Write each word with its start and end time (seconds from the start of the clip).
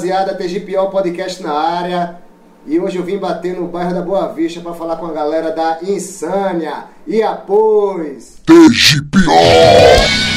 rapaziada, 0.00 0.34
TGPO 0.34 0.88
Podcast 0.90 1.42
na 1.42 1.52
área. 1.52 2.18
E 2.66 2.78
hoje 2.78 2.98
eu 2.98 3.04
vim 3.04 3.18
bater 3.18 3.54
no 3.54 3.66
bairro 3.66 3.94
da 3.94 4.02
Boa 4.02 4.28
Vista 4.28 4.60
para 4.60 4.74
falar 4.74 4.96
com 4.96 5.06
a 5.06 5.12
galera 5.12 5.50
da 5.50 5.78
Insânia. 5.82 6.84
E 7.06 7.22
após. 7.22 8.40
TGPO! 8.46 10.29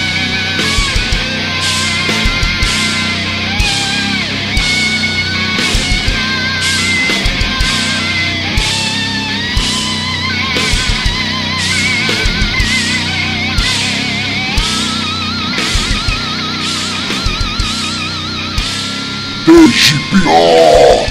TGPO! 19.94 21.06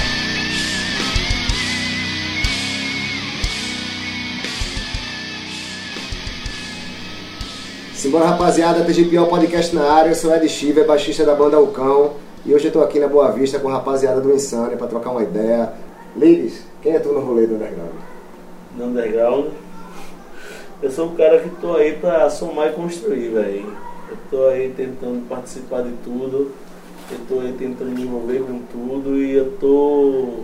Simbora 7.95 8.25
rapaziada, 8.25 8.83
TGPO 8.83 9.27
Podcast 9.27 9.73
na 9.73 9.89
área. 9.89 10.09
Eu 10.09 10.15
sou 10.15 10.35
Ed 10.35 10.49
Chiver, 10.49 10.85
baixista 10.85 11.23
da 11.23 11.33
banda 11.33 11.55
Alcão. 11.55 12.15
E 12.45 12.53
hoje 12.53 12.65
eu 12.65 12.71
tô 12.73 12.81
aqui 12.81 12.99
na 12.99 13.07
Boa 13.07 13.31
Vista 13.31 13.57
com 13.57 13.69
a 13.69 13.73
rapaziada 13.73 14.19
do 14.19 14.33
Insânia 14.33 14.75
para 14.75 14.87
trocar 14.87 15.11
uma 15.11 15.23
ideia. 15.23 15.71
Ladies, 16.13 16.65
quem 16.81 16.93
é 16.93 16.99
tu 16.99 17.13
no 17.13 17.21
rolê 17.21 17.47
do 17.47 17.55
underground? 17.55 17.93
no 18.75 18.85
underground. 18.87 19.45
Eu 20.81 20.91
sou 20.91 21.07
o 21.07 21.15
cara 21.15 21.39
que 21.39 21.49
tô 21.61 21.77
aí 21.77 21.93
pra 21.93 22.29
somar 22.29 22.67
e 22.67 22.73
construir, 22.73 23.29
velho. 23.29 23.77
Eu 24.09 24.17
tô 24.29 24.47
aí 24.47 24.73
tentando 24.75 25.25
participar 25.29 25.83
de 25.83 25.93
tudo. 26.03 26.51
Eu 27.11 27.19
tô 27.27 27.39
aí 27.41 27.53
tentando 27.53 27.91
me 27.91 28.03
envolver 28.03 28.39
com 28.39 28.59
tudo 28.71 29.17
e 29.17 29.33
eu 29.33 29.51
tô 29.59 30.43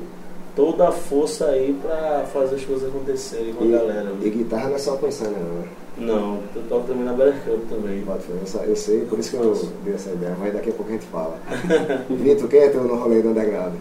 toda 0.56 0.90
a 0.90 0.92
força 0.92 1.46
aí 1.48 1.74
pra 1.82 2.26
fazer 2.34 2.56
as 2.56 2.66
coisas 2.66 2.90
acontecerem 2.90 3.54
com 3.54 3.64
a 3.64 3.68
galera. 3.68 4.12
E 4.22 4.30
guitarra 4.30 4.70
não 4.70 4.76
é 4.76 4.80
só 4.80 4.96
com 4.98 5.08
Insânia, 5.08 5.38
não, 5.38 5.62
né? 5.62 5.68
Não, 5.98 6.40
eu 6.56 6.62
toco 6.70 6.88
também 6.88 7.04
na 7.04 7.14
Better 7.14 7.36
Cup 7.44 7.70
também. 7.70 8.02
Pode 8.04 8.24
ser, 8.24 8.32
eu 8.34 8.46
só- 8.48 8.64
Eu 8.64 8.76
sei, 8.76 9.02
por 9.02 9.20
isso 9.20 9.32
que 9.32 9.38
eu 9.38 9.54
dei 9.84 9.94
essa 9.96 10.12
ideia, 10.12 10.36
mas 10.40 10.54
daqui 10.54 10.70
a 10.70 10.74
pouco 10.74 10.90
a 10.90 10.94
gente 10.94 11.06
fala. 11.08 11.38
Vitor, 12.10 12.48
quem 12.50 12.60
é 12.62 12.70
tu 12.70 12.78
no 12.80 12.96
rolê 12.96 13.22
do 13.22 13.30
underground? 13.30 13.74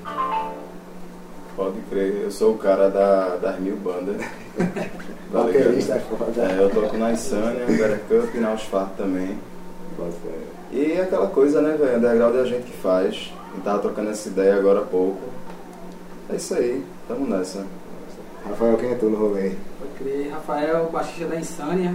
Pode 1.57 1.81
crer, 1.91 2.23
eu 2.23 2.31
sou 2.31 2.53
o 2.55 2.59
cara 2.59 2.89
da, 2.89 3.37
das 3.37 3.59
mil 3.61 3.77
bandas. 3.77 4.17
Baterista 5.33 5.95
é 5.95 5.99
foda. 6.01 6.43
É, 6.43 6.63
eu 6.63 6.71
toco 6.71 6.97
na 6.97 7.13
Insânia, 7.13 7.67
Better 7.67 8.01
Cup 8.09 8.35
e 8.35 8.39
na 8.39 8.53
Osfar 8.53 8.91
também. 8.97 9.37
Pode 9.99 10.13
ser. 10.13 10.47
E 10.73 10.93
é 10.93 11.03
aquela 11.03 11.27
coisa, 11.27 11.61
né, 11.61 11.77
velho? 11.77 11.99
Underground 11.99 12.37
é 12.37 12.41
a 12.41 12.45
gente 12.45 12.65
que 12.65 12.77
faz. 12.79 13.33
A 13.51 13.55
gente 13.55 13.65
tava 13.65 13.79
trocando 13.81 14.11
essa 14.11 14.29
ideia 14.29 14.57
agora 14.57 14.81
há 14.81 14.85
pouco. 14.85 15.19
É 16.31 16.37
isso 16.37 16.55
aí, 16.55 16.83
tamo 17.07 17.27
nessa. 17.27 17.67
Rafael, 18.49 18.77
quem 18.79 18.91
é 18.91 18.95
tu 18.95 19.07
no 19.07 19.17
rolê? 19.19 19.53
Pode 19.79 19.93
crer, 19.99 20.31
Rafael, 20.31 20.89
baixista 20.93 21.27
da 21.27 21.37
Insânia. 21.37 21.95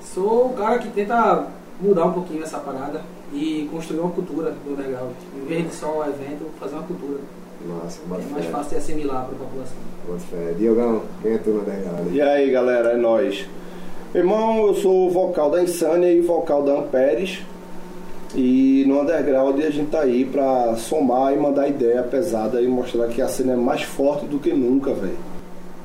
Sou 0.00 0.46
o 0.46 0.54
cara 0.54 0.78
que 0.78 0.88
tenta 0.88 1.46
mudar 1.80 2.06
um 2.06 2.12
pouquinho 2.12 2.42
essa 2.42 2.58
parada 2.58 3.02
e 3.32 3.68
construir 3.70 4.00
uma 4.00 4.10
cultura 4.10 4.50
do 4.50 4.72
underground. 4.72 5.12
Em 5.36 5.44
vez 5.46 5.68
de 5.68 5.74
só 5.74 5.98
o 5.98 6.02
evento, 6.02 6.46
fazer 6.58 6.74
uma 6.74 6.84
cultura. 6.84 7.20
Nossa, 7.66 8.00
É 8.04 8.32
mais 8.32 8.44
fé. 8.46 8.50
fácil 8.50 8.70
de 8.70 8.76
assimilar 8.76 9.24
para 9.26 9.34
a 9.34 9.38
população. 9.38 9.76
Bota 10.06 10.20
fé. 10.20 10.54
Diogão, 10.58 11.02
quem 11.22 11.32
é 11.34 11.38
tu 11.38 11.50
no 11.50 11.60
underground? 11.60 12.12
E 12.14 12.20
aí 12.20 12.50
galera, 12.50 12.90
é 12.92 12.96
nóis. 12.96 13.46
Irmão, 14.14 14.66
eu 14.68 14.74
sou 14.74 15.06
o 15.08 15.10
vocal 15.10 15.50
da 15.50 15.62
Insânia 15.62 16.10
e 16.10 16.20
vocal 16.20 16.62
da 16.62 16.72
Amperes. 16.78 17.40
E 18.34 18.84
no 18.86 19.00
underground 19.00 19.58
a 19.60 19.70
gente 19.70 19.90
tá 19.90 20.00
aí 20.00 20.24
pra 20.24 20.74
somar 20.76 21.32
e 21.32 21.36
mandar 21.36 21.68
ideia 21.68 22.02
pesada 22.02 22.60
e 22.60 22.66
mostrar 22.68 23.08
que 23.08 23.22
a 23.22 23.28
cena 23.28 23.52
é 23.52 23.56
mais 23.56 23.82
forte 23.82 24.26
do 24.26 24.38
que 24.38 24.52
nunca, 24.52 24.92
velho. 24.92 25.16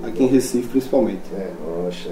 Aqui 0.03 0.23
em 0.23 0.27
Recife 0.27 0.67
principalmente. 0.67 1.21
É, 1.37 1.49
rocha. 1.85 2.11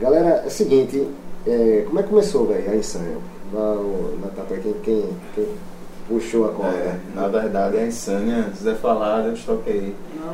Galera, 0.00 0.42
é 0.44 0.46
o 0.46 0.50
seguinte, 0.50 1.06
é, 1.46 1.84
como 1.86 2.00
é 2.00 2.02
que 2.02 2.08
começou, 2.08 2.46
velho, 2.46 2.70
a 2.70 2.76
Insânia? 2.76 3.16
O- 3.54 4.18
na 4.20 4.28
tatu, 4.28 4.54
quem, 4.60 4.72
quem, 4.82 5.04
quem 5.34 5.46
puxou 6.08 6.46
a 6.46 6.48
corda? 6.48 6.74
É, 6.76 6.96
na 7.14 7.28
verdade, 7.28 7.76
a 7.78 7.86
Insânia, 7.86 8.44
se 8.52 8.58
quiser 8.58 8.74
falar, 8.76 9.24
eu. 9.24 9.34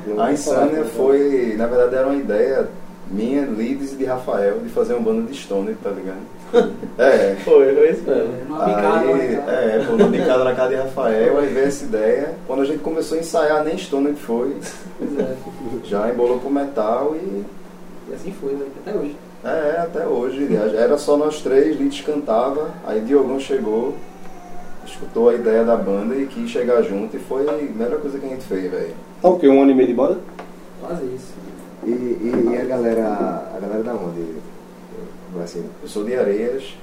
Não 0.07 0.23
A 0.23 0.33
Insânia 0.33 0.85
foi, 0.85 1.55
na 1.59 1.67
verdade, 1.67 1.95
era 1.97 2.07
uma 2.07 2.17
ideia 2.17 2.69
minha, 3.11 3.43
Lides 3.45 3.93
e 3.93 3.97
de 3.97 4.05
Rafael, 4.05 4.59
de 4.61 4.69
fazer 4.69 4.95
uma 4.95 5.03
banda 5.03 5.23
de 5.31 5.37
Stone, 5.37 5.75
tá 5.83 5.91
ligado? 5.91 6.21
É. 6.99 7.37
Foi, 7.45 7.75
foi 7.75 7.91
isso 7.91 8.03
mesmo. 8.03 8.35
Uma 8.49 8.65
picada, 8.65 9.07
Aí, 9.07 9.35
é, 9.35 9.85
pô, 9.87 9.95
uma 9.95 10.11
picada 10.11 10.45
na 10.45 10.55
casa 10.55 10.69
de 10.71 10.75
Rafael, 10.77 11.39
aí 11.39 11.47
veio 11.47 11.67
essa 11.67 11.85
ideia. 11.85 12.35
Quando 12.47 12.63
a 12.63 12.65
gente 12.65 12.81
começou 12.81 13.17
a 13.17 13.21
ensaiar, 13.21 13.65
nem 13.65 13.79
Stone 13.79 14.15
foi. 14.15 14.57
Pois 14.99 15.19
é. 15.19 15.37
Já 15.85 16.11
embolou 16.11 16.39
pro 16.41 16.51
metal 16.51 17.15
e 17.17 17.45
E 18.11 18.15
assim 18.15 18.33
foi, 18.33 18.53
né? 18.53 18.67
até 18.85 18.99
hoje. 18.99 19.17
É, 19.45 19.81
até 19.81 20.07
hoje. 20.07 20.49
Era 20.77 20.99
só 20.99 21.17
nós 21.17 21.41
três, 21.41 21.79
Lides 21.79 22.03
cantava, 22.03 22.71
aí 22.87 23.01
Diogão 23.01 23.39
chegou, 23.41 23.95
escutou 24.85 25.31
a 25.31 25.35
ideia 25.35 25.65
da 25.65 25.77
banda 25.77 26.15
e 26.17 26.27
quis 26.27 26.51
chegar 26.51 26.83
junto 26.83 27.17
e 27.17 27.21
foi 27.21 27.49
a 27.49 27.53
melhor 27.53 28.01
coisa 28.01 28.19
que 28.19 28.27
a 28.27 28.29
gente 28.29 28.45
fez, 28.45 28.71
velho. 28.71 28.95
Tá 29.23 29.29
o 29.29 29.39
quê? 29.39 29.49
Um 29.49 29.63
ano 29.63 29.71
e 29.71 29.75
meio 29.75 29.89
de 29.89 29.95
banda? 29.95 30.19
Quase 30.81 31.05
isso. 31.07 31.33
E, 31.85 31.91
e, 31.91 32.49
e 32.53 32.61
a 32.61 32.65
galera, 32.65 33.53
a 33.57 33.59
galera 33.61 33.83
da 33.83 33.95
onde? 33.95 34.37
Assim, 35.43 35.65
Eu 35.83 35.89
sou 35.89 36.05
de 36.05 36.15
Areias. 36.17 36.75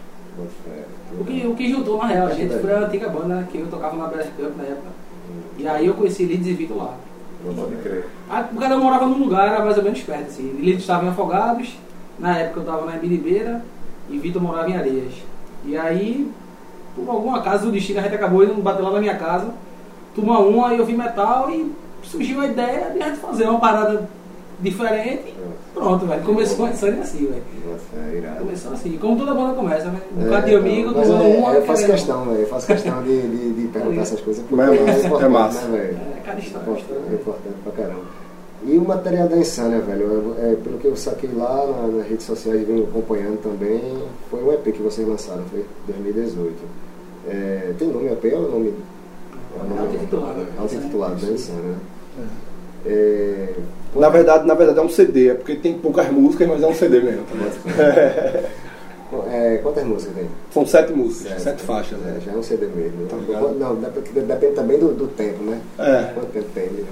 O 1.19 1.25
que, 1.25 1.47
o 1.47 1.55
que 1.55 1.69
juntou, 1.71 1.97
na 1.97 2.05
real, 2.07 2.27
a 2.27 2.33
gente 2.33 2.53
foi 2.59 2.71
a 2.73 2.79
antiga 2.79 3.09
banda 3.09 3.47
que 3.51 3.57
eu 3.57 3.67
tocava 3.67 3.95
na 3.97 4.07
Better 4.07 4.31
Cup 4.37 4.55
na 4.57 4.63
época. 4.63 4.89
E 5.57 5.67
aí 5.67 5.87
eu 5.87 5.93
conheci 5.95 6.25
Lides 6.25 6.47
e 6.47 6.53
Vitor 6.53 6.77
lá. 6.77 6.93
pode 7.43 7.75
crer. 7.77 8.05
Ah, 8.29 8.47
O 8.51 8.57
cara 8.59 8.77
morava 8.77 9.05
num 9.07 9.19
lugar, 9.19 9.47
era 9.47 9.63
mais 9.63 9.77
ou 9.77 9.83
menos 9.83 10.01
perto, 10.01 10.27
assim. 10.27 10.51
Lides 10.59 10.81
estava 10.81 11.05
em 11.05 11.09
Afogados, 11.09 11.77
na 12.19 12.37
época 12.37 12.59
eu 12.59 12.63
estava 12.63 12.85
na 12.85 12.95
Ibiribeira 12.97 13.63
e 14.09 14.17
Vitor 14.17 14.41
morava 14.41 14.69
em 14.69 14.77
Areias. 14.77 15.13
E 15.65 15.75
aí, 15.75 16.31
por 16.95 17.09
alguma 17.09 17.41
casa 17.41 17.65
do 17.65 17.71
destino, 17.71 17.99
a 17.99 18.03
gente 18.03 18.15
acabou 18.15 18.43
indo 18.43 18.61
bater 18.61 18.83
lá 18.83 18.91
na 18.91 18.99
minha 18.99 19.17
casa, 19.17 19.51
tomar 20.15 20.39
uma, 20.39 20.69
aí 20.69 20.77
eu 20.77 20.85
vi 20.85 20.93
metal 20.93 21.49
e 21.49 21.71
surgiu 22.03 22.41
a 22.41 22.45
ideia 22.47 22.91
de 22.91 23.01
a 23.01 23.07
gente 23.09 23.19
fazer 23.19 23.47
uma 23.49 23.59
parada 23.59 24.07
diferente. 24.59 25.33
Pronto, 25.73 26.05
velho. 26.05 26.23
Começou 26.23 26.65
a 26.65 26.69
insânia 26.69 27.01
assim, 27.01 27.27
velho. 27.27 28.17
Irado. 28.17 28.39
Começou 28.39 28.73
assim, 28.73 28.97
como 28.97 29.17
toda 29.17 29.33
banda 29.33 29.53
começa, 29.53 29.85
né? 29.89 30.01
Um 30.17 30.21
É, 30.21 30.25
bocado 30.25 30.47
de 30.47 30.55
amigo, 30.55 30.91
mas 30.95 31.07
tomando 31.07 31.23
é, 31.25 31.37
uma. 31.37 31.53
eu 31.53 31.61
faço 31.65 31.85
questão, 31.85 32.25
velho. 32.25 32.39
Eu 32.41 32.47
faço 32.47 32.67
questão 32.67 33.03
de, 33.03 33.21
de, 33.21 33.53
de 33.53 33.67
perguntar 33.67 34.01
essas 34.01 34.21
coisas. 34.21 34.43
porque 34.43 34.55
Mas 34.55 34.69
é 34.79 34.83
massa, 34.83 34.99
importante, 35.07 35.23
é 35.25 35.29
massa. 35.29 35.67
Né, 35.67 35.77
velho? 35.77 35.97
É, 35.97 36.19
cada 36.25 36.39
história, 36.39 36.71
É 36.71 36.77
história. 36.79 37.13
importante 37.13 37.55
pra 37.63 37.71
caramba. 37.73 38.01
E 38.65 38.77
o 38.77 38.81
material 38.85 39.27
da 39.29 39.37
Insânia, 39.37 39.79
velho, 39.81 40.35
é, 40.39 40.51
é, 40.53 40.55
pelo 40.55 40.79
que 40.79 40.87
eu 40.87 40.95
saquei 40.95 41.29
lá 41.31 41.67
na- 41.67 41.87
nas 41.97 42.07
redes 42.07 42.25
sociais 42.25 42.59
e 42.61 42.65
venho 42.65 42.83
acompanhando 42.85 43.39
também, 43.43 43.79
foi 44.31 44.43
um 44.43 44.51
EP 44.51 44.71
que 44.71 44.81
vocês 44.81 45.07
lançaram, 45.07 45.43
foi 45.51 45.63
2018. 45.85 46.55
É, 47.29 47.73
tem 47.77 47.87
nome 47.89 48.07
EP 48.07 48.33
ou 48.33 48.51
nome? 48.51 48.73
É 49.55 49.63
o 49.63 49.67
nome 49.69 49.79
Auto-intitulado. 49.81 50.45
Auto-intitulado 50.57 51.15
da 51.25 51.31
Insânia, 51.31 51.61
né? 51.61 51.75
É, 52.87 53.53
Na 53.95 54.09
verdade, 54.09 54.47
na 54.47 54.53
verdade 54.53 54.79
é 54.79 54.81
um 54.81 54.89
CD, 54.89 55.29
é 55.29 55.33
porque 55.33 55.55
tem 55.55 55.73
poucas 55.77 56.09
músicas, 56.11 56.47
mas 56.47 56.63
é 56.63 56.67
um 56.67 56.73
CD 56.73 56.99
mesmo. 57.01 57.23
é, 59.31 59.57
quantas 59.63 59.83
músicas 59.85 60.15
tem? 60.15 60.25
São 60.51 60.65
sete 60.65 60.93
músicas, 60.93 61.31
Sete. 61.33 61.41
sete 61.41 61.63
faixas. 61.63 61.97
É, 61.99 62.11
né? 62.11 62.19
já 62.25 62.31
é 62.31 62.35
um 62.35 62.43
CD 62.43 62.67
mesmo. 62.67 63.07
Tá 63.07 63.15
não, 63.57 63.75
depende, 63.75 64.21
depende 64.21 64.53
também 64.53 64.77
do, 64.79 64.93
do 64.93 65.07
tempo, 65.07 65.43
né? 65.43 65.59
É. 65.79 66.11
Quanto 66.13 66.31
tempo 66.31 66.47
tem? 66.53 66.65
Né? 66.67 66.83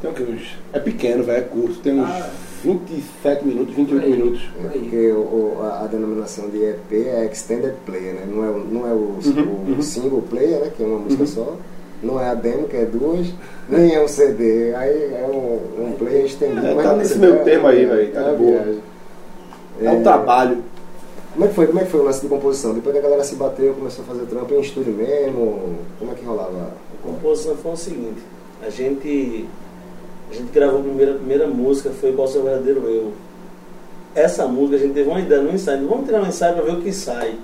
Tem 0.00 0.10
o 0.10 0.14
quê? 0.14 0.22
Uns- 0.22 0.56
É 0.72 0.78
pequeno, 0.78 1.24
velho, 1.24 1.38
é 1.38 1.42
curto. 1.42 1.78
Tem 1.80 1.92
uns 2.00 2.08
Ah. 2.08 2.30
27 2.62 3.44
minutos, 3.46 3.74
28 3.74 4.00
Por 4.02 4.06
aí. 4.06 4.16
minutos. 4.16 4.42
É, 4.64 4.68
porque 4.78 5.12
o, 5.12 5.18
o- 5.18 5.58
a, 5.62 5.84
a 5.84 5.86
denominação 5.86 6.48
de 6.50 6.62
EP 6.62 6.92
é 7.08 7.26
Extended 7.30 7.74
Player, 7.84 8.14
né? 8.14 8.22
Não 8.30 8.44
é, 8.44 8.48
o- 8.48 8.64
não 8.70 8.86
é 8.88 8.92
o, 8.92 8.96
Uhum, 8.96 9.64
o 9.68 9.72
uhum. 9.72 9.82
single 9.82 10.22
player, 10.22 10.60
né? 10.60 10.70
Que 10.76 10.82
é 10.82 10.86
uma 10.86 10.98
música 10.98 11.26
só. 11.26 11.56
Não 12.02 12.20
é 12.20 12.28
a 12.28 12.34
demo, 12.34 12.66
que 12.68 12.76
é 12.76 12.84
duas. 12.84 13.26
Nem 13.68 13.94
é 13.94 14.02
um 14.02 14.08
CD. 14.08 14.74
Aí 14.74 15.14
é 15.14 15.26
um, 15.30 15.84
um 15.88 15.92
player 15.92 16.24
estendido. 16.24 16.66
É, 16.66 16.74
Mas 16.74 16.84
tá 16.84 16.90
não 16.92 16.98
nesse 16.98 17.14
é- 17.14 17.18
meio 17.18 17.34
é- 17.34 17.38
termo 17.38 17.66
aí, 17.66 17.84
é- 17.84 17.86
velho, 17.86 18.12
tá 18.12 18.20
é 18.20 18.22
de 18.22 18.28
uma 18.30 18.36
boa. 18.38 18.74
É 19.82 19.90
um 19.90 20.02
trabalho. 20.02 20.58
Como 21.32 21.44
é, 21.44 21.48
que 21.48 21.54
foi, 21.54 21.66
como 21.68 21.78
é 21.78 21.84
que 21.84 21.90
foi 21.90 22.00
o 22.00 22.02
lance 22.04 22.20
de 22.20 22.28
composição? 22.28 22.74
Depois 22.74 22.92
que 22.92 22.98
a 22.98 23.02
galera 23.02 23.22
se 23.22 23.36
bateu, 23.36 23.72
começou 23.74 24.04
a 24.04 24.08
fazer 24.08 24.26
trampo 24.26 24.52
em 24.52 24.60
estúdio 24.60 24.92
mesmo? 24.92 25.76
Como 25.98 26.10
é 26.10 26.14
que 26.14 26.24
rolava? 26.24 26.72
A 27.02 27.06
composição 27.06 27.54
foi 27.56 27.72
o 27.72 27.76
seguinte, 27.76 28.20
a 28.66 28.68
gente, 28.68 29.48
a 30.30 30.34
gente 30.34 30.50
gravou 30.52 30.80
a 30.80 30.82
primeira, 30.82 31.12
a 31.12 31.14
primeira 31.14 31.46
música, 31.46 31.90
foi 31.90 32.12
Qual 32.12 32.26
Seu 32.26 32.42
Verdadeiro 32.42 32.80
Eu. 32.88 33.12
Essa 34.14 34.48
música 34.48 34.76
a 34.76 34.78
gente 34.80 34.92
teve 34.92 35.08
uma 35.08 35.20
ideia 35.20 35.40
no 35.40 35.52
ensaio, 35.52 35.86
vamos 35.86 36.04
tirar 36.06 36.20
um 36.20 36.26
ensaio 36.26 36.54
para 36.56 36.64
ver 36.64 36.72
o 36.72 36.80
que 36.82 36.92
sai. 36.92 37.36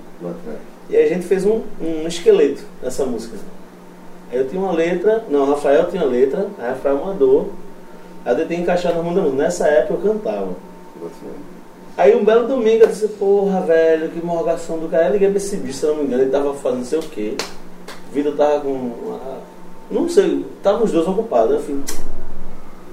E 0.89 0.95
aí 0.97 1.05
a 1.05 1.07
gente 1.07 1.25
fez 1.25 1.45
um, 1.45 1.61
um 1.81 2.05
esqueleto 2.07 2.63
dessa 2.83 3.05
música. 3.05 3.37
Aí 4.31 4.37
eu 4.37 4.47
tinha 4.47 4.61
uma 4.61 4.73
letra, 4.73 5.23
não, 5.29 5.43
o 5.43 5.45
Rafael 5.45 5.85
tinha 5.85 6.03
letra, 6.03 6.47
aí 6.57 6.65
o 6.65 6.69
Rafael 6.69 6.97
mandou, 6.97 7.53
aí 8.25 8.33
eu 8.33 8.37
tentei 8.37 8.57
encaixar 8.57 8.93
na 8.93 9.01
música. 9.01 9.29
Nessa 9.29 9.67
época 9.67 9.93
eu 9.93 10.13
cantava. 10.13 10.49
Aí 11.97 12.15
um 12.15 12.23
belo 12.23 12.47
domingo 12.47 12.83
eu 12.83 12.87
disse, 12.87 13.07
porra, 13.07 13.61
velho, 13.61 14.09
que 14.09 14.23
morgação 14.23 14.77
do 14.77 14.89
cara. 14.89 15.07
Eu 15.07 15.13
liguei 15.13 15.29
pra 15.29 15.37
esse 15.37 15.55
bicho, 15.57 15.79
se 15.79 15.85
eu 15.85 15.91
não 15.91 15.97
me 15.97 16.07
engano, 16.07 16.23
ele 16.23 16.31
tava 16.31 16.53
fazendo 16.53 16.79
não 16.79 16.85
sei 16.85 16.99
o 16.99 17.03
quê. 17.03 17.35
O 18.09 18.13
Vitor 18.13 18.35
tava 18.35 18.59
com 18.61 18.69
uma, 18.69 19.19
Não 19.89 20.07
sei, 20.09 20.45
estavam 20.57 20.83
os 20.83 20.91
dois 20.91 21.07
ocupados. 21.07 21.55
Eu 21.55 21.61
falei, 21.61 21.81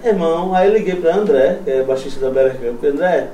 irmão, 0.04 0.54
aí 0.54 0.68
eu 0.68 0.74
liguei 0.74 0.94
pra 0.96 1.16
André, 1.16 1.58
que 1.64 1.70
é 1.70 1.82
baixista 1.82 2.20
da 2.20 2.30
Better 2.30 2.60
Camp, 2.60 2.76
falei, 2.76 2.92
André, 2.92 3.28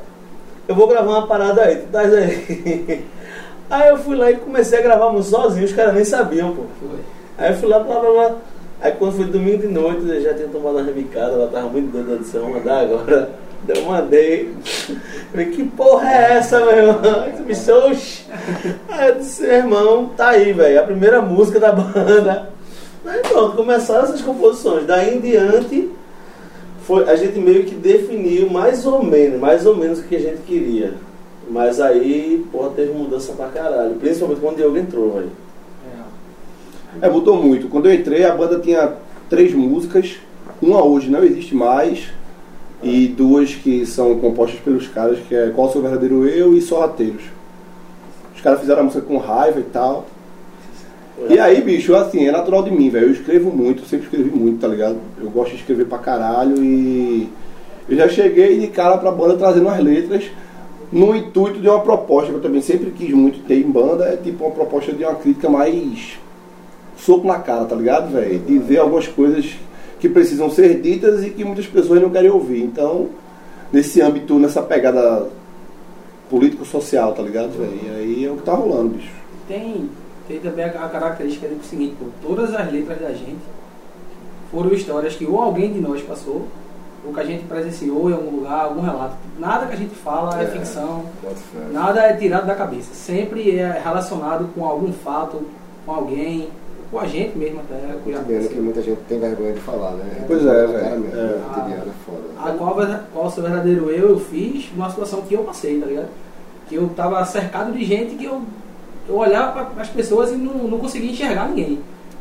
eu 0.67 0.75
vou 0.75 0.88
gravar 0.88 1.11
uma 1.11 1.26
parada 1.26 1.62
aí, 1.62 1.76
tu 1.76 1.88
tá 1.93 2.00
aí. 2.00 3.05
Aí 3.70 3.88
eu 3.88 3.99
fui 3.99 4.17
lá 4.17 4.29
e 4.29 4.37
comecei 4.37 4.81
a 4.81 4.82
gravar 4.82 5.23
sozinho, 5.23 5.64
os 5.64 5.73
caras 5.73 5.94
nem 5.94 6.05
sabiam, 6.05 6.56
pô. 6.56 6.62
Foi. 6.81 6.99
Aí 7.40 7.52
eu 7.52 7.56
fui 7.56 7.70
lá, 7.70 7.78
blá 7.78 7.98
blá 7.98 8.10
blá. 8.10 8.37
Aí 8.82 8.92
quando 8.92 9.16
foi 9.16 9.25
domingo 9.25 9.58
de 9.58 9.69
noite, 9.69 10.06
eu 10.06 10.20
já 10.20 10.34
tinha 10.34 10.48
tomado 10.48 10.76
uma 10.76 10.82
remicada, 10.82 11.32
ela 11.32 11.48
tava 11.48 11.69
muito 11.70 11.90
doida, 11.90 12.12
eu 12.12 12.19
disse, 12.19 12.37
mandar 12.38 12.81
agora. 12.81 13.31
Eu 13.69 13.84
mandei. 13.84 14.54
Falei, 15.31 15.50
que 15.50 15.62
porra 15.64 16.10
é 16.10 16.32
essa, 16.32 16.58
meu 16.60 16.70
irmão? 16.70 17.26
Eu 17.26 17.44
disse, 17.44 17.70
oxi. 17.70 18.25
Aí 18.88 19.08
eu 19.10 19.14
disse, 19.16 19.44
irmão, 19.44 20.10
tá 20.16 20.31
aí, 20.31 20.50
velho, 20.54 20.81
a 20.81 20.82
primeira 20.82 21.20
música 21.20 21.60
da 21.60 21.70
banda. 21.70 22.48
Aí 23.04 23.20
pronto, 23.20 23.56
começaram 23.56 24.04
essas 24.04 24.22
composições. 24.22 24.86
Daí 24.86 25.14
em 25.14 25.20
diante, 25.20 25.90
foi, 26.84 27.06
a 27.08 27.14
gente 27.14 27.38
meio 27.38 27.64
que 27.64 27.75
definiu 27.75 28.48
mais 28.48 28.86
ou 28.86 29.04
menos, 29.04 29.38
mais 29.38 29.66
ou 29.66 29.76
menos 29.76 29.98
o 29.98 30.04
que 30.04 30.16
a 30.16 30.20
gente 30.20 30.40
queria. 30.46 30.94
Mas 31.48 31.82
aí, 31.82 32.44
porra, 32.50 32.70
teve 32.70 32.93
mudança 32.93 33.34
pra 33.34 33.48
caralho. 33.48 33.96
Principalmente 33.96 34.40
quando 34.40 34.54
o 34.54 34.56
Diogo 34.56 34.78
entrou, 34.78 35.12
velho. 35.12 35.31
É. 37.00 37.08
Mudou 37.08 37.42
muito. 37.42 37.69
Quando 37.69 37.88
eu 37.88 37.94
entrei, 37.94 38.25
a 38.25 38.34
banda 38.34 38.58
tinha 38.58 38.94
três 39.28 39.54
músicas. 39.54 40.16
Uma 40.60 40.84
hoje 40.84 41.10
não 41.10 41.25
existe 41.25 41.54
mais. 41.54 42.08
E 42.82 43.08
duas 43.08 43.54
que 43.54 43.84
são 43.84 44.19
compostas 44.19 44.58
pelos 44.60 44.88
caras, 44.88 45.19
que 45.28 45.34
é 45.34 45.50
Qual 45.50 45.69
o 45.69 45.72
Seu 45.72 45.82
Verdadeiro 45.82 46.26
Eu 46.26 46.56
e 46.56 46.62
Sorrateiros. 46.62 47.25
Os 48.34 48.40
caras 48.40 48.60
fizeram 48.60 48.81
a 48.81 48.84
música 48.84 49.02
com 49.02 49.19
raiva 49.19 49.60
e 49.60 49.64
tal. 49.64 50.06
E 51.28 51.38
aí, 51.38 51.60
bicho, 51.60 51.94
assim, 51.94 52.26
é 52.26 52.32
natural 52.32 52.62
de 52.62 52.70
mim, 52.70 52.88
velho. 52.88 53.08
Eu 53.08 53.12
escrevo 53.12 53.50
muito, 53.50 53.84
sempre 53.84 54.06
escrevi 54.06 54.31
muito, 54.31 54.60
tá 54.60 54.69
ligado? 54.69 54.96
Eu 55.20 55.28
gosto 55.28 55.50
de 55.50 55.58
escrever 55.58 55.84
pra 55.84 55.98
caralho 55.98 56.64
e 56.64 57.28
eu 57.86 57.96
já 57.96 58.08
cheguei 58.08 58.58
de 58.58 58.69
cara 58.69 58.96
pra 58.96 59.10
banda 59.10 59.36
trazendo 59.36 59.69
as 59.69 59.82
letras 59.82 60.25
no 60.93 61.14
intuito 61.14 61.60
de 61.60 61.69
uma 61.69 61.81
proposta 61.81 62.31
que 62.31 62.36
eu 62.36 62.40
também 62.40 62.62
sempre 62.62 62.90
quis 62.90 63.10
muito 63.10 63.40
ter 63.40 63.60
em 63.60 63.70
banda, 63.70 64.04
é 64.04 64.16
tipo 64.16 64.44
uma 64.44 64.54
proposta 64.54 64.93
de 64.93 65.04
uma 65.04 65.14
crítica 65.14 65.48
mais 65.48 66.19
soco 67.00 67.26
na 67.26 67.38
cara, 67.38 67.64
tá 67.64 67.75
ligado, 67.75 68.12
velho? 68.12 68.38
Dizer 68.41 68.79
algumas 68.79 69.08
coisas 69.08 69.56
que 69.99 70.08
precisam 70.08 70.50
ser 70.50 70.81
ditas 70.81 71.25
e 71.25 71.31
que 71.31 71.44
muitas 71.44 71.67
pessoas 71.67 72.00
não 72.00 72.11
querem 72.11 72.31
ouvir. 72.31 72.62
Então, 72.62 73.08
nesse 73.73 74.00
âmbito, 74.00 74.38
nessa 74.38 74.62
pegada 74.62 75.29
político-social, 76.29 77.12
tá 77.12 77.23
ligado, 77.23 77.50
velho? 77.58 77.79
E 77.85 77.91
aí 77.91 78.25
é 78.25 78.31
o 78.31 78.37
que 78.37 78.43
tá 78.43 78.55
rolando, 78.55 78.91
bicho. 78.91 79.11
Tem, 79.49 79.91
tem 80.29 80.38
também 80.38 80.64
a, 80.64 80.70
característica 80.70 81.49
do 81.49 81.62
seguinte, 81.64 81.97
pô, 81.99 82.06
todas 82.26 82.55
as 82.55 82.73
letras 82.73 83.00
da 83.00 83.12
gente 83.12 83.41
foram 84.50 84.73
histórias 84.73 85.14
que 85.14 85.26
ou 85.26 85.41
alguém 85.41 85.73
de 85.73 85.81
nós 85.81 86.00
passou, 86.03 86.46
ou 87.05 87.12
que 87.14 87.20
a 87.20 87.25
gente 87.25 87.44
presenciou 87.44 88.11
em 88.11 88.12
algum 88.12 88.37
lugar, 88.37 88.64
algum 88.64 88.82
relato. 88.82 89.17
Nada 89.38 89.67
que 89.67 89.73
a 89.73 89.76
gente 89.76 89.94
fala 89.94 90.41
é, 90.41 90.44
É. 90.44 90.46
ficção, 90.46 91.05
nada 91.73 92.03
é 92.03 92.14
tirado 92.14 92.46
da 92.46 92.55
cabeça. 92.55 92.94
Sempre 92.94 93.58
é 93.58 93.81
relacionado 93.82 94.49
com 94.55 94.64
algum 94.64 94.93
fato, 94.93 95.43
com 95.85 95.93
alguém, 95.93 96.49
com 96.90 96.98
a 96.98 97.06
gente 97.06 97.37
mesmo 97.38 97.60
até. 97.60 97.75
com 97.94 98.10
Cotidiano 98.12 98.48
que 98.48 98.60
muita 98.60 98.82
gente 98.82 98.98
tem 99.08 99.19
vergonha 99.20 99.52
de 99.52 99.60
falar, 99.60 99.92
né? 99.92 100.25
Pois 100.26 100.44
é, 100.44 100.66
cara 100.66 100.66
velho. 100.66 101.00
mesmo, 101.00 101.19
É. 101.20 101.22
né? 101.22 101.42
Cotidiano 101.54 101.82
é 101.82 102.04
foda. 102.04 102.22
A 102.38 102.52
qual, 103.12 103.26
o 103.26 103.31
seu 103.31 103.42
verdadeiro 103.42 103.90
eu 103.90 104.10
eu 104.10 104.20
fiz 104.20 104.69
numa 104.75 104.90
situação 104.90 105.22
que 105.22 105.34
eu 105.34 105.44
passei, 105.44 105.78
tá 105.81 105.87
ligado? 105.87 106.08
Que 106.69 106.75
eu 106.76 106.88
tava 106.96 107.25
cercado 107.25 107.72
de 107.72 107.84
gente 107.84 108.14
que 108.16 108.25
eu, 108.25 108.42
eu 109.08 109.16
olhava 109.16 109.64
para 109.64 109.82
as 109.82 109.88
pessoas 109.88 110.31
e 110.31 110.34
não, 110.37 110.54
não 110.69 110.78
conseguia 110.78 111.10
enxergar 111.10 111.48
ninguém. 111.48 111.78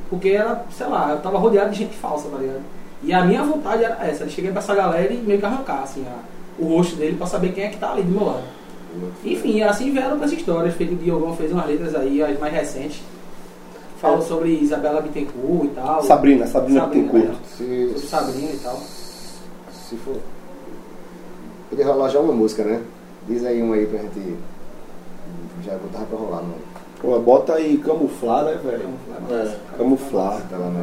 Porque 0.10 0.30
era, 0.30 0.64
sei 0.76 0.88
lá, 0.88 1.12
eu 1.12 1.20
tava 1.20 1.38
rodeado 1.38 1.70
de 1.72 1.78
gente 1.78 1.96
falsa, 1.96 2.30
tá 2.30 2.38
ligado? 2.38 2.62
E 3.04 3.14
a 3.14 3.24
minha 3.24 3.44
vontade 3.44 3.84
era 3.84 3.98
essa, 4.06 4.24
eu 4.24 4.30
cheguei 4.30 4.52
pra 4.52 4.60
essa 4.60 4.76
galera 4.76 5.14
e 5.14 5.18
meio 5.18 5.40
que 5.40 5.46
arrancar, 5.46 5.84
assim, 5.84 6.04
a- 6.08 6.20
o 6.62 6.66
rosto 6.76 6.96
dele 6.96 7.16
pra 7.16 7.26
saber 7.28 7.54
quem 7.54 7.64
é 7.64 7.70
que 7.70 7.78
tá 7.78 7.92
ali 7.92 8.02
do 8.04 8.12
meu 8.12 8.26
lado. 8.26 8.44
Enfim, 9.24 9.62
assim 9.62 9.92
vieram 9.92 10.14
outras 10.14 10.32
histórias, 10.34 10.74
feito 10.74 10.94
o 10.94 10.98
Diogão 10.98 11.36
fez 11.36 11.52
umas 11.52 11.68
letras 11.68 11.96
aí, 11.96 12.22
as 12.24 12.38
mais 12.40 12.54
recentes. 12.54 13.02
Falam 14.00 14.20
É. 14.20 14.22
sobre 14.22 14.50
Isabela 14.50 15.02
Bittencourt 15.02 15.66
e 15.66 15.76
tal. 15.76 16.02
Sabrina, 16.04 16.48
Sabrina 16.48 16.82
Sabrina, 16.82 17.10
curto. 17.10 17.28
é. 17.28 17.36
Se, 17.58 17.88
Sobre 17.90 18.00
Sabrina 18.08 18.52
e 18.54 18.58
tal. 18.64 18.78
se 18.78 19.96
for. 19.98 20.16
Podia 21.70 21.86
rolar 21.86 22.10
já 22.10 22.20
uma 22.20 22.34
música, 22.34 22.64
né? 22.64 22.82
Diz 23.28 23.46
aí 23.46 23.62
uma 23.62 23.76
aí 23.76 23.86
pra 23.86 24.00
gente. 24.00 24.38
Já 25.66 25.74
botava 25.78 26.06
pra 26.06 26.18
rolar, 26.18 26.42
mano. 26.42 26.56
Pô, 27.02 27.20
bota 27.20 27.54
aí 27.54 27.78
camuflar, 27.78 28.46
né, 28.46 28.58
velho? 28.64 28.90
É. 29.30 29.56
Camuflar. 29.78 30.42
Tá 30.50 30.58
lá 30.58 30.70
no 30.70 30.80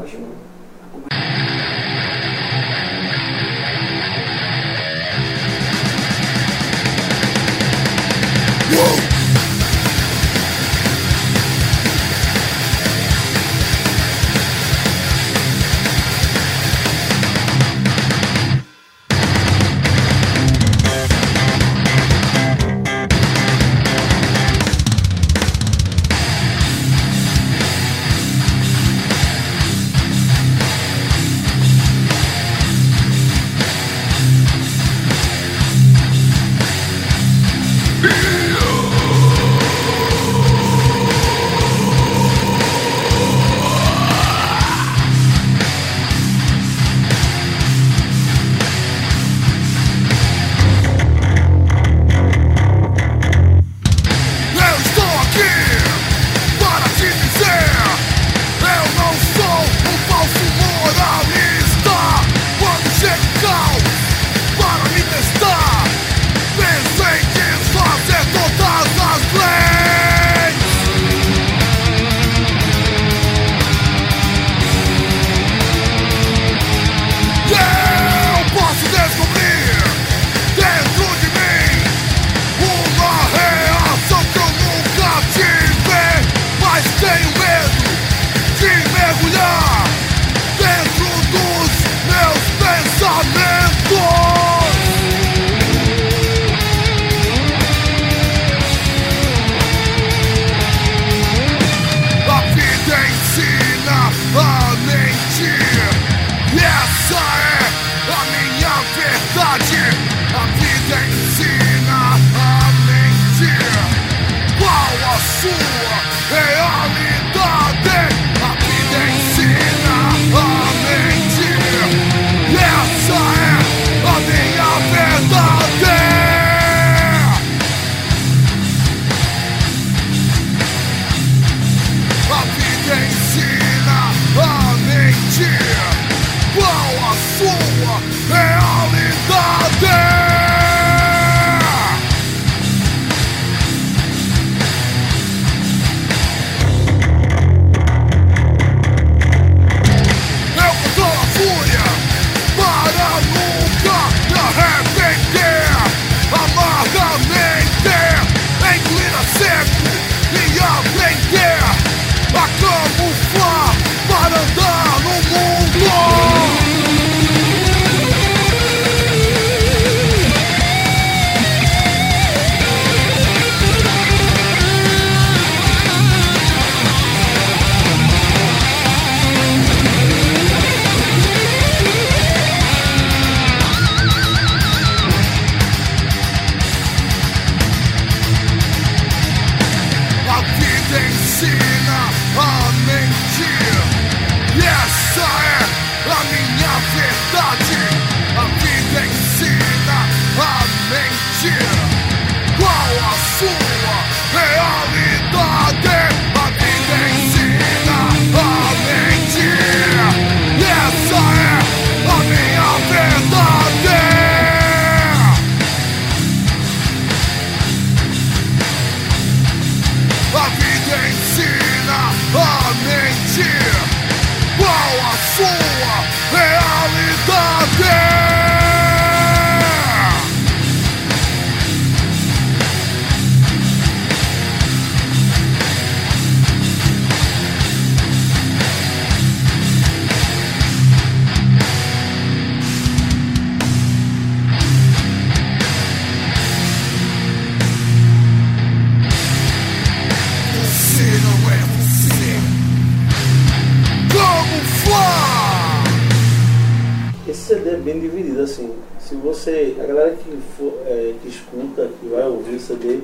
assim. 258.56 258.72
Se 258.98 259.14
você. 259.14 259.76
A 259.82 259.86
galera 259.86 260.10
que, 260.16 260.36
for, 260.56 260.72
é, 260.86 261.14
que 261.22 261.28
escuta, 261.28 261.88
que 262.00 262.08
vai 262.08 262.26
ouvir 262.26 262.56
o 262.56 262.60
CD, 262.60 263.00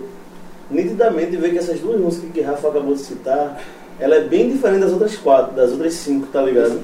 nitidamente 0.71 1.37
vê 1.37 1.51
que 1.51 1.59
essas 1.59 1.79
duas 1.81 2.01
músicas 2.01 2.31
que 2.33 2.41
Rafa 2.41 2.69
acabou 2.69 2.95
de 2.95 3.01
citar, 3.01 3.63
ela 4.01 4.17
é 4.17 4.21
bem 4.23 4.51
diferente 4.51 4.81
das 4.81 4.93
outras 4.93 5.17
quatro, 5.17 5.55
das 5.55 5.71
outras 5.71 5.95
cinco, 5.95 6.27
tá 6.29 6.43
ligado? 6.43 6.81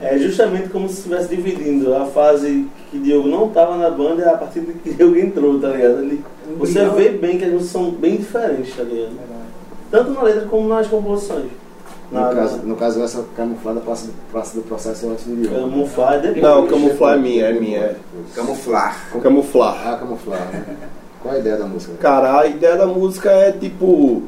É 0.00 0.18
justamente 0.18 0.68
como 0.68 0.88
se 0.88 0.96
estivesse 0.96 1.34
dividindo 1.34 1.94
a 1.94 2.04
fase 2.04 2.66
que 2.90 2.98
Diogo 2.98 3.28
não 3.28 3.46
estava 3.46 3.76
na 3.78 3.88
banda 3.88 4.30
a 4.30 4.36
partir 4.36 4.60
de 4.60 4.74
que 4.74 4.92
Diogo 4.92 5.16
entrou, 5.16 5.58
tá 5.58 5.68
ligado? 5.68 6.00
Ele, 6.00 6.22
você 6.58 6.84
vê 6.90 7.08
bem 7.08 7.38
que 7.38 7.44
as 7.44 7.52
músicas 7.52 7.72
são 7.72 7.90
bem 7.90 8.16
diferentes, 8.18 8.76
tá 8.76 8.82
ligado? 8.82 9.16
Tanto 9.90 10.10
na 10.10 10.22
letra 10.22 10.46
como 10.46 10.68
nas 10.68 10.86
composições. 10.86 11.46
No 12.12 12.34
caso, 12.34 12.56
no 12.64 12.76
caso, 12.76 13.02
essa 13.02 13.24
camuflada 13.36 13.80
passa 13.80 14.06
do, 14.06 14.12
passa 14.32 14.54
do 14.56 14.62
processo 14.62 15.08
antes 15.08 15.24
do 15.24 15.34
Diogo. 15.36 15.54
camuflar 15.70 16.20
depois. 16.20 16.42
Não, 16.42 16.66
camuflar 16.66 17.14
é 17.14 17.18
minha, 17.18 17.44
é 17.46 17.52
minha. 17.52 17.78
é. 17.78 17.96
Camuflar. 18.34 19.08
Camuflar. 19.22 19.82
Ah, 19.88 19.96
camuflar, 19.96 20.40
né? 20.52 20.64
Qual 21.22 21.34
a 21.34 21.38
ideia 21.38 21.56
da 21.56 21.64
música? 21.66 21.92
Cara, 22.00 22.40
a 22.40 22.46
ideia 22.46 22.76
da 22.76 22.86
música 22.86 23.30
é 23.30 23.52
tipo 23.52 24.22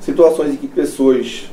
situações 0.00 0.52
em 0.52 0.56
que 0.56 0.68
pessoas, 0.68 1.50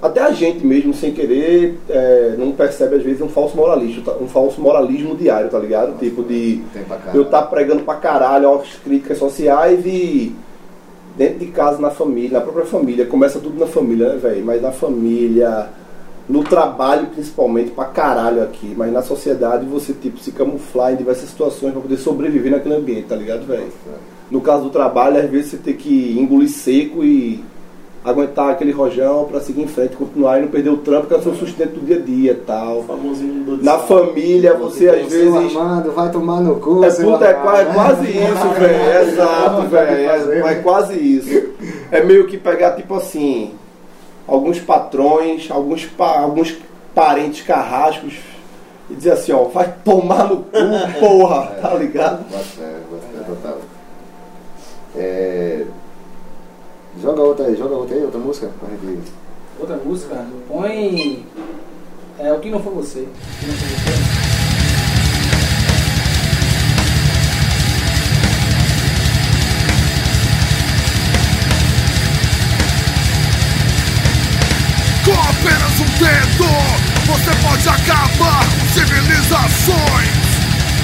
até 0.00 0.20
a 0.22 0.30
gente 0.30 0.64
mesmo, 0.64 0.94
sem 0.94 1.12
querer, 1.12 1.78
é, 1.88 2.34
não 2.38 2.52
percebe 2.52 2.96
às 2.96 3.02
vezes 3.02 3.20
um 3.22 3.28
falso 3.28 3.56
moralismo, 3.56 4.02
tá- 4.02 4.14
um 4.20 4.28
falso 4.28 4.60
moralismo 4.60 5.16
diário, 5.16 5.50
tá 5.50 5.58
ligado? 5.58 5.98
Tipo 5.98 6.22
de 6.22 6.62
eu 7.14 7.24
tá 7.24 7.42
pregando 7.42 7.82
pra 7.82 7.94
caralho 7.96 8.54
as 8.54 8.68
críticas 8.84 9.18
sociais 9.18 9.84
e 9.84 10.34
dentro 11.16 11.38
de 11.38 11.46
casa, 11.46 11.80
na 11.80 11.90
família, 11.90 12.38
na 12.38 12.40
própria 12.40 12.64
família, 12.64 13.06
começa 13.06 13.38
tudo 13.38 13.58
na 13.58 13.66
família, 13.66 14.10
né, 14.10 14.16
velho? 14.16 14.44
Mas 14.44 14.62
na 14.62 14.72
família, 14.72 15.68
no 16.28 16.44
trabalho 16.44 17.08
principalmente, 17.08 17.70
pra 17.70 17.86
caralho 17.86 18.42
aqui, 18.42 18.74
mas 18.76 18.92
na 18.92 19.02
sociedade 19.02 19.66
você, 19.66 19.92
tipo, 19.92 20.18
se 20.18 20.32
camuflar 20.32 20.92
em 20.92 20.96
diversas 20.96 21.28
situações 21.28 21.72
pra 21.72 21.80
poder 21.82 21.96
sobreviver 21.96 22.52
naquele 22.52 22.76
ambiente, 22.76 23.08
tá 23.08 23.16
ligado, 23.16 23.46
velho? 23.46 23.68
No 24.30 24.40
caso 24.40 24.64
do 24.64 24.70
trabalho, 24.70 25.18
às 25.18 25.28
vezes 25.28 25.50
você 25.50 25.56
tem 25.56 25.74
que 25.74 26.16
engolir 26.18 26.48
seco 26.48 27.04
e 27.04 27.44
aguentar 28.04 28.50
aquele 28.50 28.72
rojão 28.72 29.24
pra 29.24 29.40
seguir 29.40 29.62
em 29.62 29.66
frente, 29.68 29.94
continuar 29.96 30.38
e 30.38 30.42
não 30.42 30.48
perder 30.48 30.70
o 30.70 30.78
trampo, 30.78 31.06
que 31.06 31.14
é 31.14 31.18
o 31.18 31.22
seu 31.22 31.34
sustento 31.34 31.74
do 31.80 31.84
dia 31.86 31.96
a 31.96 32.00
dia 32.00 32.32
e 32.32 32.34
tal. 32.34 32.84
Na 33.62 33.78
família, 33.78 34.54
você 34.54 34.88
às 34.88 35.06
vezes. 35.12 35.34
Armando, 35.34 35.92
vai 35.92 36.10
tomar 36.10 36.40
no 36.40 36.56
cu. 36.56 36.82
É, 36.84 36.90
puta, 36.90 37.24
é, 37.26 37.34
Armando. 37.34 37.42
qua- 37.42 37.60
é 37.60 37.64
quase 37.66 38.06
isso, 38.08 38.48
velho. 38.58 38.74
É 38.74 39.02
exato, 39.02 39.62
velho. 39.62 39.90
É, 40.46 40.52
é 40.52 40.54
quase 40.56 40.94
isso. 40.98 41.50
É 41.90 42.02
meio 42.02 42.26
que 42.26 42.38
pegar, 42.38 42.72
tipo 42.76 42.94
assim, 42.94 43.52
alguns 44.26 44.58
patrões, 44.58 45.50
alguns, 45.50 45.84
pa- 45.84 46.20
alguns 46.20 46.56
parentes 46.94 47.42
carrascos 47.44 48.14
e 48.88 48.94
dizer 48.94 49.12
assim, 49.12 49.32
ó, 49.32 49.44
vai 49.44 49.74
tomar 49.84 50.24
no 50.28 50.38
cu, 50.38 50.50
porra, 50.98 51.42
tá 51.60 51.74
ligado? 51.74 52.24
Bota 52.30 52.38
fé, 52.44 52.72
total. 53.26 53.58
É... 54.96 55.59
Joga 56.98 57.22
outra 57.22 57.46
aí, 57.46 57.56
joga 57.56 57.74
outra 57.74 57.94
aí, 57.96 58.02
outra 58.02 58.18
música. 58.20 58.50
pra 58.58 58.68
gente- 58.70 59.12
Outra 59.58 59.76
música, 59.76 60.26
põe. 60.48 61.24
É 62.18 62.32
o 62.32 62.40
que 62.40 62.50
não 62.50 62.60
foi 62.62 62.74
você. 62.74 63.00
O 63.00 63.04
que 63.40 63.46
não 63.46 63.54
foi 63.54 63.68
você. 63.68 65.10
Com 75.04 75.12
apenas 75.12 75.80
um 75.80 75.86
dedo, 75.98 76.46
você 77.06 77.30
pode 77.42 77.68
acabar 77.68 78.44
com 78.44 78.66
civilizações. 78.68 80.10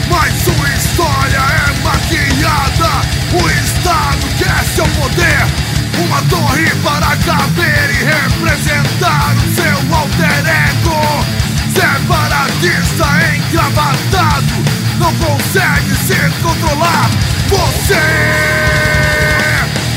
Mas 0.09 0.33
sua 0.43 0.69
história 0.71 1.37
é 1.37 1.83
maquiada. 1.83 3.07
O 3.33 3.51
Estado 3.51 4.27
quer 4.39 4.65
seu 4.75 4.87
poder. 5.01 5.76
Uma 5.99 6.21
torre 6.29 6.69
para 6.85 7.17
caber 7.17 7.91
e 7.91 8.05
representar 8.05 9.35
o 9.35 9.55
seu 9.55 9.97
alter 9.97 10.45
ego. 10.47 11.25
Separatista 11.73 13.07
engravatado, 13.35 14.55
não 14.99 15.13
consegue 15.15 15.95
se 15.95 16.15
controlar. 16.43 17.11
Você 17.49 18.05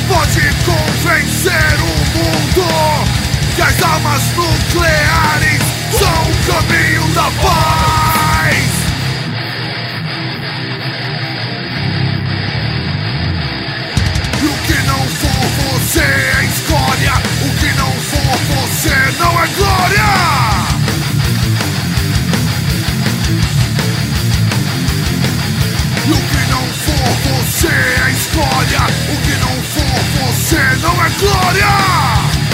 pode 0.07 0.41
convencer 0.65 1.75
o 1.81 2.17
mundo 2.17 3.07
que 3.55 3.61
as 3.61 3.81
armas 3.83 4.21
nucleares 4.35 5.61
são 5.97 6.21
o 6.23 6.35
caminho 6.47 7.07
da 7.13 7.29
paz. 7.41 8.78
Você 18.47 18.95
não 19.19 19.43
é 19.43 19.47
glória. 19.47 20.09
E 26.05 26.11
o 26.11 26.15
que 26.15 26.51
não 26.51 26.65
for 26.73 27.09
você 27.27 27.67
é 27.67 28.11
escória. 28.11 28.81
O 29.09 29.17
que 29.21 29.35
não 29.37 29.55
for 29.63 29.99
você 30.19 30.61
não 30.81 31.05
é 31.05 31.09
glória. 31.19 32.48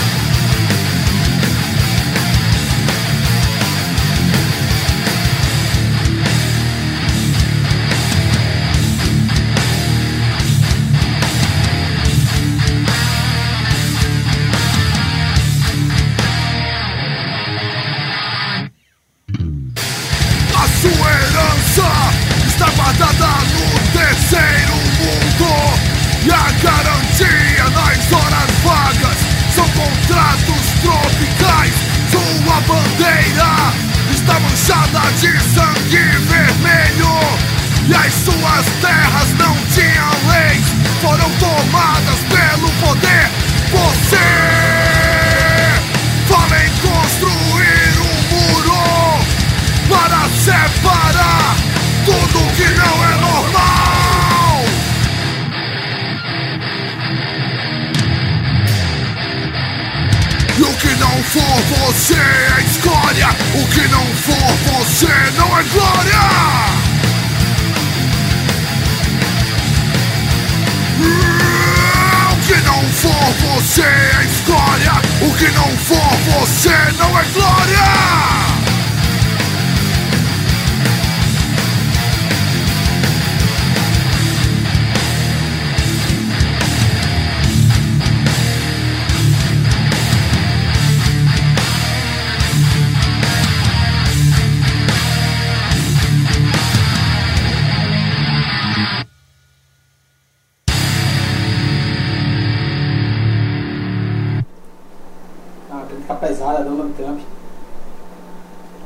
Pesada, 106.28 106.64
Donald 106.64 106.94
Trump. 106.94 107.20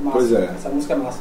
Massa. 0.02 0.18
Pois 0.18 0.32
é. 0.34 0.44
Essa 0.56 0.70
música 0.70 0.94
é 0.94 0.98
massa. 0.98 1.20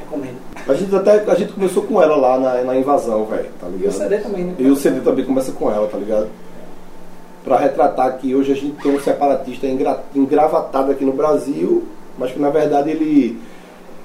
Recomendo. 0.00 0.36
A 0.68 0.74
gente 0.74 0.94
até 0.94 1.12
a 1.30 1.34
gente 1.34 1.52
começou 1.52 1.82
com 1.82 2.00
ela 2.02 2.16
lá 2.16 2.38
na, 2.38 2.62
na 2.64 2.76
invasão, 2.76 3.24
velho, 3.26 3.48
tá 3.60 3.66
E 3.66 3.70
o 3.70 3.76
ligado? 3.76 3.92
CD 3.92 4.18
também, 4.18 4.44
né? 4.44 4.54
E 4.58 4.66
o 4.70 4.76
CD 4.76 5.00
também 5.00 5.24
começa 5.24 5.52
com 5.52 5.70
ela, 5.70 5.86
tá 5.88 5.98
ligado? 5.98 6.28
Pra 7.44 7.58
retratar 7.58 8.16
que 8.18 8.34
hoje 8.34 8.52
a 8.52 8.54
gente 8.56 8.72
tem 8.82 8.94
um 8.94 9.00
separatista 9.00 9.66
engra- 9.66 10.02
engravatado 10.14 10.90
aqui 10.90 11.04
no 11.04 11.12
Brasil, 11.12 11.84
mas 12.18 12.32
que 12.32 12.38
na 12.40 12.50
verdade 12.50 12.90
ele 12.90 13.40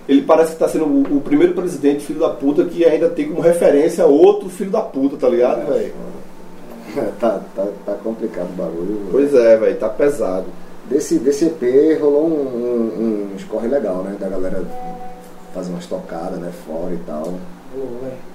ele 0.10 0.22
parece 0.24 0.54
que 0.54 0.60
tá 0.60 0.68
sendo 0.68 0.86
o, 0.86 1.18
o 1.18 1.22
primeiro 1.22 1.54
presidente 1.54 2.04
filho 2.04 2.20
da 2.20 2.30
puta 2.30 2.66
que 2.66 2.84
ainda 2.84 3.08
tem 3.10 3.30
como 3.30 3.40
referência 3.42 4.06
outro 4.06 4.50
filho 4.50 4.70
da 4.72 4.82
puta, 4.82 5.16
tá 5.16 5.30
ligado, 5.30 5.66
velho? 5.68 5.94
tá, 7.20 7.40
tá, 7.56 7.66
tá 7.86 7.94
complicado 8.04 8.50
o 8.50 8.54
bagulho. 8.54 9.08
Pois 9.12 9.34
é, 9.34 9.56
velho, 9.58 9.78
tá 9.78 9.88
pesado. 9.90 10.46
Desse, 10.92 11.18
desse 11.20 11.46
EP 11.46 12.02
rolou 12.02 12.28
um, 12.28 12.34
um, 12.34 13.30
um 13.32 13.36
escorre 13.38 13.70
legal, 13.70 14.04
né? 14.04 14.18
Da 14.20 14.28
galera 14.28 14.62
fazer 15.54 15.72
umas 15.72 15.86
tocadas, 15.86 16.38
né? 16.38 16.52
Fora 16.66 16.94
e 16.94 17.00
tal. 17.08 17.34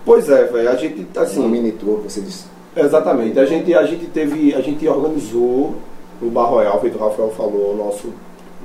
Pois 0.07 0.31
é, 0.31 0.45
velho, 0.45 0.71
a 0.71 0.75
gente 0.75 1.07
Assim, 1.14 1.21
assim, 1.21 1.40
uma 1.40 1.49
mini 1.51 1.73
tour 1.73 1.99
que 1.99 2.11
você 2.11 2.23
disse. 2.23 2.47
Exatamente. 2.75 3.38
A 3.38 3.45
gente, 3.45 3.75
a 3.75 3.85
gente 3.85 4.07
teve, 4.07 4.55
a 4.55 4.62
gente 4.62 4.88
organizou 4.88 5.77
no 6.21 6.31
Bar 6.31 6.47
Royal, 6.47 6.81
feito 6.81 6.97
o 6.97 7.07
Rafael 7.07 7.31
falou, 7.31 7.75
o 7.75 7.77
nosso 7.77 8.09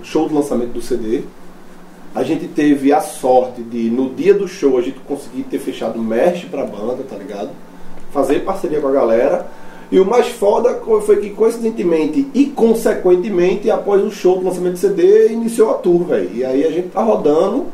show 0.02 0.30
de 0.30 0.36
lançamento 0.36 0.72
do 0.72 0.82
CD. 0.82 1.24
A 2.16 2.24
gente 2.24 2.48
teve 2.48 2.94
a 2.94 3.02
sorte 3.02 3.62
de, 3.62 3.90
no 3.90 4.10
dia 4.10 4.34
do 4.34 4.48
show, 4.48 4.78
a 4.78 4.82
gente 4.82 5.00
conseguir 5.00 5.44
ter 5.44 5.60
fechado 5.60 6.00
merch 6.00 6.46
pra 6.46 6.66
banda, 6.66 7.04
tá 7.10 7.18
ligado? 7.18 7.50
Fazer 8.14 8.40
parceria 8.40 8.80
com 8.80 8.88
a 8.88 8.92
galera. 8.92 9.48
E 9.92 10.00
o 10.00 10.06
mais 10.06 10.30
foda 10.30 10.80
foi 11.06 11.18
que, 11.18 11.32
coincidentemente 11.32 12.26
e 12.34 12.46
consequentemente, 12.46 13.70
após 13.70 14.02
o 14.02 14.10
show 14.10 14.38
do 14.40 14.46
lançamento 14.46 14.74
do 14.74 14.80
CD, 14.80 15.28
iniciou 15.28 15.72
a 15.72 15.74
tour, 15.74 16.06
velho. 16.06 16.30
E 16.34 16.46
aí 16.46 16.66
a 16.66 16.72
gente 16.72 16.88
tá 16.88 17.02
rodando, 17.04 17.66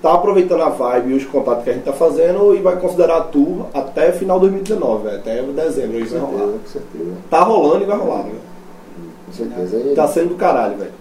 tá 0.00 0.12
aproveitando 0.12 0.62
a 0.62 0.68
vibe 0.68 1.10
e 1.10 1.14
os 1.16 1.24
contatos 1.24 1.64
que 1.64 1.70
a 1.70 1.72
gente 1.72 1.82
tá 1.82 1.92
fazendo 1.92 2.54
e 2.54 2.58
vai 2.58 2.76
considerar 2.76 3.16
a 3.16 3.20
tour 3.22 3.66
até 3.74 4.12
final 4.12 4.38
de 4.38 4.46
2019, 4.50 5.04
velho. 5.04 5.16
Até 5.18 5.42
dezembro 5.42 5.98
Com 5.98 6.06
vai 6.06 6.20
rolar. 6.20 6.38
certeza, 6.38 6.58
com 6.58 6.68
certeza. 6.68 7.10
Tá 7.28 7.40
rolando 7.40 7.82
e 7.82 7.86
vai 7.86 7.98
rolar, 7.98 8.22
velho. 8.22 8.40
Com 9.26 9.32
certeza. 9.32 9.94
Tá 9.96 10.06
sendo 10.06 10.28
do 10.28 10.34
caralho, 10.36 10.76
velho. 10.78 10.92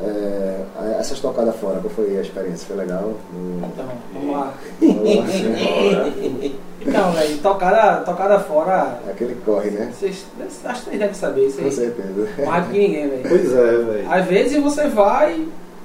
É, 0.00 0.64
essas 1.00 1.18
tocadas 1.20 1.56
fora, 1.56 1.80
qual 1.80 1.90
foi 1.90 2.16
a 2.18 2.20
experiência? 2.22 2.66
Foi 2.66 2.76
legal? 2.76 3.12
Hum, 3.34 3.60
Então, 3.64 3.86
vamos 4.14 4.36
lá. 4.36 4.54
Então, 6.80 7.10
velho, 7.12 7.38
tocada, 7.38 8.02
tocada 8.04 8.38
fora. 8.40 9.00
Aquele 9.10 9.34
corre, 9.44 9.70
né? 9.70 9.92
Vocês, 9.92 10.24
acho 10.64 10.78
que 10.84 10.84
vocês 10.90 10.98
devem 10.98 11.14
saber 11.14 11.46
isso 11.48 11.58
Com 11.58 11.64
aí. 11.64 11.72
certeza. 11.72 12.28
Mais 12.46 12.64
do 12.66 12.72
que 12.72 12.78
ninguém, 12.78 13.08
velho. 13.08 13.28
Pois 13.28 13.52
é, 13.52 13.76
velho. 13.78 14.10
Às 14.12 14.26
vezes 14.26 14.62
você 14.62 14.88
vai 14.88 15.44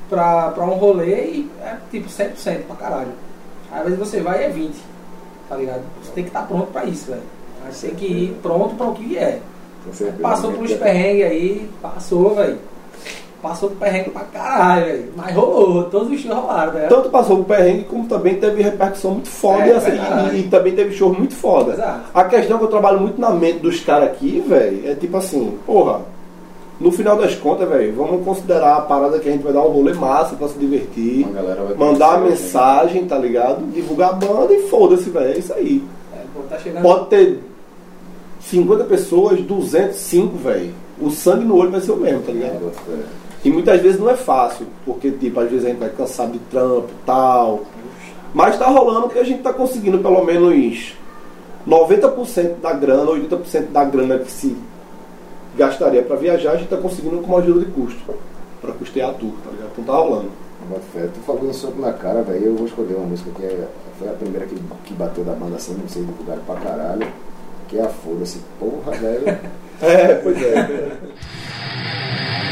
pra, 0.10 0.52
pra 0.52 0.63
um 0.63 0.76
rolê 0.76 1.26
e 1.26 1.52
é 1.62 1.76
tipo 1.89 2.08
100% 2.08 2.62
pra 2.67 2.76
caralho. 2.76 3.12
Às 3.71 3.84
vezes 3.86 3.99
você 3.99 4.21
vai 4.21 4.41
e 4.41 4.45
é 4.45 4.49
20, 4.49 4.76
tá 5.49 5.56
ligado? 5.58 5.82
Você 6.04 6.12
tem 6.12 6.23
que 6.23 6.30
estar 6.30 6.43
pronto 6.47 6.67
pra 6.71 6.86
isso, 6.86 7.08
velho. 7.08 7.23
Aí 7.65 7.73
Você 7.73 7.88
tem 7.88 7.95
que 7.95 8.06
ir 8.06 8.39
pronto 8.43 8.76
pra 8.76 8.86
o 8.88 8.93
que 8.93 9.04
vier. 9.04 9.41
Com 9.84 9.93
certeza. 9.93 10.21
Passou 10.21 10.52
por 10.54 10.63
uns 10.63 10.73
perrengues 10.73 11.26
aí, 11.26 11.69
passou, 11.82 12.36
velho. 12.36 12.60
Passou 13.43 13.71
por 13.71 13.79
perrengue 13.79 14.10
pra 14.10 14.21
caralho, 14.21 14.86
velho. 14.86 15.10
Mas 15.17 15.36
rolou, 15.36 15.84
todos 15.84 16.10
os 16.10 16.17
shows 16.21 16.34
rolaram, 16.34 16.71
velho. 16.71 16.88
Tanto 16.88 17.10
passou 17.10 17.41
o 17.41 17.43
perrengue, 17.43 17.84
como 17.84 18.08
também 18.08 18.36
teve 18.36 18.63
repercussão 18.63 19.12
muito 19.12 19.27
foda 19.27 19.63
É, 19.63 19.67
e, 19.67 19.71
assim, 19.73 19.91
e, 20.32 20.39
e 20.39 20.43
também 20.43 20.73
teve 20.73 20.95
show 20.95 21.13
muito 21.13 21.36
foda. 21.36 21.73
Exato. 21.73 22.03
A 22.13 22.23
questão 22.23 22.58
que 22.58 22.63
eu 22.63 22.69
trabalho 22.69 23.01
muito 23.01 23.19
na 23.19 23.32
mente 23.32 23.60
dos 23.60 23.82
caras 23.82 24.08
aqui, 24.12 24.41
velho, 24.47 24.89
é 24.89 24.95
tipo 24.95 25.17
assim, 25.17 25.58
porra, 25.65 25.99
no 26.79 26.89
final 26.89 27.17
das 27.17 27.36
contas, 27.36 27.67
velho, 27.67 27.93
vamos 27.93 28.23
considerar 28.23 28.77
a 28.77 28.82
parada 28.82 29.19
que 29.19 29.27
a 29.27 29.32
gente 29.34 29.43
vai 29.43 29.51
dar 29.51 29.63
um 29.63 29.71
rolê 29.71 29.93
massa 29.93 30.38
pra 30.38 30.47
se 30.47 30.58
divertir, 30.58 31.25
Uma 31.25 31.34
galera 31.41 31.63
vai 31.63 31.75
mandar 31.75 32.13
a 32.13 32.19
conhecer, 32.19 32.43
mensagem, 32.43 33.06
tá 33.06 33.17
ligado? 33.17 33.69
Divulgar 33.73 34.12
a 34.12 34.13
banda 34.13 34.53
e 34.53 34.69
foda-se, 34.69 35.10
velho, 35.10 35.34
é 35.34 35.38
isso 35.38 35.53
aí. 35.53 35.84
É, 36.13 36.21
pô, 36.34 36.43
tá 36.49 36.58
chegando. 36.58 36.82
Pode 36.82 37.08
ter 37.08 37.39
50 38.39 38.86
pessoas, 38.86 39.41
205, 39.41 40.38
velho. 40.38 40.71
O 41.01 41.10
sangue 41.10 41.43
no 41.43 41.58
olho 41.58 41.71
vai 41.71 41.82
ser 41.82 41.91
o 41.91 41.97
mesmo, 41.97 42.21
tá 42.21 42.32
ligado? 42.32 42.71
E 43.43 43.49
muitas 43.49 43.82
vezes 43.82 43.99
não 43.99 44.10
é 44.10 44.15
fácil, 44.15 44.65
porque 44.86 45.12
tipo, 45.12 45.39
às 45.39 45.49
vezes 45.49 45.65
a 45.65 45.69
gente 45.69 45.79
vai 45.79 45.89
cansado 45.89 46.32
de 46.32 46.39
trampo 46.39 46.89
e 46.89 47.06
tal. 47.06 47.63
Mas 48.34 48.58
tá 48.58 48.67
rolando 48.67 49.10
que 49.10 49.19
a 49.19 49.23
gente 49.23 49.43
tá 49.43 49.53
conseguindo 49.53 49.99
pelo 49.99 50.23
menos 50.23 50.95
90% 51.67 52.60
da 52.62 52.73
grana, 52.73 53.12
80% 53.12 53.71
da 53.71 53.84
grana 53.84 54.19
que 54.19 54.32
se 54.32 54.56
gastaria 55.56 56.01
pra 56.01 56.15
viajar, 56.15 56.53
a 56.53 56.56
gente 56.56 56.69
tá 56.69 56.77
conseguindo 56.77 57.17
com 57.17 57.27
uma 57.27 57.39
ajuda 57.39 57.65
de 57.65 57.71
custo. 57.71 58.13
Pra 58.62 58.71
custear 58.73 59.10
a 59.10 59.13
tour, 59.13 59.34
tá 59.43 59.51
ligado? 59.51 59.71
Então 59.73 59.84
tá 59.84 59.93
rolando. 59.93 60.29
Fé. 60.93 61.08
Tu 61.13 61.19
falou 61.25 61.43
um 61.43 61.53
soco 61.53 61.82
na 61.82 61.91
cara, 61.91 62.21
velho. 62.21 62.45
Eu 62.45 62.56
vou 62.56 62.65
escolher 62.65 62.95
uma 62.95 63.08
música 63.08 63.29
que 63.32 63.43
é, 63.43 63.67
foi 63.99 64.08
a 64.08 64.13
primeira 64.13 64.45
que, 64.45 64.56
que 64.86 64.93
bateu 64.93 65.23
da 65.23 65.34
banda 65.34 65.58
assim, 65.58 65.73
não 65.73 65.89
sei 65.89 66.03
divulgar 66.03 66.38
pra 66.39 66.56
caralho. 66.56 67.06
Que 67.67 67.77
é 67.77 67.84
a 67.84 67.89
Foda-se. 67.89 68.39
Porra, 68.60 68.91
velho. 68.97 69.39
É, 69.82 70.13
pois 70.15 70.41
é. 70.41 70.97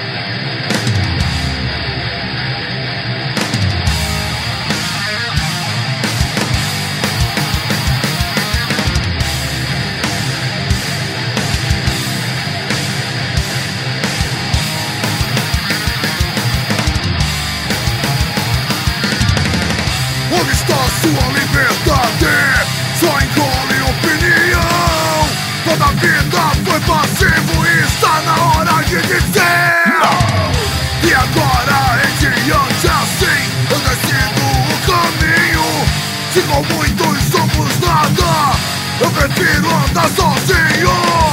e 27.27 27.85
está 27.85 28.21
na 28.21 28.35
hora 28.45 28.83
de 28.83 29.01
dizer 29.01 29.83
não. 29.99 31.09
E 31.09 31.13
agora 31.13 32.01
em 32.05 32.43
diante 32.43 32.87
assim 32.87 33.41
eu 33.69 33.79
decido 33.79 34.41
o 34.67 34.77
caminho. 34.87 35.85
Se 36.33 36.41
com 36.41 36.63
muitos 36.73 37.23
somos 37.31 37.79
nada, 37.79 38.57
eu 39.01 39.11
prefiro 39.11 39.69
andar 39.69 40.09
sozinho. 40.09 41.31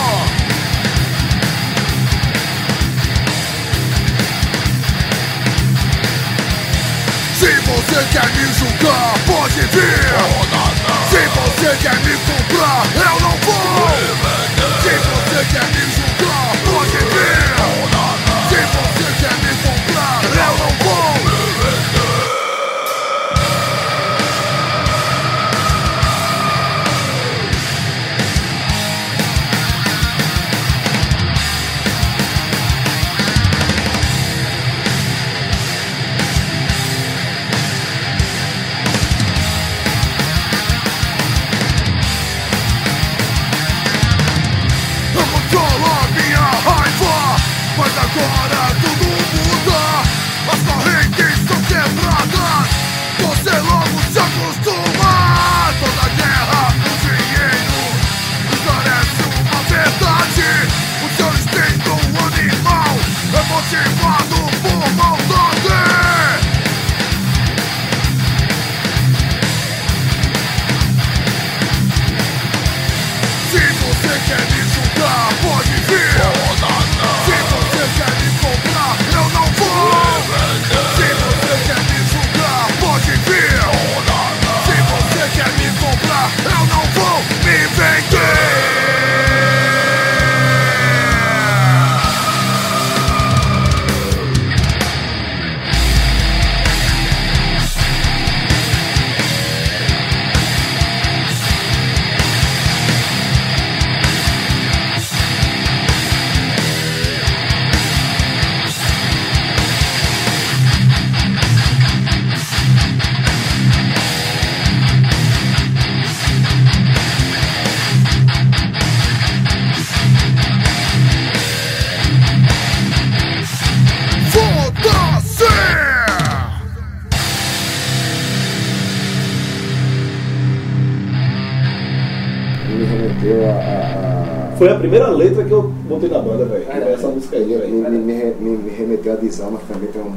Se 7.38 7.46
você 7.46 8.05
quer 8.11 8.27
me 8.33 8.53
julgar, 8.53 9.14
pode 9.24 9.61
vir 9.61 10.09
Se 11.09 11.18
você 11.29 11.77
quer 11.81 11.96
me 12.01 12.16
comprar, 12.27 12.85
eu 12.96 13.20
não 13.20 13.31
vou 13.31 13.88
Se 14.83 15.17
você 15.38 15.44
quer 15.53 15.64
me 15.66 16.17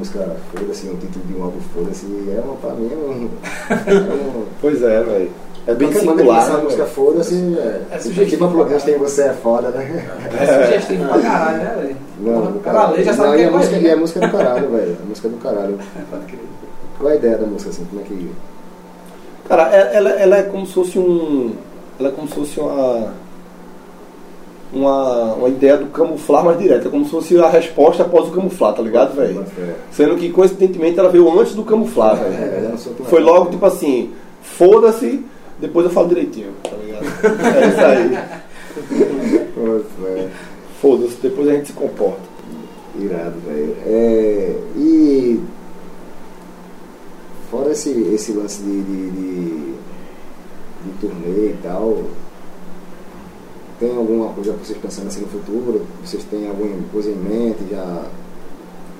música 0.01 0.35
Foda-se, 0.53 0.87
um 0.87 0.95
título 0.97 1.25
de 1.25 1.33
um 1.33 1.43
álbum 1.43 1.59
Foda-se. 1.73 2.05
e 2.05 2.35
É 2.35 2.41
uma, 2.43 2.55
pra 2.55 2.71
mim, 2.71 2.89
é 2.91 2.95
um. 2.95 3.29
É 3.69 3.93
um 4.13 4.45
Pois 4.61 4.81
é, 4.83 5.03
velho. 5.03 5.31
É 5.67 5.75
bem 5.75 5.89
Qualquer 5.91 6.09
singular. 6.09 6.39
lançar 6.41 6.57
né, 6.57 6.63
música? 6.63 6.85
Foda-se. 6.85 7.35
É, 7.35 7.81
É 7.91 7.97
tipo, 7.97 8.03
sugestivo 8.09 8.29
tipo 8.29 8.45
a 8.45 8.49
Plugins 8.65 8.83
tem 8.83 8.97
Você 8.97 9.21
é 9.23 9.33
Foda, 9.33 9.69
né? 9.69 10.09
É 10.39 10.63
sugestivo 10.65 11.07
pra 11.07 11.19
caralho, 11.21 11.57
né, 11.57 11.75
velho? 11.77 11.97
Não, 12.19 12.59
cara 12.59 13.03
já 13.03 13.13
sabe 13.13 13.27
Não, 13.29 13.35
que 13.35 13.41
e 13.41 13.43
é 13.43 13.47
a 13.47 13.51
música, 13.51 13.71
mais, 13.71 13.83
e 13.83 13.87
a 13.87 13.89
né? 13.89 13.95
música 13.95 14.19
é 14.19 14.27
do 14.27 14.31
caralho, 14.37 14.69
velho. 14.71 14.97
A 15.01 15.05
música 15.05 15.27
é 15.27 15.31
do 15.31 15.37
caralho. 15.37 15.77
Pode 16.09 16.25
crer. 16.25 16.39
Qual 16.97 17.09
é 17.09 17.13
a 17.13 17.15
ideia 17.15 17.37
da 17.37 17.45
música, 17.47 17.69
assim? 17.69 17.85
Como 17.85 18.01
é 18.01 18.03
que. 18.05 18.31
Cara, 19.47 19.63
ela, 19.69 19.89
ela- 19.91 20.09
ela 20.21 20.37
é 20.37 20.43
como 20.43 20.65
se 20.65 20.73
fosse 20.73 20.97
um. 20.99 21.53
Ela 21.99 22.09
é 22.09 22.11
como 22.11 22.27
se 22.27 22.33
fosse 22.35 22.59
uma. 22.59 23.13
Uma, 24.73 25.33
uma 25.33 25.49
ideia 25.49 25.75
do 25.77 25.87
camuflar 25.87 26.45
mais 26.45 26.57
direta, 26.57 26.89
como 26.89 27.03
se 27.03 27.11
fosse 27.11 27.37
a 27.37 27.49
resposta 27.49 28.03
após 28.03 28.29
o 28.29 28.31
camuflar, 28.31 28.73
tá 28.73 28.81
ligado, 28.81 29.13
velho? 29.15 29.43
É, 29.59 29.73
Sendo 29.91 30.15
que 30.15 30.29
coincidentemente 30.29 30.97
ela 30.97 31.09
veio 31.09 31.29
antes 31.39 31.53
do 31.55 31.63
camuflar, 31.65 32.15
velho. 32.15 32.33
é, 32.33 32.73
sou 32.77 32.93
tão- 32.93 33.05
Foi 33.05 33.19
logo 33.19 33.49
tipo 33.49 33.65
assim, 33.65 34.11
foda-se, 34.41 35.25
depois 35.59 35.85
eu 35.85 35.91
falo 35.91 36.07
direitinho, 36.07 36.51
tá 36.63 36.71
ligado? 36.77 37.03
É 37.43 37.67
isso 37.67 37.81
aí. 37.81 38.15
É. 40.15 40.29
Foda-se, 40.81 41.17
depois 41.21 41.47
a 41.49 41.53
gente 41.53 41.67
se 41.67 41.73
comporta. 41.73 42.21
Irado, 42.97 43.35
velho. 43.45 43.75
É, 43.85 44.55
e. 44.77 45.39
Fora 47.49 47.71
esse, 47.71 47.89
esse 48.13 48.31
lance 48.31 48.61
de, 48.63 48.81
de, 48.83 49.09
de, 49.11 49.49
de 50.85 50.91
turnê 51.01 51.47
e 51.49 51.55
tal, 51.61 52.03
tem 53.81 53.97
alguma 53.97 54.29
coisa 54.33 54.53
que 54.53 54.65
vocês 54.67 54.77
pensando 54.77 55.07
assim 55.07 55.21
no 55.21 55.27
futuro? 55.27 55.85
Vocês 56.05 56.23
têm 56.25 56.47
alguma 56.47 56.73
coisa 56.93 57.09
em 57.09 57.15
mente? 57.15 57.57
Já. 57.69 58.03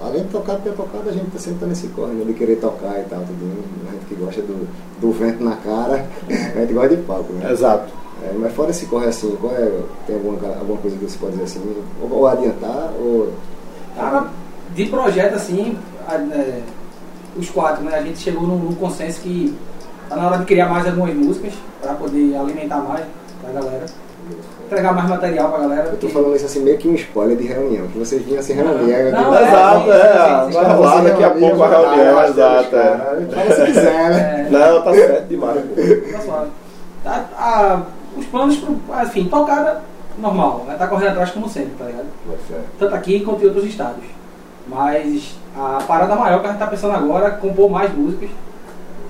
Além 0.02 0.24
de 0.24 0.30
tocar, 0.30 0.56
ter 0.58 0.74
tocado, 0.74 1.08
a 1.10 1.12
gente 1.14 1.30
tá 1.30 1.38
sempre 1.40 1.60
tá 1.60 1.66
nesse 1.68 1.88
corre, 1.90 2.14
né? 2.14 2.26
De 2.26 2.34
querer 2.34 2.56
tocar 2.56 3.00
e 3.00 3.04
tal, 3.04 3.20
tudo. 3.20 3.64
A 3.88 3.92
gente 3.94 4.06
que 4.06 4.16
gosta 4.16 4.42
do, 4.42 4.68
do 5.00 5.12
vento 5.12 5.44
na 5.44 5.56
cara, 5.58 6.06
a 6.28 6.60
gente 6.60 6.74
gosta 6.74 6.96
de 6.96 7.04
palco, 7.04 7.32
né? 7.34 7.52
Exato. 7.52 7.94
É, 8.24 8.34
mas 8.38 8.52
fora 8.54 8.72
esse 8.72 8.86
corre 8.88 9.06
assim, 9.08 9.36
qual 9.40 9.54
é, 9.54 9.72
tem 10.08 10.16
alguma, 10.16 10.38
alguma 10.60 10.78
coisa 10.80 10.98
que 10.98 11.06
você 11.06 11.18
pode 11.20 11.34
dizer 11.34 11.44
assim? 11.46 11.62
Ou, 12.02 12.12
ou 12.12 12.28
adiantar, 12.28 12.92
ou. 13.00 13.32
Cara, 13.96 14.28
de 14.76 14.86
projeto 14.88 15.36
assim, 15.36 15.78
a- 16.08 16.16
é, 16.16 16.62
os 17.38 17.50
quatro, 17.52 17.84
né? 17.84 17.96
A 17.96 18.02
gente 18.02 18.18
chegou 18.20 18.44
num, 18.48 18.58
num 18.58 18.76
consenso 18.76 19.22
que 19.22 19.56
tá 20.10 20.16
na 20.16 20.28
hora 20.28 20.38
de 20.40 20.46
criar 20.46 20.68
mais 20.70 20.88
algumas 20.88 21.14
músicas 21.16 21.54
pra 21.80 21.94
poder 21.94 22.36
alimentar 22.36 22.78
mais 22.78 23.06
pra 23.42 23.52
galera. 23.52 23.86
Entregar 24.72 24.94
mais 24.94 25.10
material 25.10 25.50
pra 25.50 25.60
galera. 25.60 25.82
Eu 25.82 25.92
tô 25.92 25.98
porque- 25.98 26.08
falando 26.14 26.34
isso 26.38 26.46
assim 26.46 26.62
meio 26.62 26.78
que 26.78 26.88
um 26.88 26.96
spoiler 26.96 27.36
de 27.36 27.46
reunião, 27.46 27.88
que 27.88 28.00
vocês 28.00 28.22
vinham 28.24 28.42
se 28.42 28.54
reunir. 28.54 28.94
aí 28.96 29.12
Não, 29.12 29.36
é, 29.36 29.44
Exato, 29.44 29.92
é. 29.92 30.50
Vai 30.54 30.66
rolar 30.76 31.02
daqui 31.04 31.24
a 31.26 31.30
pouco 31.32 31.62
a 31.64 31.68
reunião, 31.68 32.24
exato. 32.24 32.76
é. 32.78 32.98
Fala 33.36 33.52
se 33.56 33.66
quiser, 33.66 34.10
né? 34.12 34.46
É, 34.48 34.50
Não, 34.50 34.82
tá 34.82 34.94
certo 34.94 35.28
demais, 35.28 35.62
tá 36.14 36.20
suave. 36.22 36.50
Tá- 37.04 37.26
a- 37.38 37.82
os 38.18 38.26
planos, 38.28 38.64
enfim, 39.04 39.26
tocada 39.26 39.82
normal, 40.18 40.64
vai 40.66 40.76
estar 40.76 40.88
correndo 40.88 41.10
atrás 41.10 41.32
como 41.32 41.50
sempre, 41.50 41.72
tá 41.78 41.84
ligado? 41.86 42.06
Tanto 42.80 42.96
aqui 42.96 43.20
quanto 43.26 43.44
em 43.44 43.48
outros 43.48 43.66
estados. 43.66 44.06
Mas 44.70 45.36
a 45.54 45.84
parada 45.86 46.16
maior 46.16 46.40
que 46.40 46.48
a 46.48 46.50
gente 46.52 46.60
tá 46.60 46.68
pensando 46.68 46.96
agora 46.96 47.28
é 47.28 47.32
compor 47.32 47.70
mais 47.70 47.94
músicas. 47.94 48.30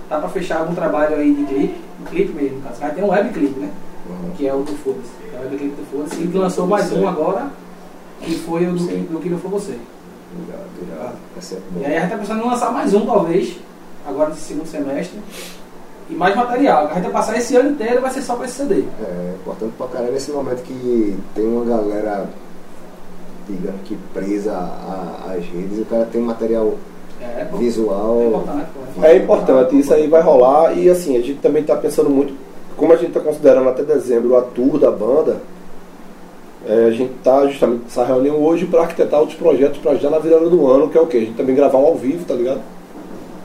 Tá 0.09 0.17
pra 0.17 0.27
fechar 0.27 0.57
algum 0.61 0.73
trabalho 0.73 1.15
aí 1.17 1.31
de 1.35 1.43
clipe, 1.43 1.81
um 2.01 2.05
clipe 2.05 2.33
mesmo, 2.33 2.57
no 2.57 2.63
caso. 2.63 2.93
Ter 2.95 3.03
um 3.03 3.09
webclip, 3.11 3.59
né? 3.59 3.69
Que 4.37 4.47
é 4.47 4.53
o 4.53 4.59
do 4.63 4.73
Foda-se. 4.77 5.11
É 5.33 5.45
o 5.45 5.49
do 5.49 5.85
Foda-se. 5.91 6.21
E 6.21 6.27
lançou 6.37 6.67
mais 6.67 6.91
um 6.91 7.07
agora, 7.07 7.49
que 8.21 8.35
foi 8.39 8.65
o 8.67 8.73
do, 8.73 8.87
que, 8.87 8.95
do 8.95 9.19
que 9.19 9.29
não 9.29 9.37
foi 9.39 9.51
você. 9.51 9.77
Obrigado, 10.33 10.67
obrigado. 10.77 11.15
É. 11.37 11.79
E 11.81 11.85
aí 11.85 11.97
a 11.97 12.01
gente 12.01 12.09
tá 12.11 12.17
pensando 12.17 12.43
em 12.43 12.47
lançar 12.47 12.71
mais 12.71 12.93
um, 12.93 13.05
talvez, 13.05 13.57
agora 14.07 14.29
nesse 14.29 14.41
segundo 14.41 14.67
semestre. 14.67 15.19
E 16.09 16.13
mais 16.13 16.35
material. 16.35 16.87
A 16.87 16.93
gente 16.95 17.03
vai 17.03 17.11
passar 17.11 17.37
esse 17.37 17.55
ano 17.55 17.71
inteiro 17.71 18.01
vai 18.01 18.11
ser 18.11 18.21
só 18.21 18.35
com 18.35 18.43
esse 18.43 18.55
CD. 18.55 18.83
É 19.01 19.35
importante 19.39 19.73
pra 19.77 19.87
caralho 19.87 20.11
nesse 20.11 20.31
momento 20.31 20.61
que 20.63 21.17
tem 21.35 21.45
uma 21.45 21.63
galera, 21.65 22.29
digamos 23.47 23.81
que 23.85 23.97
presa 24.13 24.53
às 25.27 25.45
redes, 25.45 25.77
e 25.77 25.81
o 25.81 25.85
cara 25.85 26.05
tem 26.11 26.21
um 26.21 26.25
material 26.25 26.73
É, 27.21 27.45
pô. 27.45 27.57
visual. 27.57 28.19
É 28.21 28.27
importante. 28.27 28.67
É 29.03 29.15
importante, 29.17 29.79
isso 29.79 29.93
aí 29.93 30.07
vai 30.07 30.21
rolar 30.21 30.73
e 30.77 30.89
assim, 30.89 31.15
a 31.17 31.21
gente 31.21 31.39
também 31.39 31.61
está 31.61 31.75
pensando 31.75 32.09
muito, 32.09 32.33
como 32.77 32.93
a 32.93 32.95
gente 32.95 33.09
está 33.09 33.19
considerando 33.19 33.69
até 33.69 33.83
dezembro 33.83 34.35
a 34.37 34.41
tour 34.41 34.79
da 34.79 34.91
banda, 34.91 35.41
é, 36.65 36.85
a 36.85 36.91
gente 36.91 37.13
está 37.13 37.45
justamente 37.47 37.83
nessa 37.83 38.03
reunião 38.03 38.37
hoje 38.37 38.65
para 38.65 38.81
arquitetar 38.81 39.19
outros 39.19 39.37
projetos 39.37 39.79
para 39.79 39.95
já 39.95 40.09
na 40.09 40.19
virada 40.19 40.49
do 40.49 40.67
ano, 40.67 40.89
que 40.89 40.97
é 40.97 41.01
o 41.01 41.07
quê? 41.07 41.17
A 41.17 41.21
gente 41.21 41.33
também 41.33 41.55
gravar 41.55 41.79
um 41.79 41.85
ao 41.85 41.95
vivo, 41.95 42.23
tá 42.25 42.35
ligado? 42.35 42.61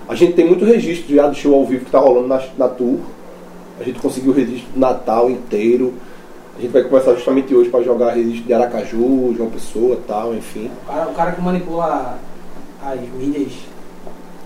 A 0.08 0.14
gente 0.14 0.34
tem 0.34 0.46
muito 0.46 0.64
registro 0.64 1.14
já 1.14 1.26
do 1.26 1.34
show 1.34 1.54
ao 1.54 1.64
vivo 1.64 1.84
que 1.84 1.90
tá 1.90 1.98
rolando 1.98 2.28
na, 2.28 2.40
na 2.56 2.68
tour. 2.68 2.98
A 3.80 3.82
gente 3.82 3.98
conseguiu 3.98 4.32
o 4.32 4.34
registro 4.34 4.72
do 4.72 4.78
Natal 4.78 5.30
inteiro. 5.30 5.94
A 6.56 6.60
gente 6.60 6.70
vai 6.70 6.82
começar 6.84 7.14
justamente 7.14 7.54
hoje 7.54 7.68
para 7.68 7.82
jogar 7.82 8.14
registro 8.14 8.46
de 8.46 8.54
Aracaju, 8.54 9.34
João 9.36 9.50
Pessoa 9.50 9.98
tal, 10.06 10.34
enfim. 10.34 10.70
O 10.84 10.86
cara, 10.86 11.10
o 11.10 11.14
cara 11.14 11.32
que 11.32 11.40
manipula 11.40 12.18
as 12.82 13.00
mídias 13.00 13.52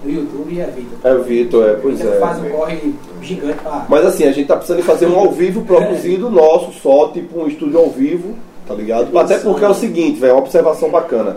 do 0.03 0.11
YouTube 0.11 0.61
é 0.61 0.67
Vitor. 0.67 0.99
É 1.05 1.15
o 1.15 1.23
Vitor, 1.23 1.69
é, 1.69 1.73
pois 1.75 2.01
Ele 2.01 2.09
é. 2.09 2.19
faz 2.19 2.39
um 2.39 2.49
corre 2.49 2.95
gigante 3.23 3.59
pra. 3.59 3.87
Mas 3.89 4.07
assim, 4.07 4.25
a 4.25 4.33
gente 4.33 4.47
tá 4.47 4.57
precisando 4.57 4.81
de 4.81 4.87
fazer 4.87 5.07
um 5.07 5.19
ao 5.19 5.31
vivo 5.31 5.63
produzido 5.63 6.31
nosso, 6.31 6.73
só, 6.73 7.09
tipo 7.09 7.41
um 7.41 7.47
estúdio 7.47 7.79
ao 7.79 7.91
vivo, 7.91 8.35
tá 8.67 8.75
ligado? 8.75 9.17
Até 9.19 9.39
porque 9.39 9.65
é 9.65 9.69
o 9.69 9.75
seguinte, 9.75 10.21
velho, 10.21 10.35
uma 10.35 10.41
observação 10.41 10.91
bacana. 10.91 11.37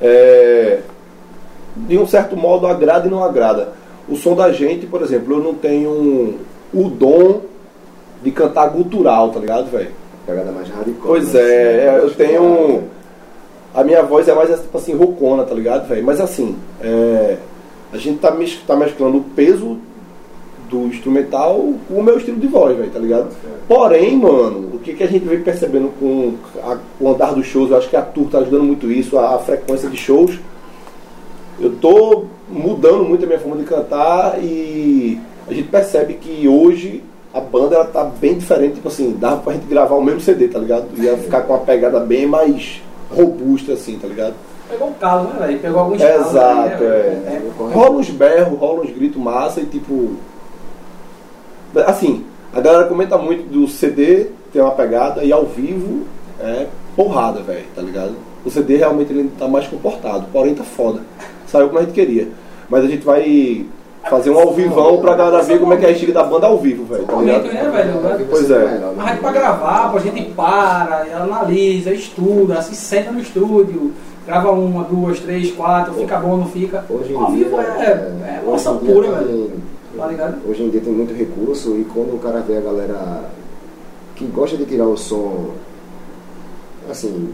É, 0.00 0.80
de 1.76 1.98
um 1.98 2.06
certo 2.06 2.36
modo 2.36 2.66
agrada 2.66 3.06
e 3.06 3.10
não 3.10 3.22
agrada. 3.22 3.72
O 4.08 4.16
som 4.16 4.34
da 4.34 4.50
gente, 4.50 4.86
por 4.86 5.02
exemplo, 5.02 5.34
eu 5.34 5.42
não 5.42 5.54
tenho 5.54 6.38
o 6.72 6.88
dom 6.88 7.42
de 8.22 8.30
cantar 8.30 8.68
gutural, 8.70 9.30
tá 9.30 9.38
ligado, 9.38 9.70
velho? 9.70 9.90
Pegada 10.26 10.50
mais 10.50 10.68
hardcore. 10.68 10.96
Pois 11.02 11.32
né? 11.32 11.40
é, 11.40 11.44
é, 11.44 11.98
eu 12.02 12.10
tenho. 12.10 12.84
A 13.74 13.84
minha 13.84 14.02
voz 14.02 14.26
é 14.26 14.34
mais 14.34 14.48
tipo 14.60 14.76
assim, 14.76 14.94
rocona, 14.94 15.44
tá 15.44 15.54
ligado, 15.54 15.86
velho? 15.86 16.04
Mas 16.04 16.20
assim, 16.20 16.56
é, 16.80 17.36
a 17.92 17.96
gente 17.96 18.18
tá, 18.18 18.30
mes- 18.30 18.60
tá 18.66 18.76
mesclando 18.76 19.18
o 19.18 19.22
peso 19.24 19.78
do 20.70 20.86
instrumental 20.86 21.72
com 21.88 21.94
o 21.94 22.02
meu 22.02 22.18
estilo 22.18 22.38
de 22.38 22.46
voz, 22.46 22.76
velho, 22.76 22.90
tá 22.90 22.98
ligado? 22.98 23.28
Porém, 23.66 24.16
mano, 24.18 24.70
o 24.74 24.78
que, 24.78 24.92
que 24.92 25.02
a 25.02 25.06
gente 25.06 25.24
vem 25.24 25.40
percebendo 25.40 25.90
com 25.98 26.34
a- 26.62 26.76
o 27.00 27.08
andar 27.08 27.34
dos 27.34 27.46
shows, 27.46 27.70
eu 27.70 27.78
acho 27.78 27.88
que 27.88 27.96
a 27.96 28.02
tour 28.02 28.28
tá 28.28 28.38
ajudando 28.38 28.64
muito 28.64 28.90
isso, 28.92 29.18
a, 29.18 29.34
a 29.34 29.38
frequência 29.38 29.88
de 29.88 29.96
shows. 29.96 30.38
Eu 31.60 31.74
tô 31.76 32.24
mudando 32.48 33.04
muito 33.04 33.24
a 33.24 33.26
minha 33.26 33.38
forma 33.40 33.56
de 33.56 33.64
cantar 33.64 34.38
e 34.42 35.18
a 35.48 35.52
gente 35.54 35.68
percebe 35.68 36.14
que 36.14 36.46
hoje 36.46 37.02
a 37.32 37.40
banda 37.40 37.74
ela 37.74 37.84
tá 37.84 38.04
bem 38.04 38.36
diferente, 38.38 38.74
tipo 38.74 38.88
assim, 38.88 39.16
dava 39.18 39.38
pra 39.38 39.54
gente 39.54 39.66
gravar 39.66 39.96
o 39.96 40.04
mesmo 40.04 40.20
CD, 40.20 40.48
tá 40.48 40.58
ligado? 40.58 40.86
Ia 41.02 41.16
ficar 41.16 41.42
com 41.42 41.52
uma 41.54 41.60
pegada 41.64 41.98
bem 42.00 42.26
mais 42.26 42.80
robusta, 43.10 43.72
assim, 43.72 43.98
tá 43.98 44.06
ligado? 44.06 44.34
Pegou 44.68 44.88
o 44.88 44.94
calo, 44.94 45.28
né, 45.28 45.46
velho? 45.46 45.58
Pegou 45.60 45.80
alguns 45.80 46.02
calos. 46.02 46.26
Exato, 46.26 46.68
né, 46.68 46.74
é. 46.74 47.30
velho? 47.30 47.52
Rola 47.56 47.96
uns 47.96 48.10
berros, 48.10 48.58
rola 48.58 48.82
uns 48.82 48.90
gritos 48.90 49.20
massa 49.20 49.60
e 49.60 49.66
tipo. 49.66 50.16
Assim, 51.86 52.24
a 52.52 52.60
galera 52.60 52.86
comenta 52.86 53.16
muito 53.18 53.48
do 53.48 53.68
CD, 53.68 54.28
tem 54.52 54.60
uma 54.60 54.72
pegada, 54.72 55.24
e 55.24 55.32
ao 55.32 55.44
vivo 55.44 56.06
é 56.40 56.66
porrada, 56.96 57.40
velho, 57.42 57.66
tá 57.74 57.82
ligado? 57.82 58.14
O 58.44 58.50
CD 58.50 58.76
realmente 58.76 59.12
ele 59.12 59.30
tá 59.38 59.46
mais 59.46 59.66
comportado, 59.66 60.26
porém 60.32 60.54
tá 60.54 60.64
foda. 60.64 61.00
Saiu 61.46 61.68
como 61.68 61.78
a 61.78 61.82
gente 61.82 61.94
queria. 61.94 62.28
Mas 62.68 62.84
a 62.84 62.88
gente 62.88 63.04
vai 63.04 63.66
fazer 64.08 64.30
um 64.30 64.38
ao 64.38 64.52
vivão 64.52 64.98
pra 64.98 65.14
galera 65.14 65.42
ver 65.42 65.58
como 65.58 65.74
é 65.74 65.76
que 65.76 65.84
é 65.84 65.88
a 65.88 65.92
estilo 65.92 66.12
da 66.12 66.24
banda 66.24 66.46
ao 66.46 66.58
vivo, 66.58 66.84
velho, 66.84 67.04
tá 67.04 67.16
ligado? 67.16 67.44
né, 67.44 67.70
velho? 67.70 68.26
Pois 68.30 68.50
é. 68.50 68.58
Né? 68.58 68.92
Mas 68.96 69.18
pra 69.18 69.32
gravar, 69.32 69.90
pô, 69.90 69.98
a 69.98 70.00
gente 70.00 70.30
para, 70.30 71.06
analisa, 71.14 71.92
estuda, 71.92 72.62
se 72.62 72.74
senta 72.74 73.10
no 73.10 73.20
estúdio, 73.20 73.92
grava 74.28 74.50
uma, 74.52 74.84
duas, 74.84 75.18
três, 75.20 75.50
quatro, 75.52 75.94
fica 75.94 76.18
bom, 76.18 76.36
não 76.36 76.46
fica. 76.46 76.84
Hoje 76.90 77.14
em 77.14 77.16
Ao 77.16 77.32
dia, 77.32 77.44
vivo 77.46 77.60
é, 77.60 77.62
é 77.64 78.42
em 78.44 78.78
dia 78.84 78.94
pura, 78.94 79.08
tem- 79.08 79.26
velho. 79.26 79.50
Tá 79.96 80.06
ligado? 80.06 80.36
Hoje 80.46 80.62
em 80.62 80.68
dia 80.68 80.80
tem 80.82 80.92
muito 80.92 81.14
recurso 81.14 81.74
e 81.78 81.84
quando 81.84 82.14
o 82.14 82.18
cara 82.18 82.40
vê 82.40 82.58
a 82.58 82.60
galera 82.60 83.22
que 84.14 84.26
gosta 84.26 84.54
de 84.58 84.66
tirar 84.66 84.86
o 84.86 84.98
som 84.98 85.52
assim, 86.90 87.32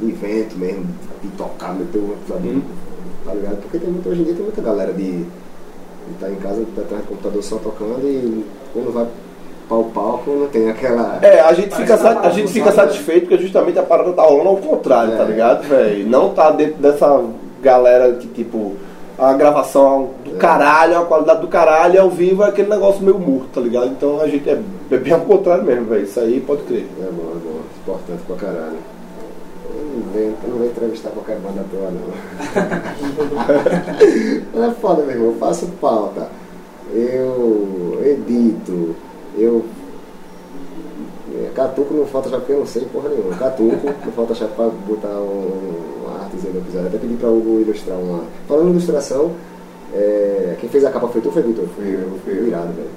de 0.00 0.12
vento 0.12 0.56
mesmo, 0.56 0.86
de 1.22 1.28
tocar, 1.36 1.74
meter 1.74 1.98
o 1.98 2.12
amplificador, 2.12 2.52
Uhum. 2.52 2.62
tá 3.24 3.34
ligado? 3.34 3.62
Porque 3.62 3.78
tem 3.78 3.90
muito, 3.90 4.08
hoje 4.08 4.20
em 4.20 4.24
dia 4.24 4.34
tem 4.34 4.42
muita 4.44 4.62
galera 4.62 4.92
de 4.92 5.24
estar 6.14 6.30
em 6.30 6.36
casa 6.36 6.62
atrás 6.62 7.02
do 7.02 7.08
computador 7.08 7.42
só 7.42 7.56
tocando 7.58 8.00
e 8.04 8.44
quando 8.72 8.92
vai 8.92 9.06
para 9.68 9.76
o 9.78 9.84
palco 9.84 10.30
não 10.30 10.46
tem 10.48 10.68
aquela. 10.70 11.18
É, 11.22 11.40
a 11.40 11.52
gente, 11.52 11.74
fica, 11.74 11.96
tá 11.98 12.20
a 12.20 12.30
gente 12.30 12.52
fica 12.52 12.70
satisfeito 12.72 13.26
porque 13.26 13.42
justamente 13.42 13.76
a 13.78 13.82
parada 13.82 14.12
tá 14.12 14.22
rolando 14.22 14.50
ao 14.50 14.56
contrário, 14.58 15.14
É. 15.14 15.16
tá 15.16 15.24
ligado, 15.24 15.62
velho? 15.68 16.06
Não 16.08 16.28
tá 16.30 16.50
dentro 16.50 16.76
dessa 16.76 17.20
galera 17.62 18.12
que, 18.12 18.28
tipo, 18.28 18.74
a 19.18 19.32
gravação 19.32 20.10
do 20.24 20.36
É. 20.36 20.38
caralho, 20.38 20.98
a 20.98 21.04
qualidade 21.04 21.40
do 21.40 21.48
caralho, 21.48 22.00
ao 22.00 22.10
vivo 22.10 22.44
é 22.44 22.48
aquele 22.48 22.68
negócio 22.68 23.02
meio 23.02 23.18
morto, 23.18 23.48
tá 23.54 23.60
ligado? 23.60 23.86
Então 23.88 24.20
a 24.20 24.28
gente 24.28 24.48
é 24.48 24.60
Bem 24.88 25.12
ao 25.12 25.20
contrário 25.22 25.64
mesmo, 25.64 25.86
velho. 25.86 26.04
Isso 26.04 26.20
aí 26.20 26.40
pode 26.40 26.62
crer. 26.62 26.86
É 27.00 27.10
bom, 27.10 27.32
é 27.32 27.34
bom. 27.34 27.58
Importante 27.82 28.22
pra 28.24 28.36
caralho. 28.36 28.76
Eu 29.68 29.84
não 29.96 30.02
vem, 30.12 30.32
não 30.46 30.58
vou 30.58 30.66
entrevistar 30.68 31.10
qualquer 31.10 31.38
banda 31.38 31.62
à 31.62 31.64
toa, 31.64 31.90
não. 31.90 32.12
é 34.68 34.70
foda, 34.80 35.02
meu 35.02 35.10
irmão. 35.10 35.26
Eu 35.32 35.36
faço 35.40 35.66
pauta. 35.80 36.28
Eu 36.94 37.98
edito. 38.04 38.94
Eu. 39.36 39.64
é, 41.34 41.50
Catuco 41.54 41.94
no 41.94 42.06
Photoshop, 42.06 42.40
porque 42.40 42.52
eu 42.52 42.58
não 42.60 42.66
sei 42.66 42.82
porra 42.92 43.08
nenhuma. 43.08 43.34
Catuco 43.36 43.86
no 44.04 44.12
Photoshop 44.12 44.52
pra 44.54 44.68
botar 44.68 45.08
um, 45.08 46.04
uma 46.04 46.22
artezinha 46.24 46.52
no 46.52 46.60
episódio. 46.60 46.88
Até 46.88 46.98
pedi 46.98 47.14
pra 47.14 47.28
Hugo 47.28 47.60
ilustrar 47.60 47.98
uma. 47.98 48.24
Falando 48.48 48.68
em 48.68 48.70
ilustração, 48.72 49.32
é, 49.92 50.56
quem 50.60 50.68
fez 50.68 50.84
a 50.84 50.90
capa 50.90 51.08
foi 51.08 51.20
tu, 51.20 51.30
foi 51.30 51.42
Vitor? 51.42 51.66
Foi 51.74 51.84
eu, 51.86 52.18
foi 52.24 52.34
irado, 52.48 52.72
velho. 52.72 52.88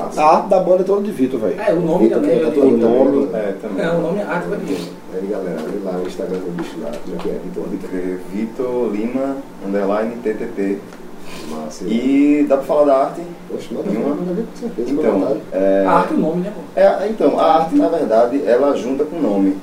A 0.00 0.36
arte 0.36 0.48
da 0.48 0.58
banda 0.58 0.82
é 0.82 0.84
toda 0.84 1.02
de 1.02 1.12
Vitor, 1.12 1.38
velho. 1.38 1.60
É, 1.60 1.72
o 1.72 1.80
nome 1.80 2.04
Vitor 2.08 2.20
também. 2.20 2.38
eu 2.38 2.46
tatuagem 2.46 2.74
digo. 2.74 2.86
também, 2.88 3.04
nome? 3.04 3.28
É, 3.34 3.54
também. 3.62 3.84
É, 3.84 3.90
o 3.90 4.00
nome 4.00 4.18
é 4.18 4.22
arte 4.24 4.48
vai 4.48 4.58
vir. 4.58 4.78
Aí 5.14 5.26
galera, 5.28 5.58
olha 5.62 5.92
lá 5.92 5.98
o 6.02 6.06
Instagram 6.06 6.38
do 6.38 6.56
bicho 6.56 6.76
lá, 6.82 6.90
como 7.04 7.16
é 7.16 7.18
que 7.22 7.28
é? 7.28 7.38
Vitor 7.44 7.64
Vitor. 7.68 7.90
É 7.94 8.18
Vitor 8.32 8.90
Lima, 8.92 9.36
underline 9.64 10.16
TTT. 10.22 10.78
Massa. 11.50 11.84
E 11.84 12.46
dá 12.48 12.56
pra 12.56 12.66
falar 12.66 12.84
da 12.84 12.96
arte? 13.06 13.22
Poxa, 13.50 13.68
manda 13.72 14.32
ver 14.34 14.44
com 14.46 14.56
certeza. 14.56 14.90
Então, 14.90 15.36
é, 15.52 15.84
A 15.86 15.92
arte 15.92 16.12
é 16.14 16.16
o 16.16 16.20
nome, 16.20 16.42
né, 16.42 16.52
pô? 16.54 16.80
é, 16.80 17.08
então, 17.08 17.38
a 17.38 17.56
arte, 17.56 17.74
na 17.74 17.88
verdade, 17.88 18.42
ela 18.46 18.76
junta 18.76 19.04
com 19.04 19.16
o 19.16 19.22
nome. 19.22 19.56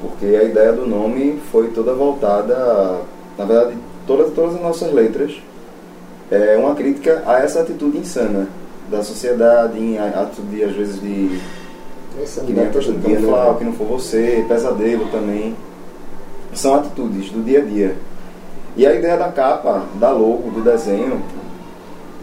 Porque 0.00 0.26
a 0.26 0.42
ideia 0.42 0.72
do 0.72 0.86
nome 0.86 1.40
foi 1.52 1.68
toda 1.68 1.94
voltada, 1.94 2.98
na 3.38 3.44
verdade, 3.44 3.76
todas, 4.06 4.32
todas 4.32 4.56
as 4.56 4.60
nossas 4.60 4.92
letras, 4.92 5.32
é 6.30 6.56
uma 6.56 6.74
crítica 6.74 7.22
a 7.26 7.38
essa 7.40 7.60
atitude 7.60 7.98
insana 7.98 8.48
da 8.90 9.02
sociedade, 9.02 9.78
em 9.78 9.98
a 9.98 10.06
atitude, 10.22 10.64
às 10.64 10.72
vezes, 10.72 11.00
de 11.00 11.40
Essa 12.20 12.40
que 12.40 12.52
nem 12.52 12.66
a 12.66 12.70
questão 12.70 12.94
de 12.94 13.00
dia, 13.00 13.16
camuflar, 13.16 13.50
o 13.52 13.54
que 13.56 13.64
não 13.64 13.72
for 13.74 13.86
você, 13.86 14.44
pesadelo 14.48 15.06
também. 15.10 15.54
São 16.52 16.74
atitudes 16.74 17.30
do 17.30 17.42
dia 17.44 17.60
a 17.60 17.64
dia. 17.64 17.96
E 18.76 18.86
a 18.86 18.94
ideia 18.94 19.16
da 19.16 19.28
capa, 19.28 19.84
da 19.94 20.10
logo, 20.10 20.50
do 20.50 20.62
desenho, 20.62 21.22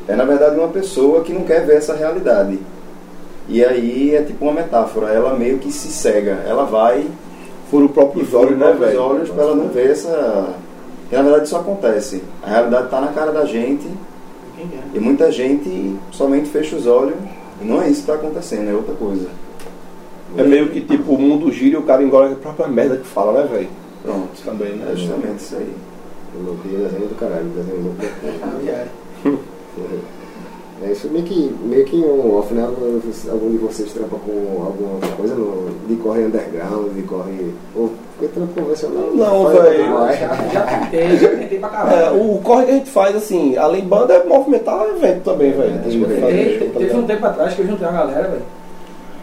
é 0.07 0.15
na 0.15 0.25
verdade 0.25 0.57
uma 0.57 0.69
pessoa 0.69 1.21
que 1.21 1.33
não 1.33 1.43
quer 1.43 1.65
ver 1.65 1.77
essa 1.77 1.93
realidade. 1.93 2.59
E 3.47 3.63
aí 3.63 4.15
é 4.15 4.21
tipo 4.23 4.45
uma 4.45 4.53
metáfora, 4.53 5.07
ela 5.11 5.37
meio 5.37 5.59
que 5.59 5.71
se 5.71 5.89
cega, 5.89 6.43
ela 6.47 6.65
vai 6.65 7.05
Fura 7.69 7.85
o 7.85 7.87
e 7.87 7.91
próprio 7.91 8.27
olhos, 8.33 8.51
os 8.51 8.57
né, 8.57 8.65
próprios 8.65 8.89
velho? 8.89 9.01
olhos 9.01 9.29
para 9.29 9.43
ela 9.43 9.55
não 9.55 9.67
ver 9.67 9.91
essa. 9.91 10.53
Que 11.09 11.15
na 11.15 11.21
verdade 11.21 11.45
isso 11.45 11.55
acontece. 11.55 12.23
A 12.43 12.49
realidade 12.49 12.85
está 12.85 13.01
na 13.01 13.07
cara 13.07 13.31
da 13.31 13.45
gente 13.45 13.87
é? 14.57 14.97
e 14.97 14.99
muita 14.99 15.31
gente 15.31 15.95
somente 16.11 16.49
fecha 16.49 16.75
os 16.75 16.87
olhos 16.87 17.15
e 17.61 17.65
não 17.65 17.81
é 17.81 17.89
isso 17.89 18.03
que 18.03 18.11
está 18.11 18.13
acontecendo, 18.15 18.69
é 18.69 18.73
outra 18.73 18.95
coisa. 18.95 19.27
É 20.37 20.43
meio 20.43 20.69
que 20.69 20.81
tipo, 20.81 21.13
o 21.13 21.19
mundo 21.19 21.51
gira 21.51 21.75
e 21.75 21.77
o 21.77 21.83
cara 21.83 22.03
engole 22.03 22.33
a 22.33 22.35
própria 22.35 22.67
merda 22.67 22.97
que 22.97 23.07
fala, 23.07 23.41
né, 23.41 23.47
velho? 23.51 23.69
Pronto. 24.03 24.29
Também, 24.45 24.73
né? 24.73 24.91
É 24.91 24.95
justamente 24.95 25.39
isso 25.39 25.55
aí. 25.55 25.73
Eu 26.35 26.43
não 26.43 26.55
queria 26.57 26.79
desenho 26.87 27.07
do 27.07 27.15
caralho, 27.15 27.45
desenho 27.55 27.83
louco. 27.83 27.97
Ah, 28.43 28.59
já 28.65 28.71
é. 28.71 28.87
É 30.81 30.91
isso 30.93 31.09
meio 31.09 31.25
que, 31.25 31.53
meio 31.65 31.83
que 31.83 31.97
um 31.97 32.37
off, 32.37 32.53
né? 32.53 32.63
Algum 32.63 33.51
de 33.51 33.57
vocês 33.57 33.91
trampa 33.91 34.15
com 34.25 34.63
alguma 34.65 34.97
coisa 35.17 35.35
no, 35.35 35.69
de 35.87 35.95
corre 35.97 36.23
underground, 36.23 36.93
de 36.95 37.01
corre. 37.01 37.53
Ou 37.75 37.91
porque 38.17 38.33
trampo 38.33 38.53
convencional. 38.61 39.09
Não, 39.13 39.43
faz 39.43 39.59
velho. 39.63 39.97
é. 40.07 40.49
Já 40.53 40.61
tentei, 40.65 41.17
já 41.17 41.29
tentei 41.29 41.59
pra 41.59 41.67
É, 41.67 41.71
caralho. 41.71 42.21
o 42.31 42.39
corre 42.41 42.65
que 42.65 42.71
a 42.71 42.73
gente 42.75 42.89
faz, 42.91 43.13
assim, 43.15 43.57
além 43.57 43.83
banda, 43.85 44.13
é 44.13 44.23
movimentar 44.23 44.87
evento 44.87 45.21
também, 45.23 45.51
velho. 45.51 45.75
É, 45.75 45.77
teve- 45.79 46.69
tá 46.73 46.79
teve 46.79 46.95
um 46.97 47.03
tempo 47.05 47.25
atrás 47.25 47.53
que 47.53 47.61
eu 47.61 47.67
juntei 47.67 47.85
uma 47.87 47.97
galera, 47.99 48.29
velho, 48.29 48.41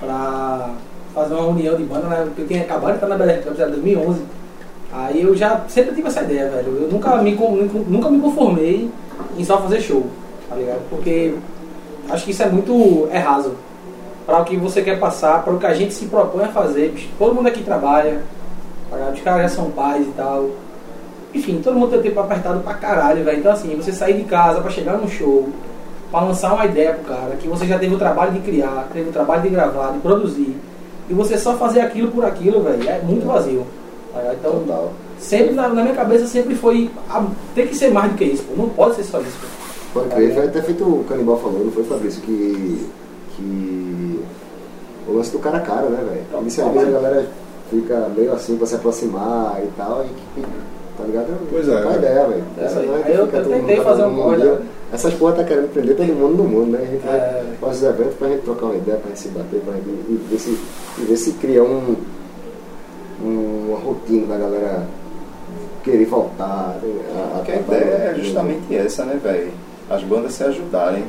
pra 0.00 0.70
fazer 1.14 1.34
uma 1.34 1.46
união 1.46 1.74
de 1.74 1.84
banda, 1.84 2.06
né? 2.08 2.22
Porque 2.26 2.42
eu 2.42 2.46
tinha 2.48 2.60
acabado 2.62 2.90
de 2.90 2.94
estar 2.96 3.06
na 3.06 3.16
BR 3.16 3.42
Campos, 3.42 3.60
era 3.60 3.70
2011. 3.70 4.20
Aí 4.96 5.20
eu 5.22 5.36
já 5.36 5.60
sempre 5.68 5.94
tive 5.94 6.08
essa 6.08 6.22
ideia, 6.22 6.48
velho. 6.48 6.78
Eu 6.82 6.88
nunca 6.90 7.16
me, 7.18 7.32
nunca 7.86 8.10
me 8.10 8.18
conformei 8.18 8.90
em 9.36 9.44
só 9.44 9.60
fazer 9.60 9.82
show, 9.82 10.06
tá 10.48 10.56
ligado? 10.56 10.80
Porque 10.88 11.34
acho 12.08 12.24
que 12.24 12.30
isso 12.30 12.42
é 12.42 12.48
muito 12.48 13.06
é 13.10 13.18
raso. 13.18 13.52
Para 14.24 14.40
o 14.40 14.44
que 14.44 14.56
você 14.56 14.80
quer 14.80 14.98
passar, 14.98 15.44
para 15.44 15.52
o 15.52 15.58
que 15.58 15.66
a 15.66 15.74
gente 15.74 15.92
se 15.92 16.06
propõe 16.06 16.44
a 16.44 16.48
fazer. 16.48 16.94
Todo 17.18 17.34
mundo 17.34 17.46
aqui 17.46 17.62
trabalha, 17.62 18.22
tá 18.90 18.96
os 19.12 19.20
caras 19.20 19.50
já 19.50 19.56
são 19.56 19.70
pais 19.70 20.06
e 20.06 20.12
tal. 20.12 20.48
Enfim, 21.34 21.60
todo 21.62 21.78
mundo 21.78 21.90
tem 21.90 22.02
tempo 22.02 22.18
apertado 22.20 22.60
pra 22.60 22.72
caralho, 22.74 23.22
velho. 23.22 23.38
Então, 23.38 23.52
assim, 23.52 23.76
você 23.76 23.92
sair 23.92 24.14
de 24.14 24.24
casa 24.24 24.62
pra 24.62 24.70
chegar 24.70 24.96
num 24.96 25.06
show, 25.06 25.50
pra 26.10 26.22
lançar 26.22 26.54
uma 26.54 26.64
ideia 26.64 26.94
pro 26.94 27.14
cara, 27.14 27.36
que 27.36 27.46
você 27.46 27.66
já 27.66 27.78
teve 27.78 27.94
o 27.94 27.98
trabalho 27.98 28.32
de 28.32 28.40
criar, 28.40 28.88
teve 28.94 29.10
o 29.10 29.12
trabalho 29.12 29.42
de 29.42 29.50
gravar, 29.50 29.92
de 29.92 29.98
produzir, 29.98 30.56
e 31.10 31.12
você 31.12 31.36
só 31.36 31.54
fazer 31.54 31.80
aquilo 31.80 32.10
por 32.10 32.24
aquilo, 32.24 32.62
velho, 32.62 32.88
é 32.88 33.00
muito 33.00 33.26
vazio. 33.26 33.66
Então, 34.38 34.52
Total. 34.60 34.92
sempre 35.18 35.54
na, 35.54 35.68
na 35.68 35.82
minha 35.82 35.94
cabeça 35.94 36.26
sempre 36.26 36.54
foi. 36.54 36.90
ah, 37.10 37.24
tem 37.54 37.66
que 37.66 37.74
ser 37.76 37.90
mais 37.90 38.12
do 38.12 38.18
que 38.18 38.24
isso, 38.24 38.42
pô. 38.44 38.54
Não 38.62 38.68
pode 38.70 38.96
ser 38.96 39.04
só 39.04 39.20
isso, 39.20 39.36
pô. 39.40 40.00
Pode 40.00 40.14
crer, 40.14 40.34
foi 40.34 40.44
até 40.46 40.60
feito 40.62 40.84
o 40.84 41.04
Canibal 41.08 41.38
falou, 41.38 41.64
não 41.64 41.72
foi 41.72 41.84
Fabrício, 41.84 42.20
que. 42.22 42.86
que. 43.36 44.20
O 45.08 45.12
lance 45.16 45.30
do 45.30 45.38
cara 45.38 45.58
a 45.58 45.60
cara, 45.60 45.88
né, 45.88 45.98
velho? 46.08 46.42
Inicialmente 46.42 46.86
a 46.88 46.90
galera 46.90 47.26
fica 47.70 48.08
meio 48.16 48.32
assim 48.32 48.56
pra 48.56 48.66
se 48.66 48.74
aproximar 48.74 49.60
e 49.62 49.68
tal, 49.76 50.04
e 50.04 50.40
que. 50.40 50.46
Tá 50.98 51.04
ligado? 51.04 51.26
Pois 51.50 51.68
é, 51.68 51.72
Qual 51.82 51.88
a 51.88 51.90
né? 51.92 51.98
ideia, 51.98 52.26
velho? 52.26 52.44
Essa 52.58 52.80
aí. 52.80 52.86
Não 52.86 52.96
é 52.98 53.02
que 53.02 53.10
eu- 53.12 53.16
eu 53.16 53.26
tentei 53.28 53.76
mundo, 53.76 53.84
fazer 53.84 54.04
um 54.04 54.36
dia. 54.36 54.44
né? 54.54 54.58
Essas 54.92 55.14
porra 55.14 55.32
tá 55.34 55.44
querendo 55.44 55.70
prender 55.72 55.94
todo 55.96 56.06
mundo 56.06 56.42
no 56.42 56.44
mundo, 56.48 56.70
né? 56.72 56.78
A 56.82 56.86
gente 56.86 57.04
vai 57.06 57.16
É. 57.16 57.44
faz 57.60 57.76
os 57.76 57.82
eventos 57.82 58.14
pra 58.14 58.28
gente 58.28 58.42
trocar 58.42 58.66
uma 58.66 58.76
ideia, 58.76 58.96
pra 58.98 59.08
gente 59.08 59.20
se 59.20 59.28
bater, 59.28 59.60
pra 59.60 59.74
gente 59.74 59.88
e 59.88 60.26
ver 60.30 60.38
se, 60.38 60.58
e 60.98 61.04
ver 61.04 61.16
se 61.16 61.32
cria 61.32 61.62
um, 61.62 61.96
da 64.26 64.36
galera 64.36 64.86
querer 65.82 66.06
voltar. 66.06 66.76
A, 66.76 67.36
Porque 67.36 67.52
a 67.52 67.56
ideia 67.56 67.84
é 68.10 68.14
justamente 68.16 68.74
essa, 68.76 69.04
né, 69.04 69.18
velho? 69.22 69.50
As 69.88 70.02
bandas 70.02 70.32
se 70.32 70.42
ajudarem, 70.44 71.04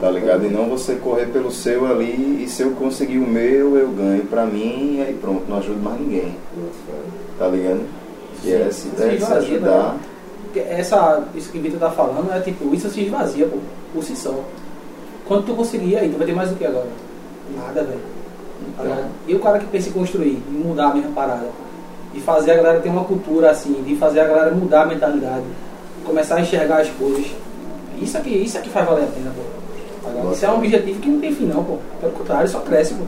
tá 0.00 0.10
ligado? 0.10 0.44
E 0.46 0.48
não 0.48 0.68
você 0.68 0.94
correr 0.96 1.26
pelo 1.26 1.50
seu 1.50 1.86
ali 1.86 2.42
e 2.44 2.48
se 2.48 2.62
eu 2.62 2.70
conseguir 2.72 3.18
o 3.18 3.26
meu, 3.26 3.76
eu 3.76 3.88
ganho 3.88 4.24
pra 4.26 4.46
mim 4.46 4.98
e 4.98 5.02
aí 5.02 5.14
pronto, 5.20 5.42
não 5.48 5.58
ajudo 5.58 5.80
mais 5.82 6.00
ninguém, 6.00 6.36
tá 7.38 7.48
ligado? 7.48 7.80
E 8.44 8.52
é 8.52 8.66
essa 8.68 8.88
ideia 8.88 9.16
de 9.18 9.24
se 9.24 9.32
ajudar. 9.32 9.94
né? 9.94 9.98
Porque 10.44 10.60
Essa, 10.60 11.24
isso 11.34 11.50
que 11.50 11.58
o 11.58 11.62
Vitor 11.62 11.80
tá 11.80 11.90
falando 11.90 12.30
é 12.32 12.40
tipo, 12.40 12.74
isso 12.74 12.88
se 12.90 13.00
esvazia, 13.02 13.46
pô, 13.46 13.56
por 13.94 14.04
si 14.04 14.14
só. 14.14 14.34
Quando 15.26 15.46
tu 15.46 15.54
conseguir 15.54 15.96
aí, 15.96 16.10
tu 16.10 16.18
vai 16.18 16.26
ter 16.26 16.34
mais 16.34 16.50
do 16.50 16.56
que 16.56 16.66
agora? 16.66 16.86
Nada, 17.56 17.82
velho. 17.82 18.00
Ligado? 18.80 19.06
E 19.26 19.34
o 19.34 19.38
cara 19.40 19.58
que 19.58 19.66
pensa 19.66 19.88
em 19.88 19.92
construir, 19.92 20.42
em 20.48 20.52
mudar 20.52 20.90
a 20.90 20.94
mesma 20.94 21.10
parada, 21.12 21.46
de 22.12 22.20
fazer 22.20 22.52
a 22.52 22.56
galera 22.56 22.80
ter 22.80 22.88
uma 22.88 23.04
cultura 23.04 23.50
assim, 23.50 23.82
de 23.82 23.96
fazer 23.96 24.20
a 24.20 24.24
galera 24.26 24.50
mudar 24.52 24.82
a 24.82 24.86
mentalidade, 24.86 25.44
começar 26.04 26.36
a 26.36 26.40
enxergar 26.40 26.80
as 26.80 26.88
coisas. 26.90 27.26
Isso 28.00 28.18
aqui, 28.18 28.30
isso 28.30 28.58
aqui 28.58 28.68
faz 28.68 28.86
valer 28.86 29.04
a 29.04 29.06
pena, 29.06 29.32
pô. 29.34 29.42
Tá? 30.08 30.32
Isso 30.32 30.44
é 30.44 30.50
um 30.50 30.58
objetivo 30.58 31.00
que 31.00 31.08
não 31.08 31.20
tem 31.20 31.34
fim 31.34 31.46
não, 31.46 31.64
pô. 31.64 31.78
Pelo 32.00 32.12
contrário, 32.12 32.48
só 32.48 32.60
cresce, 32.60 32.94
pô. 32.94 33.04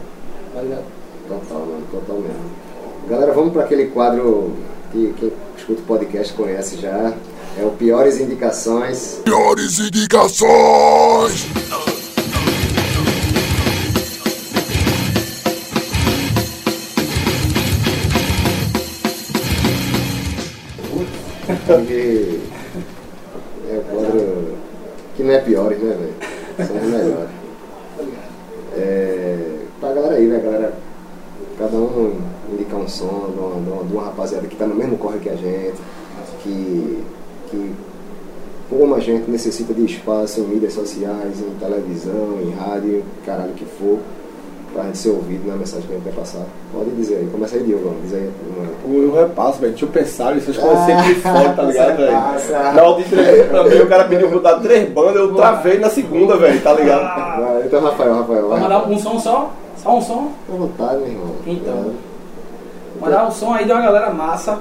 Tá 0.55 0.63
ligado? 0.63 0.85
Total, 1.29 1.59
mano, 1.59 1.87
total 1.91 2.17
mesmo. 2.17 2.65
Galera, 3.09 3.33
vamos 3.33 3.53
para 3.53 3.65
aquele 3.65 3.87
quadro 3.87 4.53
que 4.93 5.13
quem 5.19 5.33
escuta 5.57 5.81
o 5.81 5.85
podcast 5.85 6.33
conhece 6.35 6.77
já. 6.77 7.13
É 7.59 7.65
o 7.65 7.71
Piores 7.71 8.19
Indicações. 8.19 9.21
Piores 9.25 9.79
indicações! 9.79 11.47
Que 21.87 22.41
é 23.71 23.83
quadro 23.91 24.55
que 25.17 25.23
não 25.23 25.33
é 25.33 25.39
piores, 25.41 25.79
né, 25.79 25.97
velho? 25.99 26.67
São 26.69 26.77
os 26.77 26.83
melhores. 26.83 27.31
É, 28.77 29.57
pra 29.81 29.93
galera 29.93 30.15
aí, 30.17 30.27
né, 30.27 30.41
galera? 30.45 30.75
Cada 31.59 31.77
um 31.77 32.17
indicar 32.53 32.79
um 32.81 32.89
som 32.89 33.31
de 33.33 33.39
uma- 33.71 33.85
de 33.85 33.93
uma 33.93 34.05
rapaziada 34.05 34.47
que 34.47 34.57
tá 34.57 34.67
no 34.67 34.75
mesmo 34.75 34.99
corre 34.99 35.19
que 35.21 35.29
a 35.31 35.37
gente, 35.37 35.77
que, 36.43 37.03
que 37.51 37.73
como 38.69 38.95
a 38.95 39.01
gente 39.01 39.31
necessita 39.31 39.73
de 39.73 39.85
espaço 39.85 40.41
em 40.41 40.45
mídias 40.49 40.73
sociais, 40.75 41.41
em 41.41 41.55
televisão, 41.59 42.41
em 42.43 42.51
rádio, 42.51 43.05
caralho 43.25 43.53
que 43.55 43.65
for, 43.65 43.99
pra 44.75 44.83
gente 44.85 44.99
ser 44.99 45.11
ouvido 45.11 45.49
na 45.49 45.57
mensagem 45.57 45.87
que 45.87 45.93
a 45.93 45.97
gente 45.97 46.05
quer 46.05 46.15
passar. 46.15 46.43
Pode 46.73 46.91
dizer 46.91 47.15
aí, 47.15 47.29
começa 47.31 47.57
aí, 47.57 47.63
Diogo, 47.63 47.95
diz 48.03 48.13
aí. 48.13 48.31
Eu 48.87 49.15
repasso, 49.15 49.61
velho. 49.61 49.73
Deixa 49.73 49.87
eu 49.87 49.89
pensar, 49.89 50.37
essas 50.37 50.57
coisas 50.57 50.85
sempre 50.85 51.15
foda, 51.15 51.49
tá 51.55 51.63
ligado, 51.63 51.97
velho? 51.97 52.13
Na 52.13 53.49
pra 53.49 53.65
mim, 53.65 53.77
o 53.77 53.89
cara 53.89 54.05
pediu 54.05 54.29
pra 54.29 54.37
eu 54.37 54.43
dar 54.43 54.61
três 54.61 54.91
bandas, 54.91 55.17
eu 55.17 55.35
travei 55.35 55.79
na 55.79 55.89
segunda, 55.89 56.37
velho, 56.37 56.61
tá 56.61 56.73
ligado? 56.73 57.41
Vai, 57.41 57.63
então, 57.65 57.81
Rafael, 57.81 58.15
Rafael, 58.15 58.49
Vai 58.49 58.61
vai. 58.61 58.61
mandar 58.61 58.89
um 58.91 58.99
som 58.99 59.19
só? 59.19 59.53
Só 59.77 59.97
um 59.97 60.03
som? 60.03 60.33
À 60.53 60.57
vontade, 60.57 60.99
meu 60.99 61.09
irmão. 61.09 61.37
Então. 61.47 61.93
É. 62.99 63.01
Mandar 63.01 63.29
um 63.29 63.31
som 63.31 63.55
aí 63.55 63.65
de 63.65 63.73
uma 63.73 63.81
galera 63.81 64.11
massa. 64.11 64.59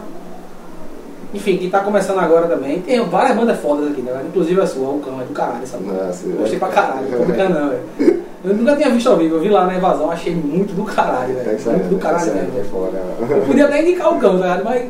Enfim, 1.33 1.57
que 1.57 1.67
tá 1.67 1.79
começando 1.79 2.19
agora 2.19 2.47
também. 2.47 2.79
Tem 2.81 3.03
várias 3.05 3.35
bandas 3.35 3.59
fodas 3.59 3.89
aqui, 3.89 4.01
né? 4.01 4.23
Inclusive 4.27 4.61
a 4.61 4.67
sua, 4.67 4.89
o 4.89 4.99
cão 4.99 5.19
é 5.19 5.23
do 5.23 5.33
caralho, 5.33 5.63
essa 5.63 5.77
banda. 5.77 6.13
Gostei 6.37 6.55
é. 6.55 6.59
pra 6.59 6.67
caralho, 6.67 7.09
não 7.09 7.17
tô 7.17 7.25
brincando 7.25 7.59
não, 7.59 7.69
velho. 7.69 8.22
Eu 8.43 8.53
nunca 8.55 8.75
tinha 8.75 8.89
visto 8.89 9.09
ao 9.09 9.15
vivo, 9.17 9.35
eu 9.35 9.39
vi 9.41 9.49
lá 9.49 9.65
na 9.65 9.75
evasão, 9.77 10.11
achei 10.11 10.35
muito 10.35 10.73
do 10.75 10.83
caralho, 10.83 11.33
Tá 11.35 11.43
velho. 11.43 11.55
excelente, 11.55 11.79
Muito 11.83 11.95
do 11.95 11.99
tá 12.01 12.09
caralho 12.09 12.33
mesmo. 12.35 12.59
é 12.59 12.63
fora. 12.63 13.03
Eu 13.37 13.41
podia 13.45 13.65
até 13.65 13.81
indicar 13.81 14.13
o 14.13 14.19
cão, 14.19 14.31
tá 14.37 14.43
ligado? 14.47 14.63
Mas 14.65 14.85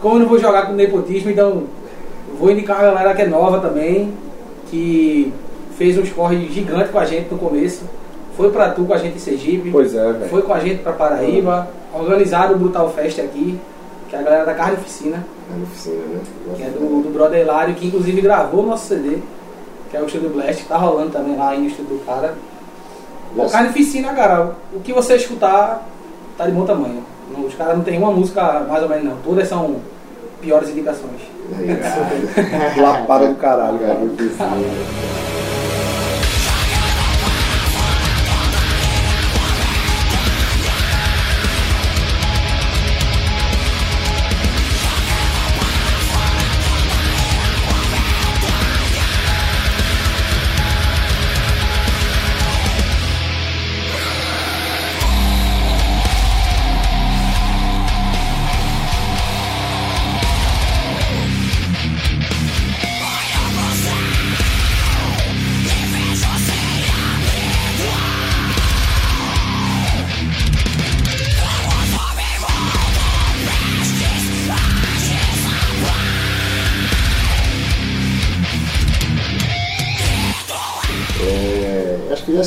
como 0.00 0.14
eu 0.16 0.20
não 0.20 0.28
vou 0.28 0.38
jogar 0.38 0.66
com 0.66 0.72
nepotismo, 0.74 1.30
então 1.30 1.64
vou 2.38 2.50
indicar 2.50 2.78
a 2.80 2.82
galera 2.82 3.14
que 3.14 3.22
é 3.22 3.26
nova 3.26 3.58
também, 3.60 4.12
que 4.70 5.32
fez 5.76 5.98
uns 5.98 6.10
corre 6.10 6.46
gigante 6.48 6.90
com 6.90 6.98
a 6.98 7.04
gente 7.04 7.30
no 7.32 7.38
começo. 7.38 7.82
Foi 8.36 8.50
pra 8.50 8.70
tu 8.70 8.84
com 8.84 8.92
a 8.94 8.96
gente 8.98 9.16
em 9.16 9.20
Sergipe. 9.20 9.70
Pois 9.70 9.94
é, 9.94 10.12
velho. 10.12 10.28
Foi 10.28 10.42
com 10.42 10.52
a 10.54 10.58
gente 10.60 10.82
pra 10.82 10.92
Paraíba. 10.92 11.68
Organizaram 11.92 12.54
o 12.54 12.58
Brutal 12.58 12.90
Fest 12.90 13.18
aqui, 13.20 13.58
que 14.08 14.16
é 14.16 14.18
a 14.18 14.22
galera 14.22 14.44
da 14.44 14.54
Carne 14.54 14.74
Oficina, 14.74 15.24
na 15.50 15.62
oficina, 15.62 15.96
né? 15.96 16.20
que 16.56 16.62
é 16.62 16.66
do, 16.66 17.02
do 17.02 17.10
Brother 17.12 17.40
Hilário, 17.42 17.74
que 17.74 17.86
inclusive 17.86 18.20
gravou 18.20 18.62
o 18.64 18.66
nosso 18.66 18.86
CD, 18.88 19.18
que 19.90 19.96
é 19.96 20.00
o 20.00 20.06
Estúdio 20.06 20.30
Blast, 20.30 20.62
que 20.62 20.68
tá 20.68 20.76
rolando 20.76 21.10
também 21.10 21.36
lá 21.36 21.50
aí 21.50 21.60
no 21.60 21.66
estúdio 21.66 21.96
do 21.98 22.04
cara. 22.04 22.34
Bom, 23.34 23.48
Carne 23.48 23.70
Oficina, 23.70 24.12
cara, 24.12 24.52
o 24.72 24.80
que 24.80 24.92
você 24.92 25.16
escutar 25.16 25.82
tá 26.36 26.46
de 26.46 26.52
bom 26.52 26.64
tamanho. 26.64 27.02
Os 27.46 27.54
caras 27.54 27.76
não 27.76 27.84
tem 27.84 27.98
uma 27.98 28.12
música 28.12 28.60
mais 28.68 28.82
ou 28.82 28.88
menos 28.88 29.04
não, 29.04 29.16
todas 29.24 29.48
são 29.48 29.76
piores 30.40 30.68
indicações. 30.70 31.20
Aí, 31.58 32.80
Lapada 32.80 33.26
do 33.28 33.34
caralho, 33.34 33.78
cara, 33.78 33.98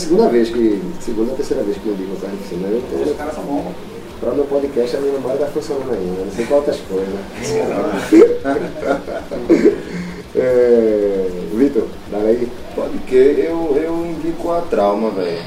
segunda 0.08 0.30
vez 0.30 0.50
que. 0.50 0.82
Segunda 1.02 1.32
ou 1.32 1.38
terceira 1.38 1.64
vez 1.64 1.78
que 1.78 1.88
eu 1.88 1.96
digo 1.96 2.16
carne 2.16 2.38
oficina. 2.38 2.68
Eu, 2.68 2.82
Os 3.02 3.08
eu, 3.08 3.16
caras 3.16 3.34
são 3.36 3.44
bons. 3.44 3.76
Para 4.20 4.32
o 4.32 4.36
meu 4.36 4.46
podcast 4.46 4.96
a 4.96 5.00
minha 5.00 5.14
memória 5.14 5.36
está 5.36 5.46
funcionando 5.48 5.94
ainda, 5.94 6.26
não 6.26 6.32
sei 6.32 6.48
qual 6.48 6.62
outras 6.62 6.80
coisas. 6.80 7.14
é, 10.36 11.30
Vitor, 11.54 11.88
dá 12.10 12.18
aí. 12.18 12.52
Pode 12.74 12.98
que 13.00 13.16
eu, 13.16 13.80
eu 13.80 14.08
indico 14.08 14.52
a 14.52 14.62
trauma, 14.62 15.12
velho. 15.12 15.38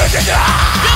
Eu 0.00 0.06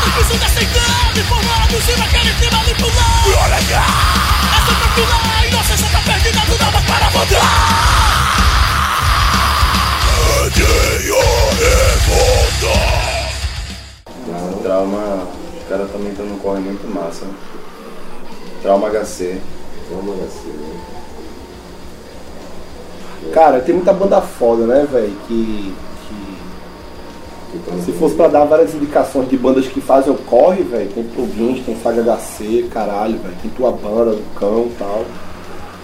não 0.01 0.11
preciso 0.13 0.45
aceitando, 0.45 1.19
informados 1.19 1.89
e 1.89 1.97
naquele 1.99 2.33
clima 2.35 2.59
manipular. 2.59 3.25
É 3.65 4.61
só 4.67 4.75
tranquilar, 4.75 5.39
a 5.39 5.44
inocência 5.55 5.89
tá 5.89 6.01
perdida, 6.01 6.41
dá 6.59 6.71
mais 6.71 6.85
para 6.85 7.09
voltar. 7.11 7.85
Trauma, 14.63 15.29
os 15.61 15.69
caras 15.69 15.91
também 15.93 16.11
estão 16.11 16.27
num 16.27 16.39
corre 16.39 16.61
muito 16.61 16.87
massa. 16.93 17.27
Trauma 18.63 18.89
HC. 18.89 19.39
Vamos 19.91 20.19
assim, 20.25 20.49
né? 20.49 20.81
Cara, 23.33 23.61
tem 23.61 23.75
muita 23.75 23.93
banda 23.93 24.21
foda, 24.21 24.67
né, 24.67 24.87
velho? 24.91 25.15
Que, 25.29 25.75
que 27.53 27.59
tá 27.59 27.77
se 27.85 27.93
fosse 27.93 28.15
pra 28.15 28.29
dar 28.29 28.45
várias 28.45 28.75
indicações 28.75 29.29
de 29.29 29.37
bandas 29.37 29.67
que 29.67 29.81
fazem 29.81 30.13
o 30.13 30.17
corre, 30.17 30.63
velho, 30.63 30.91
tem 30.91 31.05
plugins, 31.05 31.65
tem 31.65 31.77
Saga 31.81 32.03
HC, 32.03 32.69
caralho, 32.71 33.19
velho, 33.19 33.37
tem 33.43 33.51
tua 33.51 33.71
banda 33.71 34.13
do 34.13 34.35
cão 34.35 34.67
e 34.67 34.77
tal. 34.79 35.05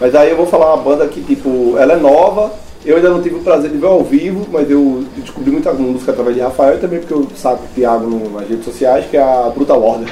Mas 0.00 0.14
aí 0.14 0.30
eu 0.30 0.36
vou 0.36 0.46
falar 0.46 0.74
uma 0.74 0.82
banda 0.82 1.06
que, 1.06 1.20
tipo, 1.20 1.76
ela 1.76 1.92
é 1.92 1.96
nova, 1.96 2.52
eu 2.84 2.96
ainda 2.96 3.10
não 3.10 3.20
tive 3.20 3.36
o 3.36 3.40
prazer 3.40 3.70
de 3.70 3.76
ver 3.76 3.86
ao 3.86 4.02
vivo, 4.02 4.46
mas 4.50 4.70
eu 4.70 5.04
descobri 5.16 5.50
muita 5.50 5.72
música 5.72 6.12
através 6.12 6.34
de 6.34 6.42
Rafael 6.42 6.76
e 6.76 6.78
também 6.78 7.00
porque 7.00 7.12
eu 7.12 7.26
saco 7.36 7.64
o 7.64 7.74
Thiago 7.74 8.08
nas 8.30 8.48
redes 8.48 8.64
sociais, 8.64 9.04
que 9.10 9.18
é 9.18 9.22
a 9.22 9.52
Brutal 9.54 9.82
Order. 9.82 10.08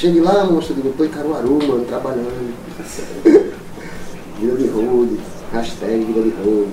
Chega 0.00 0.22
lá, 0.22 0.48
eu 0.50 0.60
digo, 0.60 0.94
tô 0.96 1.04
em 1.04 1.08
Caruaru, 1.08 1.58
mano, 1.68 1.84
trabalhando. 1.84 2.54
vida 4.40 4.56
de 4.56 4.68
road, 4.68 5.20
hashtag 5.52 6.04
vida 6.04 6.22
de 6.22 6.30
road. 6.42 6.68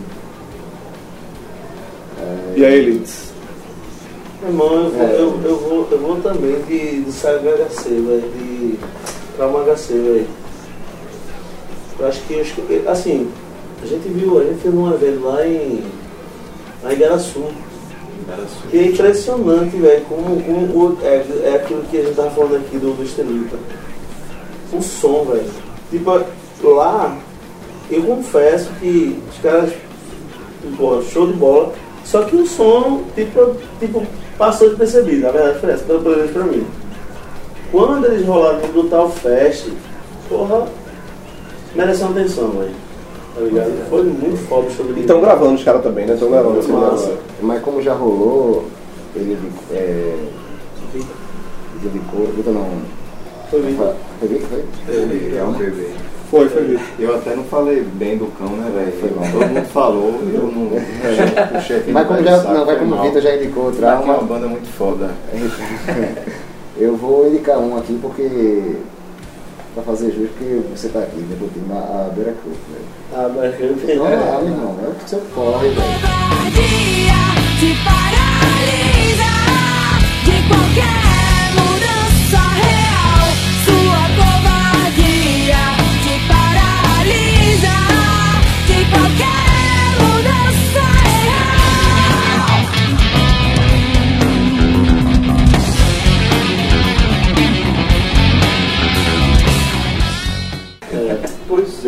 É, 2.21 2.53
E 2.55 2.65
aí, 2.65 2.85
Lids? 2.85 3.33
Meu 4.41 4.49
irmão, 4.51 4.73
eu 4.75 4.91
vou, 4.91 5.01
É. 5.01 5.13
eu, 5.15 5.41
eu 5.43 5.57
vou, 5.57 5.87
eu 5.91 5.99
vou 5.99 6.21
também 6.21 6.61
de, 6.61 7.01
de 7.01 7.11
Saga 7.11 7.51
HC, 7.57 7.89
velho, 7.89 8.31
de 8.31 8.79
Trauma 9.35 9.65
HC, 9.65 9.93
velho. 9.93 10.27
Eu 11.99 12.07
acho 12.07 12.21
que, 12.21 12.39
assim, 12.87 13.29
a 13.83 13.85
gente 13.85 14.07
viu, 14.07 14.39
a 14.39 14.43
gente 14.45 14.61
fez 14.61 14.73
um 14.73 14.93
evento 14.93 15.25
lá 15.25 15.45
em, 15.45 15.83
lá 16.81 16.93
em 16.93 16.97
Garaçu, 16.97 17.43
que 18.69 18.77
é 18.77 18.85
impressionante, 18.87 19.77
velho, 19.77 20.05
como, 20.05 20.33
o- 20.35 20.97
é, 21.01 21.25
é 21.43 21.55
aquilo 21.55 21.81
que 21.89 21.97
a 21.97 22.01
gente 22.03 22.15
tava 22.15 22.29
falando 22.31 22.55
aqui 22.57 22.77
do, 22.77 22.93
do 22.93 23.03
Estelita. 23.03 23.57
O 24.73 24.81
som, 24.81 25.23
velho. 25.25 25.49
Tipo, 25.89 26.21
lá, 26.63 27.17
eu 27.89 28.03
confesso 28.03 28.69
que 28.79 29.17
os 29.31 29.37
caras, 29.41 29.71
pô, 30.77 31.01
show 31.03 31.27
de 31.27 31.33
bola, 31.33 31.71
só 32.03 32.23
que 32.23 32.35
o 32.35 32.45
som, 32.45 33.03
tipo, 33.15 33.55
tipo 33.79 34.05
passou 34.37 34.69
despercebido, 34.69 35.21
na 35.21 35.31
verdade 35.31 35.71
essa, 35.71 35.83
pelo 35.85 36.01
menos 36.01 36.31
pra 36.31 36.43
mim. 36.43 36.65
Quando 37.71 38.05
eles 38.05 38.25
rolaram 38.25 38.59
no 38.61 38.67
Brutal 38.67 39.09
Fest, 39.09 39.67
porra, 40.29 40.67
mereceu 41.75 42.07
atenção, 42.07 42.49
velho. 42.51 42.71
Tá 43.37 43.43
ligado? 43.43 43.89
Foi 43.89 44.03
muito 44.03 44.37
foda 44.47 44.67
o 44.67 44.71
show 44.71 44.83
do 44.83 44.99
Estão 44.99 45.21
gravando 45.21 45.53
os 45.53 45.63
caras 45.63 45.83
também, 45.83 46.07
né? 46.07 46.15
Estão 46.15 46.31
gravando 46.31 46.59
esse 46.59 46.71
Massa. 46.71 47.13
Mas 47.39 47.61
como 47.61 47.81
já 47.83 47.93
rolou, 47.93 48.65
ele 49.15 49.37
é, 49.71 50.15
dedicou, 51.83 52.25
Vitor 52.35 52.53
não. 52.53 52.67
Foi 53.51 53.61
muito. 53.61 53.95
Foi 54.19 54.27
Vitor, 54.27 54.47
foi? 54.49 54.65
Ele 54.91 55.37
é 55.37 55.43
um 55.43 55.53
bebê. 55.53 55.89
Foi, 56.31 56.49
foi 56.49 56.63
isso. 56.63 56.83
Eu 56.99 57.15
até 57.15 57.35
não 57.35 57.43
falei 57.43 57.81
bem 57.81 58.17
do 58.17 58.25
cão, 58.37 58.49
né, 58.49 58.71
velho? 58.73 58.91
Foi 58.99 59.11
mal. 59.11 59.31
Todo 59.31 59.53
mundo 59.53 59.65
falou, 59.67 60.19
eu 60.33 60.51
não 60.51 61.47
puxei 61.53 61.77
aqui. 61.77 61.91
Mas 61.91 62.03
no 62.03 62.15
como, 62.15 62.23
já, 62.27 62.37
saco, 62.39 62.53
não, 62.53 62.65
vai 62.65 62.79
como 62.79 62.93
o 62.93 62.97
mal. 62.97 63.05
Vitor 63.05 63.21
já 63.21 63.35
indicou 63.35 63.65
o 63.65 63.69
Aqui 63.69 63.83
é 63.83 63.87
uma 63.87 64.01
trauma, 64.01 64.23
banda 64.23 64.47
muito 64.47 64.67
foda. 64.67 65.11
eu 66.75 66.97
vou 66.97 67.27
indicar 67.27 67.59
um 67.59 67.77
aqui 67.77 67.97
porque. 68.01 68.77
Pra 69.73 69.83
fazer 69.83 70.11
justo, 70.11 70.33
porque 70.37 70.61
você 70.75 70.89
tá 70.89 70.99
aqui, 70.99 71.17
né? 71.17 71.35
Porque 71.39 71.59
a 71.71 72.09
Beira 72.13 72.33
Cruz, 72.41 72.57
né? 72.69 72.79
Ah, 73.13 73.29
mas 73.35 73.59
eu 73.59 73.73
Então 73.73 74.03
lá, 74.03 74.41
meu 74.41 74.49
irmão, 74.49 74.75
é 74.83 74.87
o 74.87 74.95
que 74.95 75.09
você 75.09 75.21
corre, 75.33 75.69
velho. 75.69 75.77
Covardia 75.77 77.13
te 77.59 77.75
paralisa. 77.83 79.27
qualquer 80.47 81.06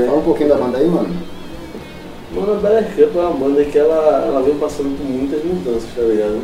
Fala 0.05 0.17
um 0.17 0.23
pouquinho 0.23 0.49
da 0.49 0.55
banda 0.55 0.77
aí, 0.77 0.87
mano. 0.87 1.09
Mano, 2.33 2.53
a 2.53 2.55
Bela 2.57 2.83
Cup 2.83 3.15
é 3.15 3.19
uma 3.19 3.31
banda 3.31 3.63
que 3.65 3.77
ela, 3.77 4.25
ela 4.27 4.41
vem 4.41 4.55
passando 4.55 4.95
por 4.97 5.05
muitas 5.05 5.43
mudanças, 5.43 5.89
tá 5.95 6.01
ligado? 6.01 6.39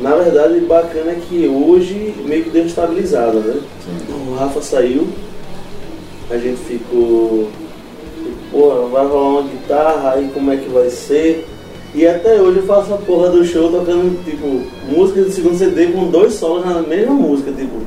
Na 0.00 0.16
verdade, 0.16 0.60
bacana 0.60 1.12
é 1.12 1.20
que 1.28 1.46
hoje 1.46 2.14
meio 2.26 2.42
que 2.44 2.50
deu 2.50 2.66
estabilizada, 2.66 3.38
né? 3.38 3.60
O 4.10 4.34
Rafa 4.34 4.60
saiu, 4.60 5.06
a 6.30 6.36
gente 6.36 6.58
ficou. 6.62 7.48
Porra, 8.50 8.88
vai 8.88 9.06
rolar 9.06 9.40
uma 9.40 9.42
guitarra, 9.42 10.12
aí 10.14 10.30
como 10.34 10.50
é 10.50 10.56
que 10.56 10.68
vai 10.68 10.90
ser? 10.90 11.46
E 11.94 12.04
até 12.06 12.40
hoje 12.40 12.58
eu 12.58 12.66
faço 12.66 12.92
a 12.92 12.98
porra 12.98 13.30
do 13.30 13.44
show 13.44 13.70
tocando, 13.70 14.24
tipo, 14.24 14.62
música 14.92 15.22
do 15.22 15.30
segundo 15.30 15.56
CD 15.56 15.86
com 15.88 16.10
dois 16.10 16.34
solos 16.34 16.64
na 16.66 16.82
mesma 16.82 17.14
música, 17.14 17.52
tipo, 17.52 17.82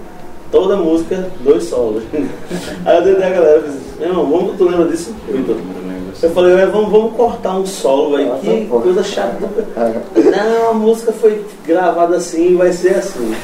toda 0.50 0.78
música, 0.78 1.30
dois 1.44 1.66
solos. 1.66 2.04
aí 2.86 2.98
eu 2.98 3.04
dei 3.04 3.16
a 3.16 3.30
galera, 3.30 3.64
irmão, 4.00 4.26
vamos, 4.30 4.58
tu 4.58 4.66
lembra 4.70 4.88
disso, 4.88 5.14
Vitor? 5.28 5.56
Eu 6.22 6.32
falei, 6.32 6.54
"Ué, 6.56 6.66
vamos, 6.66 6.90
vamos 6.92 7.14
cortar 7.16 7.58
um 7.58 7.66
solo, 7.66 8.16
velho. 8.18 8.30
Nossa, 8.30 8.42
Que 8.42 8.66
coisa 8.66 9.04
chata. 9.04 9.38
Não, 10.16 10.70
a 10.72 10.74
música 10.74 11.12
foi 11.12 11.44
gravada 11.66 12.18
assim, 12.18 12.56
vai 12.56 12.72
ser 12.74 12.96
assim. 12.96 13.36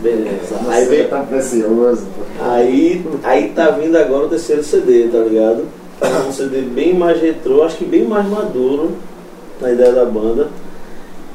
Beleza. 0.00 0.54
Aí, 0.68 0.84
Você 0.84 0.90
vem, 0.96 1.06
tá 1.08 1.20
precioso. 1.22 2.06
aí, 2.40 3.04
aí 3.24 3.48
tá 3.54 3.70
vindo 3.70 3.96
agora 3.96 4.26
o 4.26 4.28
terceiro 4.28 4.62
CD, 4.62 5.08
tá 5.08 5.18
ligado? 5.18 5.64
É 6.00 6.28
um 6.28 6.32
CD 6.32 6.62
bem 6.62 6.94
mais 6.94 7.20
retrô, 7.20 7.62
acho 7.62 7.76
que 7.76 7.84
bem 7.84 8.04
mais 8.04 8.26
maduro 8.28 8.92
na 9.60 9.72
ideia 9.72 9.92
da 9.92 10.04
banda. 10.04 10.48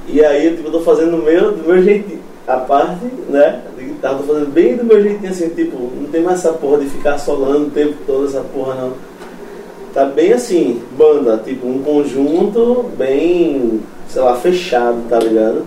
E 0.07 0.23
aí, 0.23 0.55
tipo, 0.55 0.69
eu 0.69 0.71
tô 0.71 0.79
fazendo 0.81 1.17
do 1.17 1.23
meu, 1.23 1.51
do 1.51 1.67
meu 1.67 1.83
jeitinho. 1.83 2.14
A 2.47 2.57
parte, 2.57 3.05
né, 3.27 3.61
de 3.75 3.85
guitarra, 3.85 4.19
tô 4.19 4.23
fazendo 4.23 4.53
bem 4.53 4.77
do 4.77 4.83
meu 4.83 5.01
jeitinho, 5.01 5.31
assim, 5.31 5.49
tipo, 5.49 5.77
não 5.99 6.07
tem 6.09 6.21
mais 6.21 6.39
essa 6.39 6.53
porra 6.53 6.77
de 6.77 6.85
ficar 6.85 7.17
solando 7.17 7.67
o 7.67 7.71
tempo 7.71 7.95
todo, 8.05 8.27
essa 8.27 8.41
porra 8.41 8.75
não. 8.75 8.93
Tá 9.93 10.05
bem 10.05 10.33
assim, 10.33 10.83
banda, 10.95 11.41
tipo, 11.43 11.65
um 11.65 11.81
conjunto 11.81 12.91
bem, 12.97 13.81
sei 14.09 14.21
lá, 14.21 14.35
fechado, 14.35 14.97
tá 15.09 15.17
ligado? 15.17 15.63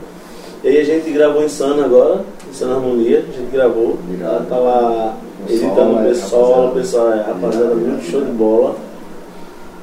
E 0.63 0.69
aí 0.69 0.79
a 0.79 0.85
gente 0.85 1.11
gravou 1.11 1.43
Insano 1.43 1.85
agora, 1.85 2.25
Insano 2.51 2.75
Harmonia, 2.75 3.25
a 3.29 3.33
gente 3.33 3.51
gravou, 3.51 3.99
ela 4.21 4.47
tá 4.49 4.57
lá 4.57 5.17
O 5.49 5.53
editando 5.53 5.95
o 5.95 6.01
é, 6.01 6.09
pessoal, 6.09 6.69
o 6.69 6.73
pessoal 6.73 7.13
é 7.13 7.23
rapaziada 7.23 7.75
muito 7.75 8.05
show 8.11 8.21
de 8.21 8.31
bola. 8.33 8.77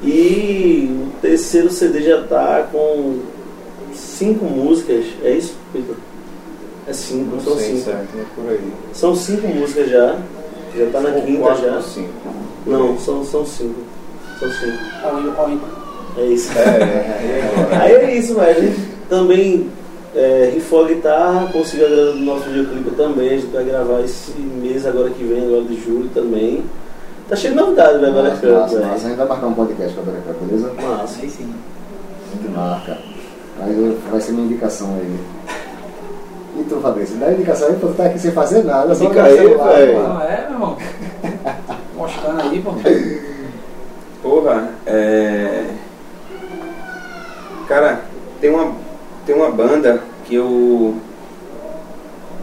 E 0.02 0.90
o 0.90 1.20
terceiro 1.20 1.70
CD 1.70 2.02
já 2.02 2.22
tá 2.22 2.68
com 2.70 3.18
cinco 3.92 4.44
músicas, 4.44 5.04
é 5.24 5.32
isso, 5.32 5.54
Vitor? 5.74 5.96
É 6.88 6.92
cinco, 6.92 7.36
Não 7.36 7.42
são 7.42 7.56
sei 7.56 7.70
cinco. 7.72 7.84
certo, 7.84 8.08
mas 8.14 8.26
por 8.34 8.50
aí. 8.52 8.72
São 8.92 9.14
cinco 9.14 9.48
músicas 9.48 9.90
já, 9.90 10.16
já 10.76 10.86
tá 10.92 11.00
na 11.00 11.08
Ou 11.10 11.22
quinta 11.22 11.40
quatro 11.40 11.64
já. 11.64 11.76
ou 11.76 11.82
cinco. 11.82 12.12
Não, 12.66 12.98
são, 12.98 13.24
são 13.24 13.44
cinco. 13.44 13.80
São 14.38 14.48
cinco. 14.50 14.78
Ímpar. 15.50 15.70
É 16.18 16.24
isso. 16.26 16.50
É, 16.56 16.62
é, 16.62 17.72
é. 17.72 17.76
Aí 17.76 17.92
é 17.92 18.14
isso, 18.16 18.34
velho. 18.36 18.50
A 18.58 18.60
gente 18.60 18.80
também 19.08 19.68
é, 20.14 20.50
rifou 20.54 20.84
a 20.84 20.88
guitarra, 20.88 21.48
conseguiu 21.52 21.86
a 21.86 21.90
do 22.12 22.16
nosso 22.16 22.44
videoclipe 22.44 22.90
também. 22.96 23.28
A 23.28 23.32
gente 23.32 23.46
vai 23.48 23.64
gravar 23.64 24.00
esse 24.00 24.32
mês 24.38 24.86
agora 24.86 25.10
que 25.10 25.24
vem, 25.24 25.44
agora 25.46 25.62
de 25.62 25.80
julho 25.80 26.08
também. 26.14 26.62
Tá 27.28 27.34
cheio 27.34 27.54
de 27.54 27.58
novidade, 27.60 27.98
velho, 27.98 28.14
Massa, 28.14 28.36
Cup, 28.36 28.50
massa, 28.50 28.80
massa. 28.80 29.06
A 29.06 29.08
gente 29.08 29.16
vai 29.18 29.26
marcar 29.26 29.46
um 29.48 29.54
podcast 29.54 29.94
com 29.96 30.00
a 30.02 30.04
Cup, 30.04 30.42
beleza? 30.42 30.72
Massa. 30.80 31.18
Aí 31.20 31.28
sim. 31.30 31.52
A 32.32 32.36
gente 32.36 32.48
marca. 32.56 32.98
Aí 33.60 33.98
vai 34.10 34.20
ser 34.20 34.32
minha 34.32 34.46
indicação 34.46 34.94
aí. 34.94 35.18
E 36.58 36.64
tu, 36.64 36.76
Fabrício? 36.80 37.16
Dá 37.16 37.32
indicação 37.32 37.68
aí 37.68 37.76
pra 37.76 37.88
tu 37.88 37.94
tá 37.94 38.04
aqui 38.06 38.18
sem 38.18 38.30
fazer 38.32 38.64
nada. 38.64 38.94
só 38.94 39.04
Indica 39.04 39.22
aí, 39.24 39.36
celular, 39.36 39.72
velho. 39.74 39.94
mano. 39.98 40.14
Não 40.14 40.22
é, 40.22 40.40
meu 40.48 40.52
irmão? 40.52 40.76
Mostrando 41.96 42.40
aí, 42.42 42.60
pô. 42.62 42.72
Porra, 44.22 44.70
é. 44.86 45.64
Cara, 47.68 48.00
tem 48.40 48.50
uma, 48.50 48.72
tem 49.26 49.34
uma 49.34 49.50
banda 49.50 50.00
que 50.24 50.34
eu. 50.34 50.94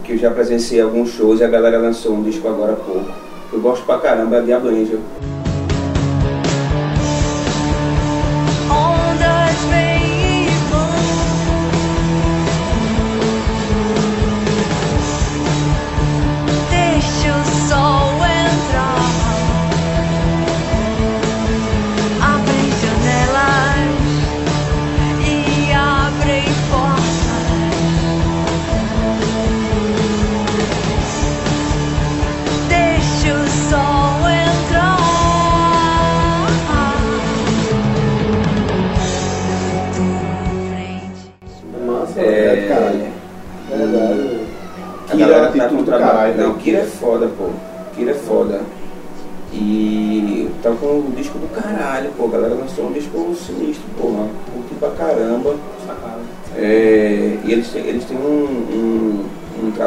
que 0.03 0.13
eu 0.13 0.17
já 0.17 0.29
presenciei 0.31 0.81
alguns 0.81 1.09
shows 1.09 1.39
e 1.39 1.43
a 1.43 1.47
galera 1.47 1.77
lançou 1.77 2.13
um 2.13 2.23
disco 2.23 2.47
agora 2.47 2.73
há 2.73 2.75
pouco. 2.75 3.11
Eu 3.51 3.59
gosto 3.61 3.85
pra 3.85 3.99
caramba, 3.99 4.37
é 4.37 4.41
Diablo 4.41 4.69
Angel. 4.69 4.99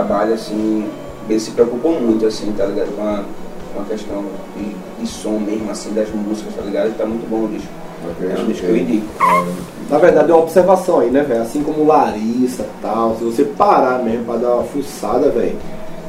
Trabalho 0.06 0.34
assim, 0.34 0.86
eles 1.28 1.42
se 1.42 1.50
preocupam 1.50 1.90
muito 2.00 2.26
assim, 2.26 2.52
tá 2.56 2.64
ligado? 2.66 2.94
Com 2.96 3.02
a, 3.02 3.22
com 3.74 3.80
a 3.82 3.84
questão 3.84 4.24
de, 4.56 4.74
de 5.02 5.06
som 5.10 5.38
mesmo, 5.38 5.70
assim, 5.70 5.92
das 5.92 6.08
músicas, 6.10 6.54
tá 6.54 6.62
ligado? 6.62 6.88
E 6.88 6.92
tá 6.92 7.04
muito 7.04 7.28
bom 7.28 7.44
o 7.44 7.48
disco. 7.48 7.68
Ok, 8.08 8.28
É 8.30 8.40
um 8.40 8.46
disco 8.46 8.66
que 8.66 8.70
eu 8.72 8.76
indico. 8.76 9.06
Na 9.90 9.98
verdade 9.98 10.30
é 10.30 10.34
uma 10.34 10.42
observação 10.42 11.00
aí, 11.00 11.10
né, 11.10 11.22
velho? 11.22 11.42
Assim 11.42 11.62
como 11.62 11.84
Larissa 11.86 12.62
e 12.62 12.82
tal, 12.82 13.16
se 13.16 13.24
você 13.24 13.44
parar 13.44 14.02
mesmo 14.02 14.24
pra 14.24 14.36
dar 14.36 14.54
uma 14.54 14.64
fuçada, 14.64 15.30
velho, 15.30 15.56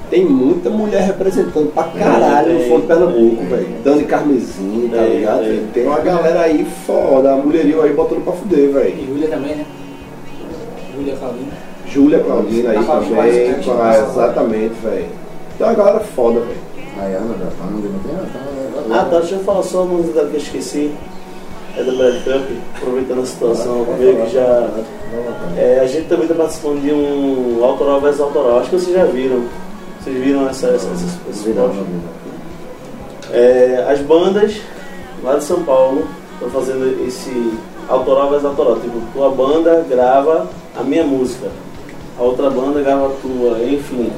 tem 0.09 0.25
muita 0.25 0.69
mulher 0.69 1.01
representando 1.03 1.71
pra 1.73 1.83
caralho 1.83 2.53
no 2.53 2.81
de 2.81 2.87
Pernambuco, 2.87 3.43
velho. 3.45 3.67
Dani 3.83 4.03
Carmesim, 4.03 4.89
tá 4.91 4.97
Tem, 5.03 5.17
ligado? 5.17 5.39
tem. 5.43 5.67
Tem 5.73 5.85
uma 5.87 5.99
galera 5.99 6.41
aí 6.41 6.65
foda, 6.85 7.33
a 7.33 7.35
mulherio 7.37 7.81
aí 7.81 7.93
botando 7.93 8.23
pra 8.23 8.33
fuder, 8.33 8.71
velho. 8.71 8.95
E 8.97 9.05
Júlia 9.07 9.27
também, 9.29 9.55
né? 9.55 9.65
Júlia 10.95 11.15
Claudina. 11.15 11.51
Júlia 11.89 12.19
Claudina 12.19 12.71
aí 12.71 12.77
Tá 12.85 12.95
também, 12.99 13.13
a- 13.13 13.73
mais, 13.75 14.09
exatamente, 14.09 14.73
velho. 14.83 15.05
Tem 15.57 15.67
uma 15.67 15.73
galera 15.73 15.99
foda, 15.99 16.39
velho. 16.41 16.67
Rayana 16.97 17.33
da 17.35 17.45
Panda, 17.45 17.87
não 17.87 17.99
tem? 17.99 18.15
Ah, 18.15 18.27
tá. 18.33 18.95
Ah, 19.01 19.05
tá, 19.09 19.19
deixa 19.19 19.35
eu 19.35 19.39
falar 19.43 19.63
só 19.63 19.83
uma 19.83 19.97
música 19.97 20.25
que 20.25 20.33
eu 20.35 20.39
esqueci. 20.39 20.91
É 21.77 21.83
da 21.83 21.91
Brad 21.91 22.23
Cup, 22.23 22.49
aproveitando 22.75 23.21
a 23.21 23.25
situação, 23.25 23.85
meio 23.99 24.15
que 24.25 24.33
já. 24.33 24.67
É, 25.55 25.79
a 25.81 25.85
gente 25.85 26.07
também 26.07 26.23
está 26.23 26.33
participando 26.35 26.81
de 26.81 26.91
um 26.91 27.63
autoral 27.63 28.01
versus 28.01 28.21
autoral. 28.21 28.59
Acho 28.59 28.69
que 28.71 28.79
vocês 28.79 28.95
já 28.95 29.05
viram. 29.05 29.43
Vocês 30.01 30.17
viram 30.17 30.49
essa, 30.49 30.67
essa, 30.69 30.87
essa, 30.87 31.05
esse. 31.29 31.53
É, 33.31 33.85
as 33.89 33.99
bandas 34.01 34.55
lá 35.23 35.35
de 35.35 35.43
São 35.43 35.61
Paulo 35.63 36.07
estão 36.33 36.49
fazendo 36.49 37.05
esse 37.07 37.53
autoral 37.87 38.29
versus 38.29 38.45
autoral. 38.45 38.79
Tipo, 38.79 38.99
tua 39.13 39.29
banda 39.29 39.85
grava 39.87 40.47
a 40.75 40.81
minha 40.83 41.03
música, 41.03 41.47
a 42.19 42.23
outra 42.23 42.49
banda 42.49 42.81
grava 42.81 43.11
tua, 43.21 43.59
enfim. 43.63 44.11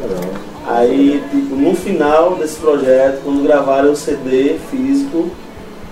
Aí, 0.68 1.22
tipo, 1.32 1.56
no 1.56 1.76
final 1.76 2.36
desse 2.36 2.58
projeto, 2.58 3.22
quando 3.24 3.44
gravarem 3.44 3.92
o 3.92 3.96
CD 3.96 4.56
físico, 4.70 5.30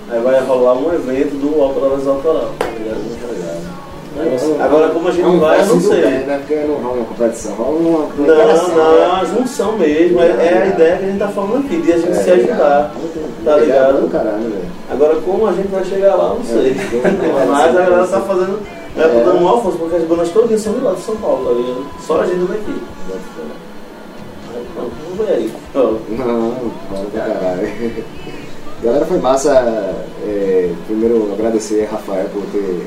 aí 0.10 0.20
vai 0.22 0.40
rolar 0.42 0.74
um 0.76 0.94
evento 0.94 1.36
do 1.36 1.62
autoral 1.62 1.90
versus 1.92 2.08
autoral, 2.08 2.52
tá 2.60 2.66
ligado? 2.68 3.78
Agora, 4.60 4.90
como 4.90 5.08
a 5.10 5.12
gente 5.12 5.24
É 5.24 5.28
um 5.28 5.40
vai, 5.40 5.62
eu 5.62 5.66
não 5.68 5.80
sei. 5.80 6.02
bem, 6.02 6.12
né? 6.26 6.38
Porque 6.40 6.56
não 6.68 6.76
rola 6.76 6.96
uma 6.96 7.66
uma 7.70 8.00
Não, 8.18 8.26
não, 8.26 8.34
é 8.34 9.00
né? 9.00 9.08
uma 9.08 9.26
junção 9.26 9.78
mesmo. 9.78 10.20
É, 10.20 10.26
é 10.26 10.64
a 10.64 10.66
ideia 10.68 10.98
que 10.98 11.04
a 11.06 11.08
gente 11.08 11.20
tá 11.20 11.28
falando 11.28 11.66
aqui, 11.66 11.78
de 11.82 11.94
a 11.94 11.98
gente 11.98 12.10
É, 12.12 12.14
se 12.16 12.32
ajudar. 12.32 12.94
Tá 13.46 13.58
ligado? 13.58 14.02
do 14.02 14.10
caralho. 14.10 14.52
Agora, 14.90 15.16
como 15.24 15.46
a 15.48 15.54
gente 15.54 15.68
vai 15.68 15.84
chegar 15.84 16.16
lá, 16.16 16.30
não 16.30 16.44
sei. 16.44 16.72
É. 16.72 17.46
Mas 17.48 17.76
a 17.76 17.80
galera 17.80 18.08
tá 18.08 18.22
fazendo. 18.22 18.60
É, 18.98 19.02
É. 19.02 19.24
dando 19.24 19.44
um 19.44 19.48
almoço, 19.48 19.78
porque 19.78 19.96
as 19.96 20.04
bandas 20.04 20.30
todas 20.30 20.62
são 20.62 20.74
de 20.74 20.80
lá 20.80 20.94
de 20.94 21.02
São 21.02 21.16
Paulo, 21.18 21.46
tá 21.46 21.52
ligado? 21.54 21.86
Só 22.06 22.22
a 22.22 22.26
gente 22.26 22.46
daqui. 22.48 22.82
Vamos 24.76 25.18
ver 25.28 25.34
aí. 25.34 25.52
Não, 25.74 26.00
bora 26.90 27.06
pra 27.12 27.22
caralho. 27.22 27.68
Galera, 28.84 29.06
foi 29.06 29.18
massa. 29.18 29.96
é, 30.24 30.70
primeiro, 30.86 31.32
agradecer 31.34 31.88
a 31.90 31.94
Rafael 31.96 32.26
por 32.32 32.44
ter 32.52 32.86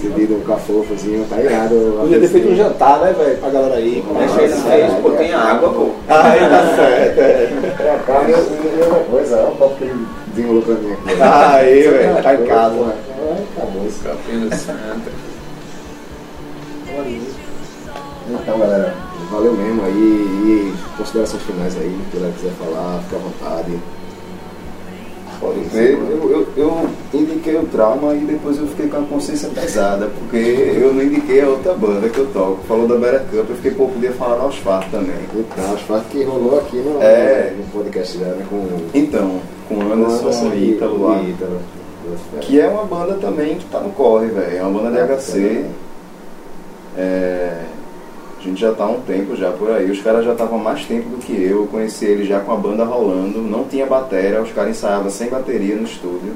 cedido 0.00 0.34
um 0.36 0.40
cafofozinho. 0.40 1.24
Tá 1.30 1.40
irado. 1.40 1.98
Podia 2.00 2.18
ter 2.20 2.28
feito 2.28 2.48
um 2.48 2.56
jantar, 2.56 2.98
né, 3.00 3.14
velho, 3.16 3.38
pra 3.38 3.50
galera 3.50 3.74
aí. 3.76 4.04
Deixa 4.18 4.40
aí 4.40 4.48
na 4.48 4.56
frente, 4.56 5.00
pô, 5.02 5.10
tem 5.10 5.32
água, 5.32 5.68
pô. 5.70 5.90
Aí 6.08 6.40
tá 6.50 6.74
certo, 6.76 7.18
é. 7.20 7.72
Pra 7.76 7.98
cá, 7.98 8.24
e 8.26 8.30
e 8.30 8.82
outra 8.82 9.04
coisa, 9.10 9.36
olha 9.36 9.48
o 9.48 9.56
copo 9.56 9.76
que 9.76 9.84
ele 9.84 10.06
desenrolou 10.34 10.62
pra 10.62 10.74
mim 10.74 10.92
aqui. 10.92 11.22
Aí, 11.22 11.82
velho, 11.88 12.22
tá 12.22 12.34
em 12.34 12.44
casa. 12.44 12.74
Ai, 12.80 13.07
Capina 14.02 14.56
Santa. 14.56 15.10
Então, 18.30 18.58
galera, 18.58 18.94
valeu 19.30 19.52
mesmo 19.54 19.82
aí. 19.84 19.92
E 19.94 20.74
considerações 20.96 21.42
finais 21.42 21.76
aí, 21.76 21.96
se 22.10 22.16
quiser 22.16 22.32
quiser 22.32 22.52
falar, 22.52 23.00
fica 23.04 23.16
à 23.16 23.18
vontade. 23.18 23.78
Pode 25.40 25.60
ver, 25.72 25.92
eu, 25.92 26.30
eu, 26.30 26.48
eu 26.56 26.90
indiquei 27.14 27.54
o 27.56 27.64
trauma 27.66 28.12
e 28.12 28.18
depois 28.24 28.58
eu 28.58 28.66
fiquei 28.66 28.88
com 28.88 28.96
a 28.96 29.02
consciência 29.02 29.48
pesada, 29.50 30.06
porque 30.18 30.36
eu 30.36 30.92
não 30.92 31.00
indiquei 31.00 31.40
a 31.42 31.46
outra 31.48 31.74
banda 31.74 32.08
que 32.08 32.18
eu 32.18 32.26
toco. 32.32 32.58
Falou 32.66 32.88
da 32.88 32.96
Better 32.96 33.20
Cup, 33.30 33.48
eu 33.50 33.54
fiquei, 33.56 33.70
pô, 33.70 33.86
podia 33.86 34.10
falar 34.14 34.42
aos 34.42 34.56
fatos 34.56 34.90
também. 34.90 35.14
Então, 35.36 35.74
acho 35.74 36.04
que 36.10 36.24
rolou 36.24 36.58
aqui 36.58 36.78
no, 36.78 37.00
É. 37.00 37.54
no 37.56 37.62
podcast 37.70 38.18
já, 38.18 38.24
né? 38.26 38.44
Com 38.50 38.66
Então, 38.92 39.38
com 39.68 39.80
Anderson 39.80 40.52
e 40.54 40.72
Ítalo 40.72 41.06
lá. 41.08 41.20
e 41.22 41.30
Ítalo. 41.30 41.60
Que 42.40 42.60
é 42.60 42.68
uma 42.68 42.84
banda 42.84 43.14
também 43.14 43.56
que 43.58 43.64
tá 43.66 43.80
no 43.80 43.90
corre, 43.90 44.26
velho. 44.28 44.56
É 44.58 44.62
uma 44.62 44.80
banda 44.82 44.90
de 45.06 45.12
HC. 45.12 45.64
É, 46.96 47.62
a 48.38 48.42
gente 48.42 48.60
já 48.60 48.72
tá 48.72 48.84
há 48.84 48.88
um 48.90 49.00
tempo 49.00 49.36
já 49.36 49.50
por 49.52 49.70
aí. 49.70 49.90
Os 49.90 50.00
caras 50.00 50.24
já 50.24 50.32
estavam 50.32 50.58
mais 50.58 50.84
tempo 50.84 51.08
do 51.10 51.18
que 51.18 51.32
eu. 51.32 51.60
Eu 51.62 51.66
conheci 51.66 52.04
eles 52.06 52.28
já 52.28 52.40
com 52.40 52.52
a 52.52 52.56
banda 52.56 52.84
rolando. 52.84 53.40
Não 53.40 53.64
tinha 53.64 53.86
bateria, 53.86 54.40
os 54.42 54.52
caras 54.52 54.70
ensaiavam 54.70 55.10
sem 55.10 55.28
bateria 55.28 55.76
no 55.76 55.84
estúdio. 55.84 56.32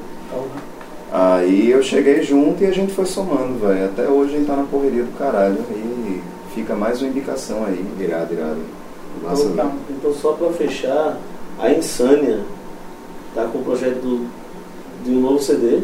Aí 1.13 1.71
eu 1.71 1.83
cheguei 1.83 2.23
junto 2.23 2.63
e 2.63 2.67
a 2.67 2.71
gente 2.73 2.93
foi 2.93 3.05
somando, 3.07 3.59
velho. 3.67 3.85
Até 3.87 4.09
hoje 4.09 4.35
a 4.35 4.39
gente 4.39 4.47
tá 4.47 4.57
na 4.57 4.65
correria 4.65 5.03
do 5.05 5.17
caralho. 5.19 5.59
E 5.71 6.21
fica 6.55 6.75
mais 6.75 7.01
uma 7.03 7.11
indicação 7.11 7.65
aí. 7.67 7.85
Irado, 8.01 8.33
irado. 8.33 8.61
Massa 9.23 9.45
Então, 9.45 9.73
então, 9.91 10.13
só 10.15 10.33
para 10.33 10.51
fechar, 10.53 11.19
a 11.61 11.71
Insânia 11.71 12.41
tá 13.35 13.45
com 13.45 13.59
o 13.59 13.63
projeto 13.63 14.01
do- 14.01 14.27
de 15.05 15.11
um 15.11 15.21
novo 15.21 15.41
CD 15.41 15.81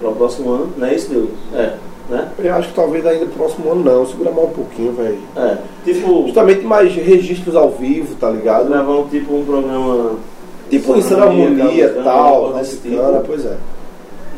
para 0.00 0.10
o 0.10 0.14
próximo 0.14 0.50
ano, 0.50 0.72
não 0.76 0.86
é 0.86 0.94
isso, 0.94 1.10
Deus? 1.10 1.28
É, 1.54 1.74
né? 2.08 2.28
Eu 2.38 2.54
acho 2.54 2.68
que 2.68 2.74
talvez 2.74 3.06
ainda 3.06 3.26
próximo 3.26 3.72
ano 3.72 3.84
não, 3.84 4.06
segura 4.06 4.30
mais 4.30 4.48
um 4.48 4.52
pouquinho, 4.52 4.92
velho. 4.92 5.18
É. 5.36 5.58
Tipo, 5.84 6.24
Justamente 6.24 6.62
mais 6.62 6.94
registros 6.94 7.56
ao 7.56 7.70
vivo, 7.70 8.14
tá 8.16 8.30
ligado? 8.30 8.68
gravar 8.68 8.92
um 8.92 9.08
tipo 9.08 9.34
um 9.34 9.44
programa. 9.44 10.16
Tipo 10.68 10.96
em 10.96 11.00
Harmonia, 11.00 11.84
e 11.84 12.02
tal, 12.02 12.44
coisa 12.44 12.58
desse 12.58 12.76
tipo. 12.78 12.96
pois 13.26 13.44
é. 13.44 13.56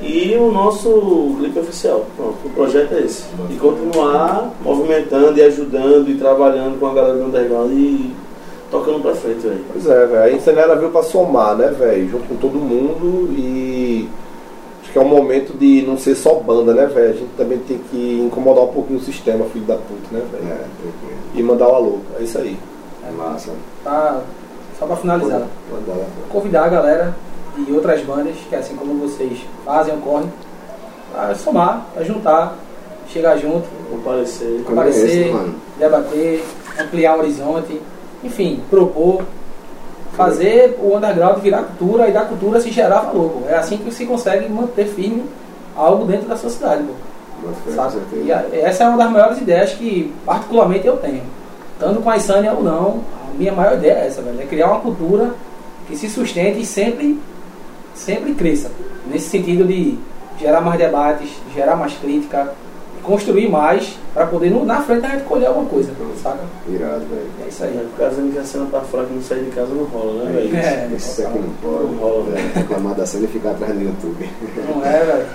E 0.03 0.37
o 0.37 0.51
nosso 0.51 1.35
clipe 1.39 1.59
oficial. 1.59 2.05
Pronto, 2.17 2.37
o 2.45 2.51
projeto 2.51 2.93
é 2.95 3.01
esse. 3.01 3.25
E 3.51 3.55
continuar 3.55 4.53
movimentando 4.63 5.39
e 5.39 5.43
ajudando 5.43 6.11
e 6.11 6.17
trabalhando 6.17 6.79
com 6.79 6.87
a 6.87 6.95
galera 6.95 7.17
do 7.17 7.25
underground 7.25 7.71
e 7.73 8.13
tocando 8.75 9.01
pra 9.01 9.15
frente, 9.15 9.47
velho. 9.47 9.65
Pois 9.73 9.87
é, 9.87 10.07
velho. 10.07 10.23
A 10.23 10.31
Insanera 10.33 10.75
veio 10.75 10.91
pra 10.91 11.03
somar, 11.03 11.57
né, 11.57 11.69
velho? 11.69 12.09
Junto 12.09 12.29
com 12.29 12.37
todo 12.37 12.55
mundo 12.59 13.33
e. 13.33 14.09
Acho 14.83 14.93
que 14.93 14.99
é 14.99 15.01
um 15.01 15.09
momento 15.09 15.57
de 15.57 15.83
não 15.83 15.97
ser 15.97 16.15
só 16.15 16.35
banda, 16.35 16.75
né, 16.75 16.87
velho? 16.87 17.11
A 17.11 17.17
gente 17.17 17.31
também 17.37 17.59
tem 17.59 17.79
que 17.91 18.21
incomodar 18.21 18.65
um 18.65 18.69
pouquinho 18.69 18.99
o 18.99 19.03
sistema, 19.03 19.45
filho 19.47 19.65
da 19.65 19.77
puta, 19.77 20.09
né, 20.11 20.23
velho? 20.31 20.45
É, 20.45 20.57
tranquilo. 20.57 21.21
E 21.35 21.43
mandar 21.43 21.69
o 21.69 21.75
alô. 21.75 21.99
É 22.19 22.23
isso 22.23 22.39
aí. 22.39 22.59
É 23.09 23.11
massa. 23.13 23.53
Tá, 23.83 24.21
só 24.79 24.87
pra 24.87 24.97
finalizar. 24.97 25.43
Pode 25.71 25.99
lá. 25.99 26.05
convidar 26.29 26.65
a 26.65 26.69
galera 26.69 27.17
e 27.57 27.73
outras 27.73 28.03
bandas 28.03 28.35
que 28.49 28.55
assim 28.57 28.75
como 28.75 28.95
vocês 29.07 29.39
fazem, 29.65 29.95
ocorrem, 29.95 30.33
a 31.17 31.35
somar, 31.35 31.87
a 31.97 32.03
juntar, 32.03 32.57
chegar 33.09 33.37
junto, 33.39 33.69
Comparecer. 33.91 35.29
É 35.29 35.33
mano? 35.33 35.55
debater, 35.79 36.45
ampliar 36.81 37.17
o 37.17 37.21
horizonte, 37.21 37.81
enfim, 38.25 38.61
propor, 38.71 39.23
fazer 40.17 40.79
o 40.81 40.97
underground 40.97 41.39
virar 41.41 41.63
cultura 41.65 42.09
e 42.09 42.13
da 42.13 42.23
cultura 42.23 42.61
se 42.61 42.71
gerar 42.71 43.01
valor. 43.01 43.31
pô. 43.31 43.49
É 43.49 43.57
assim 43.57 43.77
que 43.79 43.91
se 43.93 44.07
consegue 44.07 44.49
manter 44.49 44.87
firme 44.87 45.25
algo 45.77 46.05
dentro 46.05 46.29
da 46.29 46.37
sociedade. 46.37 46.85
E 48.25 48.33
a- 48.33 48.45
essa 48.53 48.85
é 48.85 48.89
uma 48.89 48.97
das 48.97 49.11
maiores 49.11 49.39
ideias 49.41 49.73
que 49.73 50.13
particularmente 50.25 50.87
eu 50.87 50.97
tenho. 50.97 51.23
Tanto 51.79 52.01
com 52.01 52.09
a 52.11 52.17
Insânia 52.17 52.53
ou 52.53 52.63
não, 52.63 53.01
a 53.33 53.37
minha 53.37 53.53
maior 53.53 53.75
ideia 53.75 53.95
é 53.95 54.07
essa, 54.07 54.23
velho. 54.23 54.41
É 54.41 54.45
criar 54.47 54.69
uma 54.69 54.81
cultura 54.81 55.33
que 55.89 55.97
se 55.97 56.09
sustente 56.09 56.61
e 56.61 56.65
sempre, 56.65 57.21
sempre 57.95 58.35
cresça. 58.35 58.71
Nesse 59.07 59.29
sentido 59.29 59.65
de 59.67 59.99
gerar 60.39 60.61
mais 60.61 60.79
debates, 60.79 61.29
gerar 61.55 61.75
mais 61.77 61.93
crítica, 61.95 62.53
construir 63.05 63.49
mais, 63.49 63.97
para 64.13 64.27
poder 64.27 64.51
no- 64.51 64.65
na 64.65 64.81
frente 64.83 65.07
a 65.07 65.11
gente 65.11 65.25
colher 65.25 65.47
alguma 65.47 65.67
coisa, 65.69 65.91
saca? 66.23 66.39
Irado, 66.69 67.01
velho. 67.07 67.27
É 67.45 67.49
isso 67.49 67.63
Aí, 67.65 67.89
cara 67.97 68.11
dizendo 68.11 68.33
que 68.33 68.39
a 68.39 68.45
cena 68.45 68.67
tá 68.71 68.81
fraca 68.81 69.07
e 69.11 69.15
não 69.15 69.23
sair 69.23 69.45
de 69.45 69.51
casa 69.51 69.75
não 69.75 69.85
rola, 69.85 70.25
né, 70.25 70.33
velho? 70.33 70.57
É. 70.57 70.89
Isso 70.97 71.23
aqui 71.23 71.39
não 71.39 71.51
pode. 71.63 71.85
Não 71.93 71.99
rola, 71.99 72.25
velho. 72.31 72.53
Reclamar 72.55 72.95
da 72.95 73.07
cena 73.07 73.25
e 73.25 73.29
ficar 73.29 73.51
atrás 73.53 73.73
do 73.75 73.83
YouTube. 73.83 74.29
Não 74.75 74.85
é, 74.85 75.05
velho. 75.05 75.27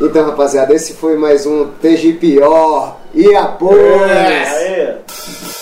Então, 0.00 0.24
rapaziada, 0.24 0.74
esse 0.74 0.94
foi 0.94 1.16
mais 1.16 1.44
um 1.46 1.68
TG 1.80 2.14
Pior. 2.14 2.96
E 3.14 3.34
apoio! 3.36 4.02
Aê! 4.04 4.88
Em 4.94 5.61